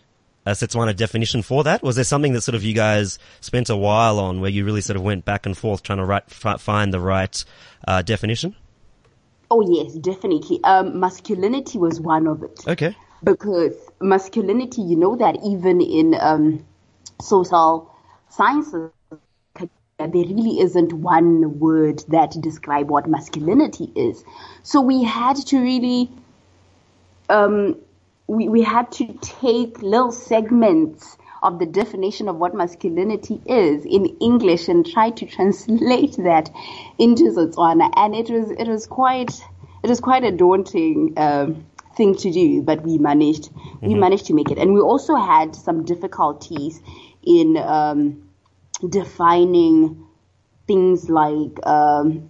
a 0.45 0.51
Setswana 0.51 0.95
definition 0.95 1.41
for 1.41 1.63
that? 1.63 1.81
Was 1.83 1.95
there 1.95 2.05
something 2.05 2.33
that 2.33 2.41
sort 2.41 2.55
of 2.55 2.63
you 2.63 2.73
guys 2.73 3.17
spent 3.41 3.69
a 3.69 3.75
while 3.75 4.19
on, 4.19 4.41
where 4.41 4.51
you 4.51 4.63
really 4.63 4.81
sort 4.81 4.95
of 4.95 5.03
went 5.03 5.25
back 5.25 5.45
and 5.45 5.57
forth 5.57 5.83
trying 5.83 5.97
to 5.97 6.05
write, 6.05 6.29
find 6.29 6.93
the 6.93 6.99
right 6.99 7.43
uh, 7.87 8.01
definition? 8.01 8.55
Oh 9.51 9.61
yes, 9.67 9.93
definitely. 9.95 10.59
Um, 10.63 10.99
masculinity 10.99 11.77
was 11.77 11.99
one 11.99 12.27
of 12.27 12.43
it. 12.43 12.63
Okay. 12.67 12.95
Because 13.23 13.73
masculinity, 13.99 14.81
you 14.81 14.95
know 14.95 15.15
that 15.15 15.37
even 15.43 15.81
in 15.81 16.15
um, 16.19 16.65
social 17.21 17.93
sciences, 18.29 18.91
there 19.97 20.09
really 20.09 20.59
isn't 20.59 20.91
one 20.91 21.59
word 21.59 22.03
that 22.09 22.35
describe 22.41 22.89
what 22.89 23.07
masculinity 23.07 23.91
is. 23.95 24.23
So 24.63 24.81
we 24.81 25.03
had 25.03 25.37
to 25.47 25.59
really, 25.59 26.11
um, 27.29 27.77
we, 28.27 28.49
we 28.49 28.61
had 28.61 28.91
to 28.93 29.17
take 29.21 29.81
little 29.81 30.11
segments 30.11 31.17
of 31.41 31.59
the 31.59 31.65
definition 31.65 32.27
of 32.27 32.35
what 32.37 32.55
masculinity 32.55 33.41
is 33.45 33.85
in 33.85 34.05
English 34.19 34.67
and 34.67 34.85
try 34.85 35.11
to 35.11 35.25
translate 35.25 36.17
that 36.17 36.49
into 36.97 37.25
Setswana. 37.25 37.91
And 37.95 38.15
it 38.15 38.29
was 38.29 38.51
it 38.51 38.67
was 38.67 38.87
quite 38.87 39.31
it 39.83 39.89
was 39.89 39.99
quite 39.99 40.23
a 40.23 40.31
daunting 40.31 41.13
um, 41.17 41.65
thing 41.95 42.15
to 42.15 42.31
do, 42.31 42.61
but 42.63 42.81
we 42.81 42.97
managed 42.97 43.53
mm-hmm. 43.53 43.87
we 43.87 43.93
managed 43.93 44.25
to 44.25 44.33
make 44.33 44.51
it. 44.51 44.57
And 44.57 44.73
we 44.73 44.81
also 44.81 45.15
had 45.15 45.55
some 45.55 45.85
difficulties 45.85 46.81
in 47.25 47.57
um, 47.57 48.29
defining 48.89 50.05
things 50.67 51.09
like 51.09 51.65
um, 51.65 52.29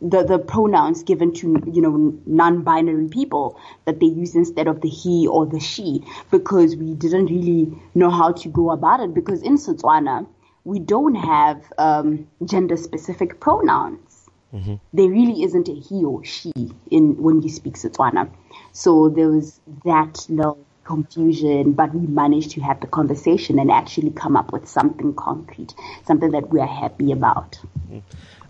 the 0.00 0.22
the 0.22 0.38
pronouns 0.38 1.02
given 1.02 1.32
to 1.32 1.62
you 1.72 1.80
know 1.80 2.18
non-binary 2.26 3.08
people 3.08 3.58
that 3.86 3.98
they 4.00 4.06
use 4.06 4.34
instead 4.34 4.68
of 4.68 4.80
the 4.82 4.88
he 4.88 5.26
or 5.26 5.46
the 5.46 5.60
she 5.60 6.04
because 6.30 6.76
we 6.76 6.94
didn't 6.94 7.26
really 7.26 7.72
know 7.94 8.10
how 8.10 8.30
to 8.32 8.48
go 8.48 8.70
about 8.70 9.00
it 9.00 9.14
because 9.14 9.42
in 9.42 9.56
Setswana 9.56 10.26
we 10.64 10.78
don't 10.78 11.14
have 11.14 11.72
um, 11.78 12.26
gender 12.44 12.76
specific 12.76 13.38
pronouns. 13.38 14.28
Mm-hmm. 14.52 14.74
There 14.92 15.08
really 15.08 15.44
isn't 15.44 15.68
a 15.68 15.74
he 15.74 16.04
or 16.04 16.24
she 16.24 16.52
in 16.90 17.16
when 17.22 17.40
you 17.40 17.48
speak 17.48 17.74
Setswana, 17.74 18.30
so 18.72 19.08
there 19.08 19.28
was 19.28 19.60
that 19.84 20.26
little 20.28 20.65
confusion, 20.86 21.72
but 21.72 21.94
we 21.94 22.06
managed 22.06 22.52
to 22.52 22.60
have 22.60 22.80
the 22.80 22.86
conversation 22.86 23.58
and 23.58 23.70
actually 23.70 24.10
come 24.10 24.36
up 24.36 24.52
with 24.52 24.66
something 24.68 25.14
concrete, 25.14 25.74
something 26.06 26.30
that 26.30 26.48
we 26.50 26.60
are 26.60 26.66
happy 26.66 27.12
about. 27.12 27.58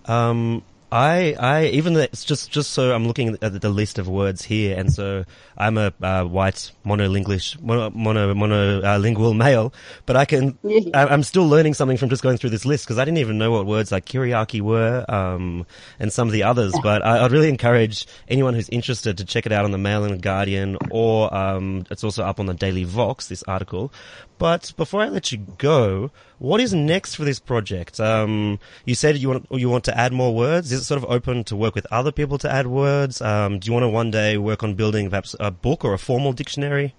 Um, 0.04 0.62
I, 0.90 1.34
I, 1.38 1.66
even 1.66 1.94
though 1.94 2.00
it's 2.00 2.24
just, 2.24 2.50
just 2.50 2.70
so 2.70 2.94
I'm 2.94 3.06
looking 3.06 3.36
at 3.42 3.60
the 3.60 3.68
list 3.68 3.98
of 3.98 4.06
words 4.08 4.44
here, 4.44 4.78
and 4.78 4.92
so 4.92 5.24
I'm 5.58 5.78
a 5.78 5.92
uh, 6.00 6.24
white 6.24 6.70
monolingual, 6.84 7.60
mono, 7.60 7.90
mono, 7.90 8.32
monolingual 8.34 9.30
uh, 9.30 9.34
male, 9.34 9.72
but 10.06 10.16
I 10.16 10.24
can, 10.24 10.56
I, 10.94 11.12
am 11.12 11.24
still 11.24 11.48
learning 11.48 11.74
something 11.74 11.96
from 11.96 12.08
just 12.08 12.22
going 12.22 12.38
through 12.38 12.50
this 12.50 12.64
list 12.64 12.84
because 12.84 12.98
I 12.98 13.04
didn't 13.04 13.18
even 13.18 13.36
know 13.36 13.50
what 13.50 13.66
words 13.66 13.90
like 13.90 14.06
Kiriaki 14.06 14.60
were, 14.60 15.04
um, 15.08 15.66
and 15.98 16.12
some 16.12 16.28
of 16.28 16.32
the 16.32 16.44
others. 16.44 16.72
But 16.82 17.02
I, 17.02 17.22
would 17.22 17.32
really 17.32 17.48
encourage 17.48 18.06
anyone 18.28 18.54
who's 18.54 18.68
interested 18.68 19.18
to 19.18 19.24
check 19.24 19.44
it 19.44 19.52
out 19.52 19.64
on 19.64 19.72
the 19.72 19.78
Mail 19.78 20.04
and 20.04 20.22
Guardian, 20.22 20.78
or 20.90 21.34
um, 21.34 21.84
it's 21.90 22.04
also 22.04 22.22
up 22.22 22.38
on 22.38 22.46
the 22.46 22.54
Daily 22.54 22.84
Vox. 22.84 23.26
This 23.26 23.42
article. 23.48 23.92
But 24.38 24.72
before 24.76 25.00
I 25.00 25.08
let 25.08 25.32
you 25.32 25.38
go, 25.56 26.10
what 26.38 26.60
is 26.60 26.74
next 26.74 27.14
for 27.14 27.24
this 27.24 27.40
project? 27.40 27.98
Um, 27.98 28.58
you 28.84 28.94
said 28.94 29.16
you 29.16 29.28
want 29.30 29.46
you 29.50 29.70
want 29.70 29.84
to 29.84 29.98
add 29.98 30.12
more 30.12 30.34
words. 30.34 30.72
Is 30.72 30.80
it 30.80 30.84
sort 30.84 31.02
of 31.02 31.10
open 31.10 31.44
to 31.44 31.56
work 31.56 31.74
with 31.74 31.86
other 31.90 32.12
people 32.12 32.36
to 32.38 32.52
add 32.52 32.66
words? 32.66 33.22
Um, 33.22 33.58
do 33.58 33.66
you 33.66 33.72
want 33.72 33.84
to 33.84 33.88
one 33.88 34.10
day 34.10 34.36
work 34.36 34.62
on 34.62 34.74
building 34.74 35.08
perhaps 35.08 35.34
a 35.40 35.50
book 35.50 35.84
or 35.84 35.94
a 35.94 35.98
formal 35.98 36.34
dictionary? 36.34 36.94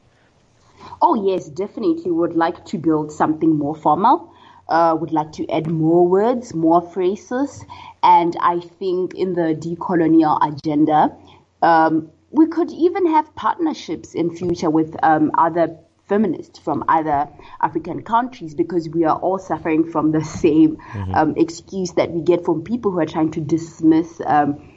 Oh 1.01 1.27
yes, 1.29 1.47
definitely. 1.47 2.11
Would 2.11 2.35
like 2.35 2.65
to 2.65 2.77
build 2.79 3.11
something 3.11 3.55
more 3.55 3.75
formal. 3.75 4.33
Uh, 4.67 4.97
would 4.99 5.11
like 5.11 5.31
to 5.33 5.47
add 5.49 5.67
more 5.67 6.05
words, 6.07 6.53
more 6.53 6.81
phrases, 6.81 7.63
and 8.03 8.35
I 8.41 8.59
think 8.59 9.13
in 9.13 9.33
the 9.33 9.55
decolonial 9.55 10.37
agenda, 10.41 11.15
um, 11.61 12.11
we 12.31 12.47
could 12.47 12.69
even 12.71 13.07
have 13.07 13.33
partnerships 13.35 14.13
in 14.13 14.35
future 14.35 14.69
with 14.69 14.93
um, 15.03 15.31
other 15.37 15.77
feminists 16.07 16.59
from 16.59 16.85
other 16.87 17.29
African 17.61 18.03
countries 18.03 18.55
because 18.55 18.89
we 18.89 19.03
are 19.03 19.17
all 19.17 19.39
suffering 19.39 19.91
from 19.91 20.11
the 20.11 20.23
same 20.23 20.77
mm-hmm. 20.77 21.13
um, 21.13 21.33
excuse 21.37 21.91
that 21.93 22.11
we 22.11 22.21
get 22.21 22.45
from 22.45 22.63
people 22.63 22.91
who 22.91 22.99
are 22.99 23.05
trying 23.05 23.31
to 23.31 23.41
dismiss 23.41 24.21
um, 24.25 24.73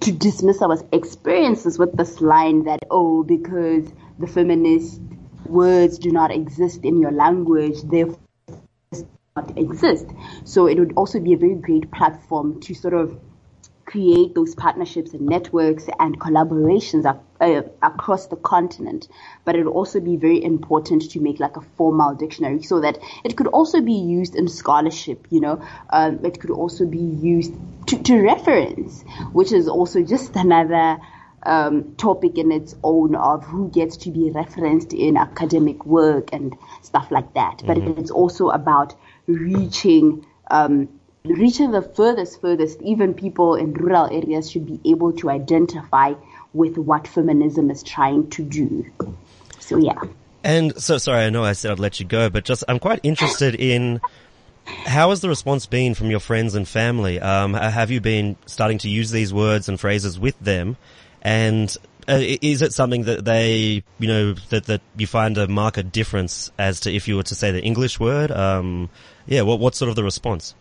to 0.00 0.12
dismiss 0.12 0.62
our 0.62 0.78
experiences 0.92 1.78
with 1.78 1.96
this 1.96 2.20
line 2.20 2.64
that 2.64 2.80
oh 2.90 3.22
because 3.22 3.92
the 4.18 4.26
feminist 4.26 5.00
words 5.46 5.98
do 5.98 6.10
not 6.10 6.30
exist 6.30 6.84
in 6.84 7.00
your 7.00 7.12
language 7.12 7.82
therefore 7.82 8.18
not 9.36 9.56
exist 9.58 10.06
so 10.44 10.66
it 10.66 10.78
would 10.78 10.92
also 10.96 11.20
be 11.20 11.32
a 11.32 11.36
very 11.36 11.54
great 11.54 11.90
platform 11.90 12.60
to 12.60 12.74
sort 12.74 12.94
of 12.94 13.18
create 13.84 14.34
those 14.34 14.54
partnerships 14.54 15.12
and 15.12 15.26
networks 15.26 15.88
and 15.98 16.18
collaborations 16.18 17.04
uh, 17.40 17.62
across 17.82 18.26
the 18.28 18.36
continent. 18.36 19.08
But 19.44 19.56
it 19.56 19.64
would 19.64 19.72
also 19.72 20.00
be 20.00 20.16
very 20.16 20.42
important 20.42 21.10
to 21.10 21.20
make 21.20 21.40
like 21.40 21.56
a 21.56 21.60
formal 21.76 22.14
dictionary 22.14 22.62
so 22.62 22.80
that 22.80 22.98
it 23.24 23.36
could 23.36 23.48
also 23.48 23.80
be 23.80 23.94
used 23.94 24.36
in 24.36 24.48
scholarship, 24.48 25.26
you 25.30 25.40
know, 25.40 25.62
um, 25.90 26.24
it 26.24 26.40
could 26.40 26.50
also 26.50 26.86
be 26.86 26.98
used 26.98 27.52
to, 27.88 28.02
to 28.02 28.22
reference, 28.22 29.02
which 29.32 29.52
is 29.52 29.68
also 29.68 30.02
just 30.02 30.36
another 30.36 30.98
um, 31.44 31.94
topic 31.96 32.38
in 32.38 32.52
its 32.52 32.76
own 32.82 33.14
of 33.16 33.44
who 33.44 33.68
gets 33.70 33.96
to 33.98 34.10
be 34.10 34.30
referenced 34.30 34.92
in 34.92 35.16
academic 35.16 35.84
work 35.84 36.28
and 36.32 36.56
stuff 36.82 37.10
like 37.10 37.34
that. 37.34 37.62
But 37.66 37.78
mm-hmm. 37.78 38.00
it's 38.00 38.10
also 38.10 38.50
about 38.50 38.94
reaching 39.26 40.24
um, 40.50 40.88
reaching 41.24 41.70
the 41.70 41.82
furthest, 41.82 42.40
furthest, 42.40 42.80
even 42.82 43.14
people 43.14 43.54
in 43.54 43.72
rural 43.74 44.06
areas 44.06 44.50
should 44.50 44.66
be 44.66 44.80
able 44.90 45.12
to 45.12 45.30
identify 45.30 46.14
with 46.52 46.76
what 46.76 47.06
feminism 47.06 47.70
is 47.70 47.82
trying 47.82 48.28
to 48.30 48.42
do. 48.42 48.86
So 49.60 49.78
yeah. 49.78 50.00
And 50.44 50.80
so, 50.82 50.98
sorry, 50.98 51.24
I 51.24 51.30
know 51.30 51.44
I 51.44 51.52
said 51.52 51.70
I'd 51.70 51.78
let 51.78 52.00
you 52.00 52.06
go, 52.06 52.28
but 52.28 52.44
just 52.44 52.64
I'm 52.68 52.78
quite 52.78 53.00
interested 53.02 53.54
in 53.54 54.00
how 54.64 55.10
has 55.10 55.20
the 55.20 55.28
response 55.28 55.66
been 55.66 55.94
from 55.94 56.10
your 56.10 56.20
friends 56.20 56.54
and 56.54 56.66
family? 56.66 57.20
Um, 57.20 57.54
have 57.54 57.90
you 57.90 58.00
been 58.00 58.36
starting 58.46 58.78
to 58.78 58.88
use 58.88 59.10
these 59.10 59.32
words 59.32 59.68
and 59.68 59.78
phrases 59.78 60.18
with 60.18 60.38
them? 60.40 60.76
And 61.20 61.74
uh, 62.08 62.18
is 62.20 62.62
it 62.62 62.72
something 62.72 63.04
that 63.04 63.24
they, 63.24 63.84
you 63.98 64.08
know, 64.08 64.34
that, 64.50 64.66
that 64.66 64.80
you 64.96 65.06
find 65.06 65.38
a 65.38 65.48
marked 65.48 65.92
difference 65.92 66.50
as 66.58 66.80
to 66.80 66.92
if 66.92 67.06
you 67.08 67.16
were 67.16 67.22
to 67.24 67.34
say 67.34 67.50
the 67.50 67.62
English 67.62 67.98
word? 68.00 68.30
Um, 68.30 68.90
yeah, 69.26 69.42
what, 69.42 69.60
what's 69.60 69.78
sort 69.78 69.88
of 69.88 69.96
the 69.96 70.04
response? 70.04 70.54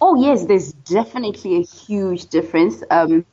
Oh 0.00 0.14
yes, 0.20 0.46
there's 0.46 0.72
definitely 0.72 1.56
a 1.56 1.62
huge 1.62 2.26
difference. 2.26 2.82
Um, 2.90 3.26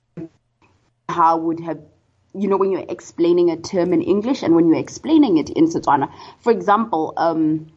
how 1.08 1.38
would 1.38 1.62
have, 1.62 1.80
you 2.34 2.50
know, 2.50 2.58
when 2.58 2.72
you're 2.72 2.86
explaining 2.88 3.50
a 3.50 3.58
term 3.58 3.94
in 3.94 4.02
English 4.02 4.44
and 4.44 4.56
when 4.56 4.68
you're 4.68 4.78
explaining 4.78 5.38
it 5.38 5.50
in 5.50 5.68
Setswana. 5.68 6.12
For 6.42 6.52
example, 6.52 7.14
um, 7.16 7.68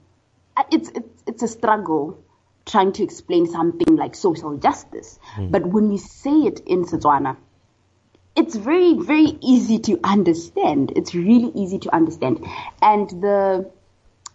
it's, 0.70 0.88
it's 0.90 1.22
it's 1.26 1.42
a 1.42 1.48
struggle 1.48 2.18
trying 2.66 2.92
to 2.92 3.02
explain 3.02 3.46
something 3.46 3.96
like 3.96 4.14
social 4.14 4.56
justice, 4.56 5.18
mm. 5.36 5.50
but 5.50 5.64
when 5.64 5.90
you 5.90 5.98
say 5.98 6.30
it 6.30 6.60
in 6.66 6.84
Setswana, 6.84 7.36
it's 8.36 8.56
very 8.56 8.94
very 8.94 9.38
easy 9.40 9.78
to 9.78 10.00
understand. 10.04 10.92
It's 10.96 11.14
really 11.14 11.52
easy 11.54 11.78
to 11.80 11.94
understand, 11.94 12.44
and 12.82 13.08
the 13.08 13.70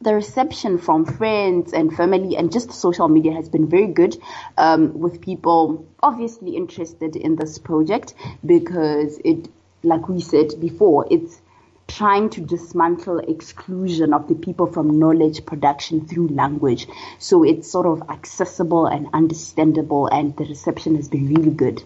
the 0.01 0.13
reception 0.13 0.77
from 0.77 1.05
friends 1.05 1.73
and 1.73 1.95
family 1.95 2.35
and 2.35 2.51
just 2.51 2.71
social 2.71 3.07
media 3.07 3.33
has 3.33 3.49
been 3.49 3.67
very 3.67 3.87
good 3.87 4.17
um, 4.57 4.99
with 4.99 5.21
people 5.21 5.87
obviously 6.01 6.55
interested 6.55 7.15
in 7.15 7.35
this 7.35 7.57
project 7.57 8.13
because 8.45 9.19
it 9.23 9.47
like 9.83 10.07
we 10.09 10.19
said 10.19 10.53
before 10.59 11.07
it's 11.09 11.41
trying 11.87 12.29
to 12.31 12.41
dismantle 12.41 13.19
exclusion 13.19 14.13
of 14.13 14.27
the 14.27 14.35
people 14.35 14.65
from 14.65 14.99
knowledge 14.99 15.45
production 15.45 16.07
through 16.07 16.27
language 16.29 16.87
so 17.19 17.43
it's 17.43 17.71
sort 17.71 17.85
of 17.85 18.09
accessible 18.09 18.87
and 18.87 19.07
understandable 19.13 20.07
and 20.07 20.35
the 20.37 20.45
reception 20.45 20.95
has 20.95 21.07
been 21.07 21.33
really 21.33 21.51
good 21.51 21.83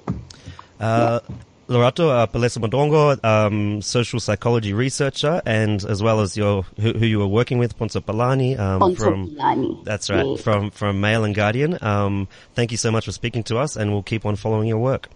uh, 0.79 1.19
yeah. 1.29 1.35
Lorato 1.69 2.09
uh, 2.09 2.25
Palesa 2.25 2.57
Modongo, 2.57 3.23
um, 3.23 3.79
social 3.83 4.19
psychology 4.19 4.73
researcher, 4.73 5.39
and 5.45 5.85
as 5.85 6.01
well 6.01 6.19
as 6.19 6.35
your 6.35 6.63
who, 6.81 6.93
who 6.93 7.05
you 7.05 7.19
were 7.19 7.27
working 7.27 7.59
with, 7.59 7.77
Pontsho 7.77 8.01
Pilane, 8.01 8.57
um, 8.57 8.81
Ponzo 8.81 8.97
from 8.97 9.83
that's 9.83 10.09
right, 10.09 10.25
yeah. 10.25 10.35
from 10.37 10.71
from 10.71 10.99
Mail 10.99 11.23
and 11.23 11.35
Guardian. 11.35 11.77
Um, 11.79 12.27
thank 12.55 12.71
you 12.71 12.77
so 12.77 12.89
much 12.89 13.05
for 13.05 13.11
speaking 13.11 13.43
to 13.43 13.59
us, 13.59 13.75
and 13.75 13.91
we'll 13.91 14.01
keep 14.01 14.25
on 14.25 14.35
following 14.35 14.67
your 14.67 14.79
work. 14.79 15.09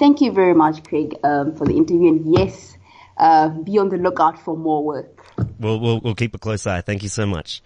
Thank 0.00 0.20
you 0.20 0.32
very 0.32 0.54
much, 0.54 0.82
Craig, 0.82 1.14
um, 1.22 1.54
for 1.54 1.66
the 1.66 1.76
interview, 1.76 2.08
and 2.08 2.36
yes, 2.36 2.76
uh, 3.16 3.50
be 3.50 3.78
on 3.78 3.90
the 3.90 3.96
lookout 3.96 4.42
for 4.44 4.56
more 4.56 4.82
work. 4.82 5.24
We'll 5.60 5.78
we'll, 5.78 6.00
we'll 6.00 6.16
keep 6.16 6.34
a 6.34 6.38
close 6.38 6.66
eye. 6.66 6.80
Thank 6.80 7.04
you 7.04 7.08
so 7.08 7.26
much. 7.26 7.62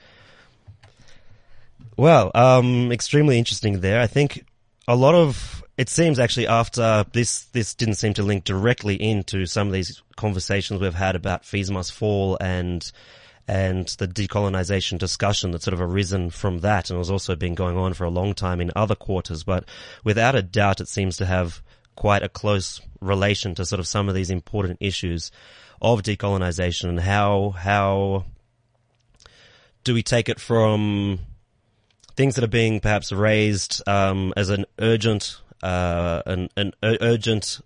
Well, 1.97 2.33
um, 2.35 2.93
extremely 2.93 3.39
interesting 3.39 3.81
there. 3.81 4.01
I 4.01 4.09
think 4.09 4.45
a 4.87 4.97
lot 4.97 5.15
of 5.15 5.54
it 5.77 5.89
seems 5.89 6.19
actually 6.19 6.47
after 6.47 7.05
this, 7.13 7.45
this 7.47 7.75
didn't 7.75 7.97
seem 7.97 8.15
to 8.15 8.23
link 8.23 8.45
directly 8.45 8.95
into 8.95 9.47
some 9.47 9.67
of 9.67 9.73
these 9.73 10.03
conversations 10.17 10.81
we've 10.81 10.95
had 10.95 11.17
about 11.17 11.45
fees 11.45 11.71
must 11.71 11.93
fall 11.93 12.39
and, 12.41 12.93
and 13.49 13.89
the 13.99 14.07
decolonization 14.07 14.99
discussion 14.99 15.51
that 15.51 15.63
sort 15.63 15.75
of 15.75 15.81
arisen 15.81 16.31
from 16.31 16.61
that 16.61 16.91
and 16.91 16.99
has 16.99 17.11
also 17.11 17.35
been 17.35 17.55
going 17.55 17.77
on 17.77 17.93
for 17.93 18.05
a 18.05 18.11
long 18.11 18.35
time 18.35 18.61
in 18.61 18.71
other 18.77 18.95
quarters. 18.95 19.43
But 19.43 19.69
without 20.05 20.37
a 20.37 20.43
doubt, 20.43 20.81
it 20.81 20.89
seems 20.89 21.17
to 21.17 21.27
have 21.27 21.61
quite 21.97 22.23
a 22.23 22.29
close 22.29 22.81
relation 23.01 23.55
to 23.57 23.67
sort 23.67 23.81
of 23.81 23.89
some 23.89 24.09
of 24.09 24.15
these 24.15 24.31
important 24.31 24.79
issues 24.81 25.33
of 25.83 26.03
decolonization 26.03 26.89
and 26.89 27.01
how, 27.01 27.51
how 27.51 28.25
do 29.83 29.93
we 29.93 30.03
take 30.03 30.29
it 30.29 30.41
from 30.41 31.19
things 32.17 32.37
that 32.37 32.45
are 32.45 32.49
being 32.49 32.81
perhaps 32.81 33.13
raised 33.13 33.83
um, 33.89 34.33
as 34.37 34.49
an 34.51 34.65
urgent 34.79 35.41
uh, 35.65 36.23
an, 36.27 36.49
an 36.57 36.73
urgent 36.83 37.61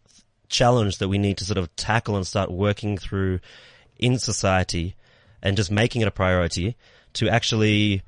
challenge 0.49 0.99
that 0.99 1.09
we 1.09 1.18
need 1.18 1.38
to 1.38 1.44
sort 1.44 1.59
of 1.59 1.74
tackle 1.76 2.16
and 2.16 2.26
start 2.26 2.51
working 2.51 2.96
through 2.96 3.40
in 3.99 4.18
society 4.18 4.94
and 5.42 5.57
just 5.57 5.70
making 5.70 6.03
it 6.03 6.09
a 6.09 6.12
priority 6.12 6.76
to 7.14 7.28
actually 7.28 8.03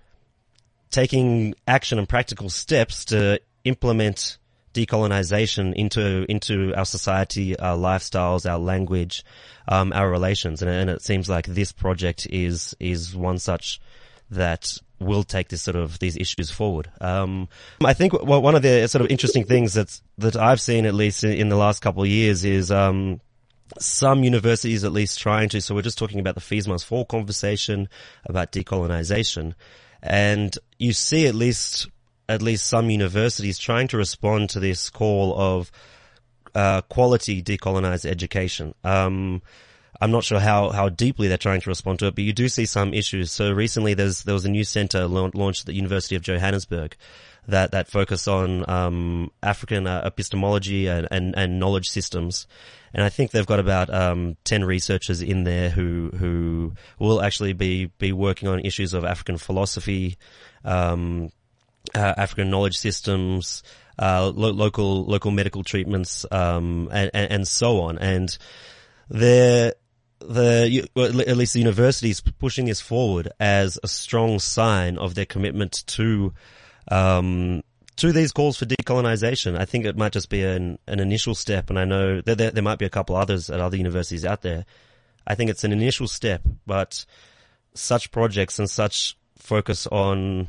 taking 0.91 1.55
action 1.67 1.99
and 1.99 2.09
practical 2.09 2.49
steps 2.49 3.05
to 3.07 3.41
implement 3.65 4.39
decolonization 4.73 5.75
into 5.75 6.25
into 6.31 6.73
our 6.75 6.85
society, 6.85 7.59
our 7.59 7.77
lifestyles, 7.77 8.49
our 8.49 8.59
language, 8.59 9.25
um, 9.67 9.93
our 9.93 10.09
relations, 10.09 10.63
and, 10.63 10.71
and, 10.71 10.89
it 10.89 11.03
seems 11.03 11.29
like 11.29 11.47
this 11.47 11.73
project 11.73 12.27
is 12.31 12.75
is 12.79 13.17
one 13.17 13.39
such 13.39 13.81
that 14.31 14.79
will 15.01 15.25
take 15.25 15.49
this 15.49 15.63
sort 15.63 15.77
of 15.77 15.99
these 15.99 16.17
issues 16.17 16.51
forward. 16.51 16.91
Um, 17.01 17.49
I 17.85 17.95
think 17.95 18.13
well, 18.13 18.43
one 18.43 18.55
of 18.55 18.63
the 18.63 18.87
sort 18.87 19.03
of 19.03 19.11
interesting 19.11 19.45
things 19.45 19.75
that's 19.75 20.03
that 20.19 20.37
I've 20.37 20.61
seen 20.61 20.87
at 20.87 20.95
least 20.95 21.25
in, 21.25 21.33
in 21.33 21.49
the 21.49 21.57
last 21.57 21.81
couple 21.81 22.03
of 22.03 22.09
years 22.09 22.45
is 22.45 22.71
um, 22.71 23.21
some 23.79 24.23
universities 24.23 24.85
at 24.85 24.93
least 24.93 25.19
trying 25.19 25.49
to. 25.51 25.61
So 25.61 25.75
we're 25.75 25.83
just 25.83 25.99
talking 25.99 26.21
about 26.21 26.35
the 26.35 26.41
fees 26.41 26.69
must 26.69 26.87
fall 26.87 27.05
conversation 27.05 27.89
about 28.27 28.53
decolonization, 28.53 29.55
and 30.03 30.57
you 30.79 30.93
see 30.93 31.27
at 31.27 31.35
least 31.35 31.89
at 32.29 32.43
least 32.43 32.67
some 32.67 32.91
universities 32.91 33.59
trying 33.59 33.89
to 33.89 33.97
respond 33.97 34.51
to 34.51 34.61
this 34.61 34.91
call 34.91 35.37
of 35.37 35.73
uh, 36.55 36.83
quality 36.83 37.43
decolonized 37.43 38.07
education. 38.07 38.75
Um, 38.85 39.43
I'm 40.01 40.11
not 40.11 40.25
sure 40.25 40.41
how, 40.41 40.71
how 40.71 40.89
deeply 40.89 41.29
they're 41.29 41.39
trying 41.39 41.61
to 41.61 41.71
respond 41.71 41.99
to 42.01 42.07
it, 42.07 42.15
but 42.15 42.25
you 42.25 42.33
do 42.33 42.49
see 42.49 42.67
some 42.67 42.95
issues. 42.95 43.33
So 43.33 43.53
recently 43.53 43.95
there's, 43.95 44.23
there 44.25 44.35
was 44.35 44.45
a 44.45 44.51
new 44.51 44.65
center 44.65 45.07
launched 45.07 45.63
at 45.63 45.67
the 45.67 45.75
University 45.75 46.17
of 46.17 46.23
Johannesburg 46.23 46.97
that, 47.49 47.73
that 47.73 47.89
focus 47.89 48.29
on, 48.29 48.69
um, 48.69 49.31
African 49.43 49.87
uh, 49.87 50.03
epistemology 50.05 50.87
and, 50.87 51.09
and, 51.11 51.35
and, 51.37 51.59
knowledge 51.59 51.89
systems. 51.89 52.47
And 52.95 53.03
I 53.03 53.09
think 53.09 53.31
they've 53.31 53.47
got 53.47 53.61
about, 53.61 53.93
um, 53.93 54.37
10 54.45 54.65
researchers 54.65 55.23
in 55.23 55.45
there 55.45 55.71
who, 55.71 56.11
who 56.17 56.75
will 56.99 57.23
actually 57.23 57.53
be, 57.53 57.87
be 57.99 58.13
working 58.13 58.49
on 58.49 58.61
issues 58.61 58.95
of 58.95 59.05
African 59.05 59.39
philosophy, 59.39 60.17
um, 60.65 61.31
uh, 61.95 62.15
African 62.17 62.51
knowledge 62.51 62.79
systems, 62.79 63.63
uh, 63.99 64.31
lo- 64.35 64.51
local, 64.51 65.05
local 65.05 65.31
medical 65.31 65.63
treatments, 65.63 66.25
um, 66.31 66.89
and, 66.93 67.11
and, 67.13 67.33
and 67.33 67.49
so 67.49 67.81
on. 67.83 67.99
And 67.99 68.37
they're, 69.09 69.75
the 70.21 70.89
at 70.97 71.37
least 71.37 71.55
the 71.55 71.61
university 71.61 72.11
is 72.11 72.21
pushing 72.21 72.67
this 72.67 72.81
forward 72.81 73.33
as 73.41 73.79
a 73.83 73.89
strong 73.89 74.39
sign 74.39 74.99
of 74.99 75.15
their 75.15 75.25
commitment 75.25 75.85
to 75.87 76.33
um, 76.89 77.63
to 77.97 78.13
these 78.13 78.33
calls 78.33 78.57
for 78.57 78.67
decolonization. 78.67 79.59
I 79.59 79.65
think 79.65 79.85
it 79.85 79.97
might 79.97 80.13
just 80.13 80.29
be 80.29 80.43
an, 80.45 80.79
an 80.87 81.01
initial 81.01 81.35
step, 81.35 81.71
and 81.71 81.79
I 81.79 81.85
know 81.85 82.21
there, 82.21 82.35
there, 82.35 82.51
there 82.51 82.63
might 82.63 82.79
be 82.79 82.87
a 82.87 82.91
couple 82.91 83.17
others 83.17 83.51
at 83.51 83.61
other 83.61 83.77
universities 83.77 84.25
out 84.25 84.43
there. 84.43 84.65
I 85.27 85.35
think 85.35 85.51
it's 85.51 85.65
an 85.65 85.73
initial 85.73 86.09
step, 86.09 86.43
but 86.67 87.05
such 87.75 88.11
projects 88.11 88.59
and 88.59 88.69
such 88.69 89.17
focus 89.37 89.87
on 89.87 90.49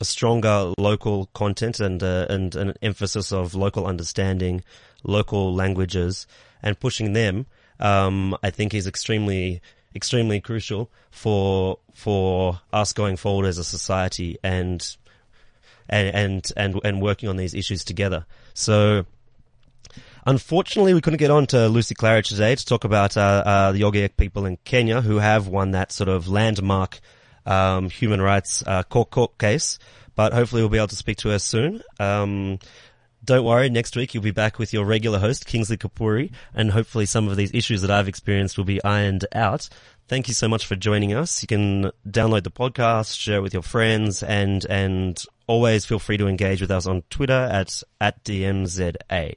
a 0.00 0.04
stronger 0.04 0.72
local 0.78 1.26
content 1.34 1.80
and 1.80 2.02
uh, 2.02 2.26
and 2.28 2.54
an 2.54 2.74
emphasis 2.80 3.32
of 3.32 3.54
local 3.54 3.86
understanding, 3.86 4.62
local 5.02 5.54
languages, 5.54 6.26
and 6.62 6.78
pushing 6.78 7.12
them 7.12 7.46
um, 7.80 8.36
I 8.42 8.50
think 8.50 8.74
is 8.74 8.86
extremely, 8.86 9.60
extremely 9.94 10.40
crucial 10.40 10.90
for, 11.10 11.78
for 11.94 12.60
us 12.72 12.92
going 12.92 13.16
forward 13.16 13.46
as 13.46 13.58
a 13.58 13.64
society 13.64 14.38
and, 14.42 14.96
and, 15.88 16.14
and, 16.14 16.52
and, 16.56 16.80
and 16.84 17.02
working 17.02 17.28
on 17.28 17.36
these 17.36 17.54
issues 17.54 17.84
together. 17.84 18.26
So, 18.54 19.06
Unfortunately, 20.26 20.92
we 20.92 21.00
couldn't 21.00 21.18
get 21.18 21.30
on 21.30 21.46
to 21.46 21.68
Lucy 21.68 21.94
Claridge 21.94 22.28
today 22.28 22.54
to 22.54 22.66
talk 22.66 22.84
about 22.84 23.16
uh, 23.16 23.42
uh, 23.44 23.72
the 23.72 23.80
Ogiek 23.80 24.16
people 24.16 24.44
in 24.44 24.58
Kenya 24.64 25.00
who 25.00 25.16
have 25.16 25.48
won 25.48 25.70
that 25.70 25.92
sort 25.92 26.08
of 26.08 26.28
landmark 26.28 27.00
um, 27.46 27.88
human 27.88 28.20
rights 28.20 28.62
uh, 28.66 28.82
court, 28.82 29.10
court 29.10 29.38
case. 29.38 29.78
But 30.14 30.34
hopefully, 30.34 30.60
we'll 30.60 30.68
be 30.68 30.78
able 30.78 30.88
to 30.88 30.96
speak 30.96 31.18
to 31.18 31.30
her 31.30 31.38
soon. 31.38 31.82
Um, 31.98 32.58
don't 33.24 33.44
worry, 33.44 33.68
next 33.68 33.96
week 33.96 34.14
you'll 34.14 34.22
be 34.22 34.30
back 34.30 34.58
with 34.58 34.72
your 34.72 34.84
regular 34.84 35.18
host, 35.18 35.46
Kingsley 35.46 35.76
Kapuri, 35.76 36.32
and 36.54 36.70
hopefully 36.70 37.06
some 37.06 37.28
of 37.28 37.36
these 37.36 37.52
issues 37.54 37.82
that 37.82 37.90
I've 37.90 38.08
experienced 38.08 38.56
will 38.56 38.64
be 38.64 38.82
ironed 38.82 39.26
out. 39.34 39.68
Thank 40.08 40.26
you 40.26 40.34
so 40.34 40.48
much 40.48 40.66
for 40.66 40.74
joining 40.74 41.14
us. 41.14 41.42
You 41.42 41.46
can 41.46 41.92
download 42.08 42.42
the 42.42 42.50
podcast, 42.50 43.16
share 43.16 43.38
it 43.38 43.42
with 43.42 43.52
your 43.52 43.62
friends, 43.62 44.22
and, 44.22 44.64
and 44.68 45.22
always 45.46 45.84
feel 45.84 45.98
free 45.98 46.16
to 46.16 46.26
engage 46.26 46.60
with 46.60 46.70
us 46.70 46.86
on 46.86 47.02
Twitter 47.10 47.32
at, 47.32 47.82
at 48.00 48.24
DMZA. 48.24 49.36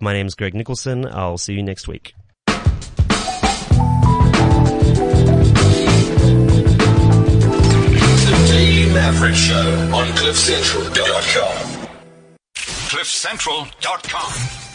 My 0.00 0.12
name 0.12 0.26
is 0.26 0.34
Greg 0.36 0.54
Nicolson. 0.54 1.10
I'll 1.12 1.38
see 1.38 1.54
you 1.54 1.62
next 1.62 1.88
week. 1.88 2.14
The 8.58 8.90
Maverick 8.94 9.34
Show 9.34 9.90
on 9.92 10.06
CliffCentral.com. 10.14 11.67
CliffCentral.com. 12.98 14.67